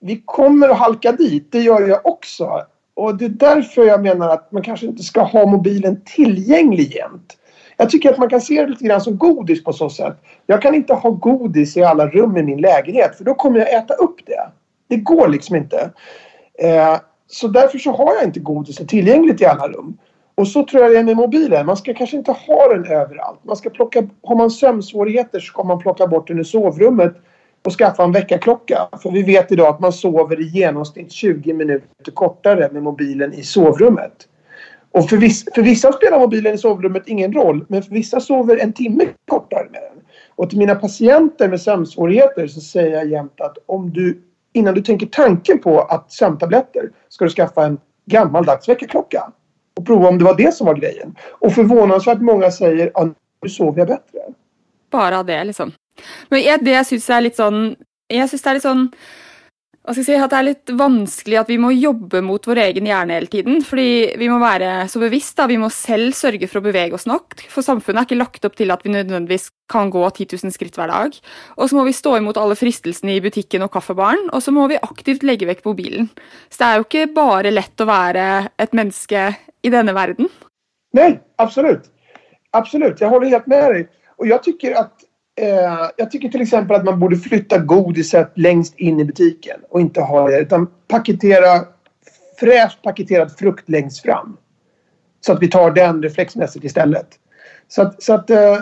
vi 0.00 0.22
kommer 0.24 0.68
att 0.68 0.78
halka 0.78 1.12
dit, 1.12 1.52
det 1.52 1.60
gör 1.60 1.88
jag 1.88 2.06
också. 2.06 2.62
Och 2.94 3.16
det 3.16 3.24
är 3.24 3.28
därför 3.28 3.84
jag 3.86 4.02
menar 4.02 4.28
att 4.28 4.52
man 4.52 4.62
kanske 4.62 4.86
inte 4.86 5.02
ska 5.02 5.22
ha 5.22 5.46
mobilen 5.46 6.00
tillgänglig 6.04 6.94
jämt. 6.94 7.36
Jag 7.76 7.90
tycker 7.90 8.12
att 8.12 8.18
man 8.18 8.28
kan 8.28 8.40
se 8.40 8.62
det 8.62 8.68
lite 8.68 8.84
grann 8.84 9.00
som 9.00 9.18
godis 9.18 9.64
på 9.64 9.72
så 9.72 9.90
sätt. 9.90 10.16
Jag 10.46 10.62
kan 10.62 10.74
inte 10.74 10.94
ha 10.94 11.10
godis 11.10 11.76
i 11.76 11.82
alla 11.82 12.06
rum 12.06 12.36
i 12.36 12.42
min 12.42 12.60
lägenhet 12.60 13.16
för 13.16 13.24
då 13.24 13.34
kommer 13.34 13.58
jag 13.58 13.74
äta 13.74 13.94
upp 13.94 14.16
det. 14.26 14.50
Det 14.88 14.96
går 14.96 15.28
liksom 15.28 15.56
inte. 15.56 15.90
Eh, 16.58 16.96
så 17.26 17.48
därför 17.48 17.78
så 17.78 17.92
har 17.92 18.14
jag 18.14 18.24
inte 18.24 18.40
godiset 18.40 18.88
tillgängligt 18.88 19.40
i 19.40 19.46
alla 19.46 19.68
rum. 19.68 19.98
Och 20.40 20.48
så 20.48 20.64
tror 20.64 20.82
jag 20.82 20.92
det 20.92 20.98
är 20.98 21.04
med 21.04 21.16
mobilen. 21.16 21.66
Man 21.66 21.76
ska 21.76 21.94
kanske 21.94 22.16
inte 22.16 22.32
ha 22.32 22.68
den 22.68 22.84
överallt. 22.84 23.38
Man 23.42 23.56
ska 23.56 23.70
plocka, 23.70 24.02
har 24.22 24.36
man 24.36 24.50
sömnsvårigheter 24.50 25.40
så 25.40 25.46
ska 25.46 25.62
man 25.62 25.78
plocka 25.78 26.06
bort 26.06 26.28
den 26.28 26.40
i 26.40 26.44
sovrummet 26.44 27.14
och 27.64 27.72
skaffa 27.72 28.04
en 28.04 28.12
väckarklocka. 28.12 28.88
För 29.02 29.10
vi 29.10 29.22
vet 29.22 29.52
idag 29.52 29.66
att 29.68 29.80
man 29.80 29.92
sover 29.92 30.40
i 30.40 30.44
genomsnitt 30.44 31.12
20 31.12 31.52
minuter 31.52 32.12
kortare 32.14 32.68
med 32.72 32.82
mobilen 32.82 33.32
i 33.32 33.42
sovrummet. 33.42 34.28
Och 34.90 35.08
för, 35.08 35.16
viss, 35.16 35.44
för 35.54 35.62
vissa 35.62 35.92
spelar 35.92 36.18
mobilen 36.18 36.54
i 36.54 36.58
sovrummet 36.58 37.02
ingen 37.06 37.32
roll, 37.32 37.64
men 37.68 37.82
för 37.82 37.90
vissa 37.90 38.20
sover 38.20 38.56
en 38.56 38.72
timme 38.72 39.04
kortare 39.28 39.64
med 39.70 39.82
den. 39.82 40.04
Och 40.36 40.50
till 40.50 40.58
mina 40.58 40.74
patienter 40.74 41.48
med 41.48 41.60
sömnsvårigheter 41.60 42.46
så 42.46 42.60
säger 42.60 42.96
jag 42.96 43.08
jämt 43.08 43.40
att 43.40 43.58
om 43.66 43.92
du 43.92 44.22
innan 44.52 44.74
du 44.74 44.82
tänker 44.82 45.06
tanken 45.06 45.58
på 45.58 45.80
att 45.80 46.12
sömntabletter 46.12 46.90
ska 47.08 47.24
du 47.24 47.30
skaffa 47.30 47.64
en 47.64 47.78
gammaldags 48.06 48.68
väckarklocka 48.68 49.32
och 49.76 49.86
prova 49.86 50.08
om 50.08 50.18
det 50.18 50.24
var 50.24 50.36
det 50.36 50.54
som 50.54 50.66
var 50.66 50.74
grejen. 50.74 51.16
Och 51.30 51.52
förvånansvärt 51.52 52.20
många 52.20 52.50
säger 52.50 52.90
att 52.94 53.08
nu 53.42 53.48
sover 53.48 53.78
jag 53.78 53.88
bättre. 53.88 54.18
Bara 54.90 55.22
det 55.22 55.44
liksom. 55.44 55.72
Men 56.28 56.64
det 56.64 56.70
jag 56.70 56.86
syns 56.86 57.10
är 57.10 57.20
lite 57.20 57.36
sån, 57.36 57.76
jag 58.08 58.30
syns 58.30 58.42
det 58.42 58.50
är 58.50 58.54
lite 58.54 58.68
sån 58.68 58.92
hva 59.90 59.94
skal 59.96 60.04
jeg 60.04 60.20
si, 60.20 60.22
at 60.22 60.30
det 60.30 60.36
er 60.38 60.46
litt 60.46 60.70
vanskelig 60.78 61.38
at 61.40 61.48
vi 61.50 61.56
må 61.58 61.72
jobbe 61.74 62.20
mot 62.22 62.44
vår 62.46 62.60
egen 62.62 62.86
hjerne 62.86 63.16
hele 63.16 63.26
tiden. 63.26 63.56
Fordi 63.66 64.12
vi 64.20 64.28
må 64.30 64.36
være 64.38 64.84
så 64.86 65.00
bevisst. 65.02 65.34
da, 65.40 65.48
Vi 65.50 65.56
må 65.58 65.66
selv 65.74 66.14
sørge 66.14 66.46
for 66.46 66.60
å 66.60 66.62
bevege 66.68 66.94
oss 66.94 67.08
nok. 67.10 67.34
For 67.50 67.66
samfunnet 67.66 67.98
er 67.98 68.06
ikke 68.06 68.18
lagt 68.20 68.46
opp 68.46 68.54
til 68.54 68.70
at 68.70 68.84
vi 68.86 68.92
nødvendigvis 68.94 69.48
kan 69.66 69.90
gå 69.90 70.04
10 70.06 70.28
000 70.44 70.54
skritt 70.54 70.78
hver 70.78 70.92
dag. 70.94 71.18
Og 71.58 71.66
så 71.66 71.74
må 71.74 71.82
vi 71.88 71.96
stå 71.96 72.14
imot 72.20 72.38
alle 72.38 72.54
fristelsene 72.54 73.16
i 73.16 73.24
butikken 73.24 73.66
og 73.66 73.72
kaffebaren. 73.74 74.30
Og 74.30 74.44
så 74.46 74.54
må 74.54 74.68
vi 74.70 74.78
aktivt 74.78 75.26
legge 75.26 75.50
vekk 75.50 75.66
mobilen. 75.66 76.06
Så 76.46 76.62
det 76.62 76.68
er 76.68 76.78
jo 76.78 76.86
ikke 76.86 77.10
bare 77.18 77.50
lett 77.50 77.82
å 77.82 77.90
være 77.90 78.28
et 78.62 78.78
menneske 78.78 79.26
i 79.66 79.74
denne 79.74 79.96
verden. 79.98 80.30
Nej, 80.94 81.18
absolut. 81.42 81.90
Absolut, 82.54 83.00
jag 83.00 83.10
håller 83.10 83.34
helt 83.34 83.46
med 83.46 83.74
dig. 83.74 83.88
Och 84.16 84.26
jag 84.26 84.42
tycker 84.42 84.74
att 84.74 85.02
eh, 85.40 85.90
jag 85.96 86.10
tycker 86.10 86.28
till 86.28 86.42
exempel 86.42 86.76
att 86.76 86.84
man 86.84 87.00
borde 87.00 87.16
flytta 87.16 87.58
godiset 87.58 88.32
längst 88.34 88.74
in 88.78 89.00
i 89.00 89.04
butiken 89.04 89.60
och 89.68 89.80
inte 89.80 90.00
ha 90.00 90.28
det 90.28 90.40
utan 90.40 90.70
paketera 90.88 91.64
fräscht 92.40 92.82
paketerad 92.82 93.32
frukt 93.38 93.68
längst 93.68 94.02
fram. 94.02 94.36
Så 95.20 95.32
att 95.32 95.42
vi 95.42 95.48
tar 95.48 95.70
den 95.70 96.02
reflexmässigt 96.02 96.64
istället. 96.64 97.08
Så 97.68 97.82
att, 97.82 98.02
så 98.02 98.14
att 98.14 98.30
eh, 98.30 98.58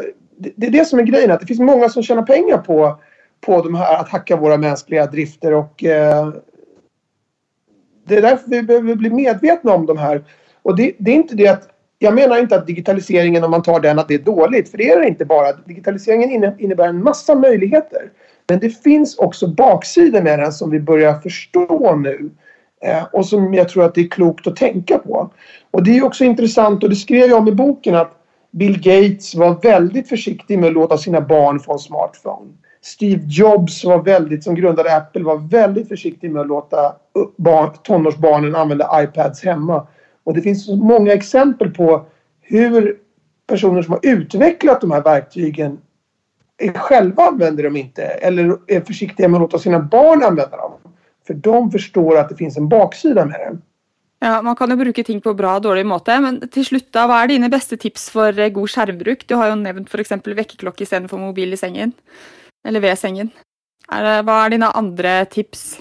det 0.57 0.67
är 0.67 0.71
det 0.71 0.85
som 0.85 0.99
är 0.99 1.03
grejen. 1.03 1.31
Att 1.31 1.41
det 1.41 1.47
finns 1.47 1.61
många 1.61 1.89
som 1.89 2.03
tjänar 2.03 2.23
pengar 2.23 2.59
på, 2.59 2.99
på 3.41 3.63
de 3.63 3.75
här, 3.75 4.01
att 4.01 4.09
hacka 4.09 4.37
våra 4.37 4.57
mänskliga 4.57 5.07
drifter 5.07 5.55
och 5.55 5.85
eh, 5.85 6.33
det 8.05 8.17
är 8.17 8.23
därför 8.23 8.51
vi 8.51 8.63
behöver 8.63 8.95
bli 8.95 9.11
medvetna 9.11 9.73
om 9.73 9.87
de 9.87 9.99
här. 9.99 10.25
Och 10.63 10.77
det, 10.77 10.93
det 10.99 11.11
är 11.11 11.15
inte 11.15 11.35
det 11.35 11.49
att 11.49 11.69
jag 11.99 12.15
menar 12.15 12.39
inte 12.39 12.57
att 12.57 12.67
digitaliseringen, 12.67 13.45
om 13.45 13.51
man 13.51 13.63
tar 13.63 13.81
den, 13.81 13.99
att 13.99 14.09
det 14.09 14.15
är 14.15 14.19
dåligt. 14.19 14.71
För 14.71 14.79
det 14.79 14.91
är 14.91 15.01
det 15.01 15.09
inte 15.09 15.25
bara. 15.25 15.53
Digitaliseringen 15.53 16.55
innebär 16.59 16.89
en 16.89 17.03
massa 17.03 17.35
möjligheter. 17.35 18.11
Men 18.49 18.61
det 18.61 18.71
finns 18.71 19.19
också 19.19 19.47
baksidor 19.47 20.23
med 20.23 20.39
den 20.39 20.53
som 20.53 20.71
vi 20.71 20.81
börjar 20.81 21.15
förstå 21.15 21.97
nu. 21.97 22.31
Eh, 22.83 23.05
och 23.13 23.27
som 23.27 23.55
jag 23.55 23.69
tror 23.69 23.85
att 23.85 23.95
det 23.95 24.01
är 24.01 24.09
klokt 24.09 24.47
att 24.47 24.57
tänka 24.57 24.99
på. 24.99 25.31
Och 25.71 25.83
det 25.85 25.99
är 25.99 26.05
också 26.05 26.25
intressant, 26.25 26.83
och 26.83 26.91
det 26.91 26.97
skrev 26.97 27.29
jag 27.29 27.39
om 27.39 27.49
i 27.49 27.53
boken, 27.53 27.95
att 27.95 28.13
Bill 28.51 28.81
Gates 28.81 29.35
var 29.35 29.63
väldigt 29.63 30.09
försiktig 30.09 30.59
med 30.59 30.69
att 30.69 30.75
låta 30.75 30.99
sina 30.99 31.21
barn 31.21 31.61
få 31.61 31.73
en 31.73 31.79
smartphone. 31.79 32.51
Steve 32.83 33.23
Jobs 33.27 33.85
var 33.85 34.03
väldigt, 34.03 34.45
som 34.45 34.55
grundade 34.55 34.97
Apple, 34.97 35.23
var 35.23 35.37
väldigt 35.37 35.89
försiktig 35.89 36.31
med 36.31 36.41
att 36.41 36.49
låta 36.49 36.93
barn, 37.37 37.71
tonårsbarnen 37.83 38.55
använda 38.55 39.03
iPads 39.03 39.45
hemma. 39.45 39.87
Och 40.29 40.35
det 40.35 40.43
finns 40.43 40.69
många 40.69 41.13
exempel 41.13 41.71
på 41.71 42.07
hur 42.41 42.99
personer 43.47 43.83
som 43.83 43.93
har 43.93 44.01
utvecklat 44.03 44.81
de 44.81 44.91
här 44.91 45.03
verktygen 45.03 45.79
själva 46.75 47.23
använder 47.23 47.63
dem 47.63 47.77
inte 47.77 48.03
eller 48.03 48.59
är 48.67 48.81
försiktiga 48.81 49.29
med 49.29 49.37
att 49.37 49.41
låta 49.41 49.59
sina 49.59 49.79
barn 49.81 50.23
använda 50.23 50.57
dem. 50.57 50.73
För 51.27 51.35
de 51.35 51.71
förstår 51.71 52.19
att 52.19 52.29
det 52.29 52.37
finns 52.37 52.57
en 52.57 52.69
baksida 52.69 53.25
med 53.25 53.41
det. 53.41 53.59
Ja, 54.27 54.43
Man 54.43 54.57
kan 54.57 54.71
ju 54.71 54.77
bruka 54.77 55.05
ting 55.05 55.21
på 55.21 55.35
bra 55.35 55.55
och 55.55 55.63
dålig 55.63 55.87
måte, 55.87 56.21
men 56.21 56.49
till 56.49 56.67
slut, 56.67 56.89
vad 56.93 57.11
är 57.11 57.29
dina 57.29 57.49
bästa 57.49 57.77
tips 57.77 58.11
för 58.11 58.39
eh, 58.39 58.49
god 58.49 58.71
skärmbruk? 58.71 59.25
Du 59.29 59.35
har 59.35 59.49
ju 59.49 59.55
nämnt 59.55 59.91
för 59.91 59.99
exempel 59.99 60.35
väckarklocka 60.35 60.83
istället 60.83 61.11
för 61.11 61.19
mobil 61.19 61.53
i 61.53 61.57
sängen, 61.57 61.93
eller 62.69 62.81
vid 62.81 62.99
sängen. 62.99 63.31
Är 63.89 64.23
vad 64.23 64.45
är 64.45 64.51
dina 64.51 64.71
andra 64.71 65.25
tips? 65.25 65.81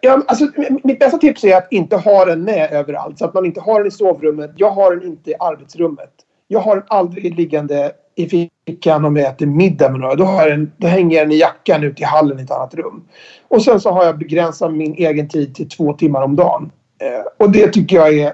Ja, 0.00 0.22
alltså, 0.26 0.46
mitt 0.84 0.98
bästa 0.98 1.18
tips 1.18 1.44
är 1.44 1.56
att 1.56 1.72
inte 1.72 1.96
ha 1.96 2.24
den 2.24 2.42
med 2.42 2.72
överallt. 2.72 3.18
Så 3.18 3.24
att 3.24 3.34
man 3.34 3.46
inte 3.46 3.60
har 3.60 3.78
den 3.78 3.88
i 3.88 3.90
sovrummet. 3.90 4.52
Jag 4.56 4.70
har 4.70 4.96
den 4.96 5.08
inte 5.08 5.30
i 5.30 5.34
arbetsrummet. 5.40 6.12
Jag 6.48 6.60
har 6.60 6.76
den 6.76 6.84
aldrig 6.88 7.36
liggande 7.36 7.92
i 8.14 8.50
fickan 8.66 9.04
om 9.04 9.16
jag 9.16 9.28
äter 9.28 9.46
middag 9.46 9.90
med 9.90 10.00
några. 10.00 10.14
Då, 10.14 10.24
har 10.24 10.48
den, 10.48 10.72
då 10.76 10.86
hänger 10.86 11.16
jag 11.16 11.26
den 11.26 11.32
i 11.32 11.38
jackan 11.38 11.84
ute 11.84 12.02
i 12.02 12.04
hallen 12.04 12.40
i 12.40 12.42
ett 12.42 12.50
annat 12.50 12.74
rum. 12.74 13.08
Och 13.48 13.62
sen 13.62 13.80
så 13.80 13.90
har 13.90 14.04
jag 14.04 14.18
begränsat 14.18 14.72
min 14.72 14.94
egen 14.94 15.28
tid 15.28 15.54
till 15.54 15.68
två 15.68 15.92
timmar 15.92 16.22
om 16.22 16.36
dagen. 16.36 16.70
Eh, 17.00 17.46
och 17.46 17.50
det 17.50 17.68
tycker 17.68 17.96
jag 17.96 18.18
är... 18.18 18.32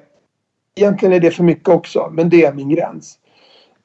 Egentligen 0.76 1.12
är 1.12 1.20
det 1.20 1.30
för 1.30 1.44
mycket 1.44 1.68
också, 1.68 2.10
men 2.12 2.28
det 2.28 2.44
är 2.44 2.52
min 2.52 2.68
gräns. 2.68 3.18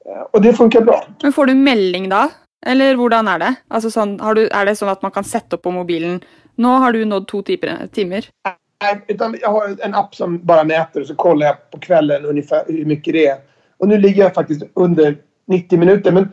Eh, 0.05 0.22
och 0.32 0.41
det 0.41 0.53
funkar 0.53 0.82
bra. 0.82 1.03
Men 1.22 1.34
får 1.34 1.45
du 1.45 1.55
melding 1.55 2.09
då? 2.09 2.30
Eller 2.65 2.95
hur 2.95 3.13
är 3.13 3.39
det? 3.39 3.55
Alltså 3.68 3.91
sån, 3.91 4.20
har 4.20 4.36
du, 4.36 4.47
är 4.47 4.65
det 4.65 4.76
så 4.76 4.86
att 4.86 5.01
man 5.01 5.11
kan 5.11 5.24
sätta 5.24 5.55
upp 5.55 5.61
på 5.61 5.72
mobilen 5.72 6.22
nu 6.58 6.68
har 6.68 6.91
du 6.91 7.05
nått 7.05 7.28
två 7.28 7.41
timmar. 7.41 8.26
Nej, 8.82 9.01
utan 9.08 9.38
jag 9.41 9.49
har 9.49 9.78
en 9.82 9.93
app 9.93 10.16
som 10.16 10.45
bara 10.45 10.64
mäter 10.64 11.01
och 11.01 11.08
så 11.08 11.16
kollar 11.16 11.47
jag 11.47 11.72
på 11.72 11.80
kvällen 11.80 12.26
ungefär 12.26 12.64
hur 12.68 12.86
mycket 12.86 13.14
det 13.14 13.28
är. 13.28 13.38
Och 13.78 13.88
nu 13.88 13.97
ligger 13.97 14.24
jag 14.24 14.34
faktiskt 14.34 14.64
under 14.74 15.18
90 15.47 15.80
minuter. 15.80 16.12
Men, 16.12 16.30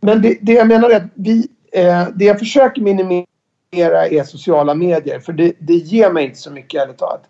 men 0.00 0.22
det, 0.22 0.38
det 0.40 0.52
jag 0.52 0.68
menar 0.68 0.90
är 0.90 0.96
att 0.96 1.10
vi, 1.14 1.48
eh, 1.72 2.08
det 2.14 2.24
jag 2.24 2.38
försöker 2.38 2.82
minimera 2.82 4.08
är 4.08 4.24
sociala 4.24 4.74
medier. 4.74 5.20
För 5.20 5.32
det, 5.32 5.52
det 5.58 5.74
ger 5.74 6.10
mig 6.10 6.24
inte 6.24 6.38
så 6.38 6.50
mycket 6.50 6.82
ärligt 6.82 6.98
talat. 6.98 7.22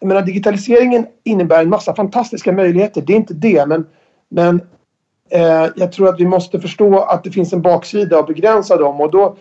Jag 0.00 0.08
menar 0.08 0.22
digitaliseringen 0.22 1.06
innebär 1.24 1.62
en 1.62 1.68
massa 1.68 1.94
fantastiska 1.94 2.52
möjligheter. 2.52 3.02
Det 3.06 3.12
är 3.12 3.16
inte 3.16 3.34
det. 3.34 3.66
Men, 3.66 3.86
men 4.28 4.60
Eh, 5.30 5.66
jag 5.76 5.92
tror 5.92 6.08
att 6.08 6.20
vi 6.20 6.26
måste 6.26 6.60
förstå 6.60 6.98
att 6.98 7.24
det 7.24 7.30
finns 7.30 7.52
en 7.52 7.62
baksida 7.62 8.18
och 8.18 8.26
begränsa 8.26 8.76
dem. 8.76 9.00
Och 9.00 9.10
då, 9.10 9.36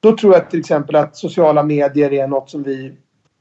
då 0.00 0.16
tror 0.16 0.34
jag 0.34 0.50
till 0.50 0.60
exempel 0.60 0.96
att 0.96 1.16
sociala 1.16 1.62
medier 1.62 2.12
är 2.12 2.26
något 2.26 2.50
som 2.50 2.62
vi 2.62 2.92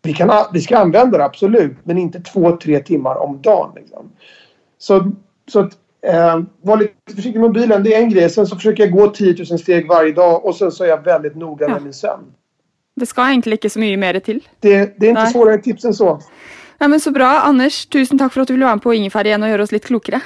vi, 0.02 0.14
kan, 0.14 0.46
vi 0.54 0.62
ska 0.62 0.78
använda 0.78 1.18
det 1.18 1.26
absolut, 1.26 1.78
men 1.84 1.98
inte 1.98 2.20
två, 2.20 2.58
tre 2.58 2.80
timmar 2.80 3.16
om 3.16 3.42
dagen. 3.42 3.72
Liksom. 3.76 4.12
Så, 4.78 5.12
så 5.52 5.60
att 5.60 5.74
eh, 6.08 6.40
vara 6.62 6.80
lite 6.80 6.94
försiktig 7.16 7.40
med 7.40 7.50
mobilen, 7.50 7.84
det 7.84 7.96
är 7.96 8.02
en 8.02 8.10
grej. 8.10 8.30
Sen 8.30 8.48
så 8.48 8.56
försöker 8.56 8.84
jag 8.84 8.92
gå 8.92 9.08
10 9.08 9.36
000 9.50 9.60
steg 9.60 9.88
varje 9.88 10.12
dag 10.12 10.46
och 10.46 10.56
sen 10.56 10.72
så 10.72 10.84
är 10.84 10.88
jag 10.88 11.04
väldigt 11.04 11.36
noga 11.36 11.66
ja. 11.66 11.74
med 11.74 11.84
min 11.84 11.94
sömn. 11.94 12.24
Det 12.96 13.06
ska 13.06 13.28
egentligen 13.30 13.56
inte 13.56 13.70
så 13.70 13.80
mycket 13.80 14.00
mer 14.00 14.20
till. 14.20 14.48
Det, 14.60 15.00
det 15.00 15.06
är 15.06 15.10
inte 15.10 15.22
Nej. 15.22 15.32
svårare 15.32 15.58
tips 15.58 15.86
än 15.86 15.94
så. 15.94 16.20
Nej, 16.78 16.90
men 16.90 17.00
så 17.00 17.12
bra. 17.12 17.28
Anders, 17.28 17.86
tusen 17.86 18.18
tack 18.18 18.34
för 18.34 18.42
att 18.42 18.48
du 18.48 18.54
ville 18.54 18.66
vara 18.66 18.76
med 18.76 18.84
på 18.84 18.94
Ingefär 18.94 19.26
igen 19.26 19.44
och 19.44 19.50
göra 19.50 19.64
oss 19.64 19.72
lite 19.72 19.88
klokare. 19.88 20.22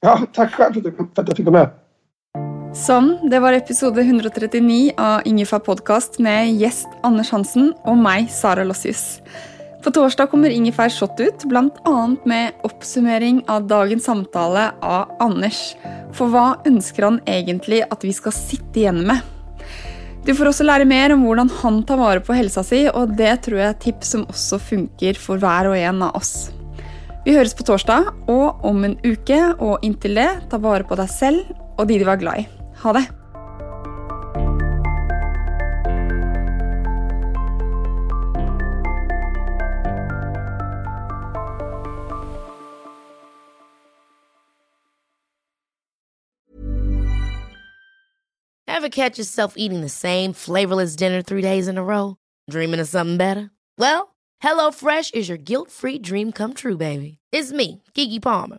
ja, 0.00 0.20
tack 0.32 0.54
själv 0.54 0.72
för 0.72 1.22
att 1.22 1.28
jag 1.28 1.36
fick 1.36 1.46
vara 1.46 1.58
med. 1.58 1.70
Sånn, 2.76 3.14
det 3.32 3.38
var 3.40 3.54
episode 3.56 4.02
139 4.04 4.90
av 5.00 5.24
Ingefær 5.24 5.62
podkast 5.64 6.18
med 6.20 6.58
gjest 6.60 6.90
Anders 7.08 7.30
Hansen 7.32 7.70
og 7.88 7.96
meg, 7.96 8.26
Sara 8.28 8.66
Lossius. 8.68 9.22
På 9.80 9.88
torsdag 9.96 10.28
kommer 10.28 10.52
Ingefær 10.52 10.92
Shot 10.92 11.16
ut, 11.16 11.46
bl.a. 11.48 11.94
med 12.28 12.66
oppsummering 12.68 13.38
av 13.48 13.64
dagens 13.70 14.04
samtale 14.10 14.66
av 14.84 15.14
Anders. 15.24 15.60
For 16.12 16.28
hva 16.28 16.58
ønsker 16.68 17.06
han 17.08 17.16
egentlig 17.24 17.80
at 17.88 18.04
vi 18.04 18.12
skal 18.12 18.36
sitte 18.36 18.82
igjen 18.82 19.00
med? 19.08 19.24
Du 20.28 20.34
får 20.36 20.50
også 20.50 20.66
lære 20.68 20.88
mer 20.90 21.14
om 21.14 21.24
hvordan 21.24 21.48
han 21.62 21.80
tar 21.88 22.02
vare 22.02 22.20
på 22.26 22.36
helsa 22.36 22.60
si, 22.66 22.82
og 22.92 23.16
det 23.16 23.38
tror 23.46 23.62
jeg 23.62 23.70
er 23.70 23.80
tips 23.86 24.12
som 24.18 24.26
også 24.28 24.60
funker 24.60 25.16
for 25.22 25.40
hver 25.40 25.70
og 25.72 25.78
en 25.80 26.04
av 26.10 26.20
oss. 26.20 26.50
Vi 27.24 27.38
høres 27.38 27.56
på 27.56 27.64
torsdag 27.64 28.12
og 28.28 28.68
om 28.68 28.84
en 28.84 28.98
uke, 29.06 29.40
og 29.56 29.80
inntil 29.86 30.20
det, 30.20 30.28
ta 30.52 30.60
vare 30.60 30.84
på 30.84 31.00
deg 31.00 31.08
selv 31.08 31.56
og 31.76 31.88
de 31.88 32.02
du 32.02 32.06
er 32.10 32.20
glad 32.20 32.44
i. 32.44 32.46
Ha 32.86 32.92
det! 32.92 33.08
Ever 48.68 48.88
catch 48.88 49.18
yourself 49.18 49.54
eating 49.56 49.80
the 49.80 49.88
same 49.88 50.32
flavorless 50.32 50.94
dinner 50.94 51.22
three 51.22 51.42
days 51.42 51.66
in 51.66 51.78
a 51.78 51.82
row? 51.82 52.16
Dreaming 52.48 52.78
of 52.78 52.86
something 52.86 53.16
better? 53.16 53.50
Well, 53.78 54.14
HelloFresh 54.44 55.12
is 55.12 55.28
your 55.28 55.38
guilt-free 55.38 55.98
dream 55.98 56.30
come 56.30 56.54
true, 56.54 56.76
baby. 56.76 57.18
It's 57.32 57.50
me, 57.50 57.82
Gigi 57.94 58.20
Palmer. 58.20 58.58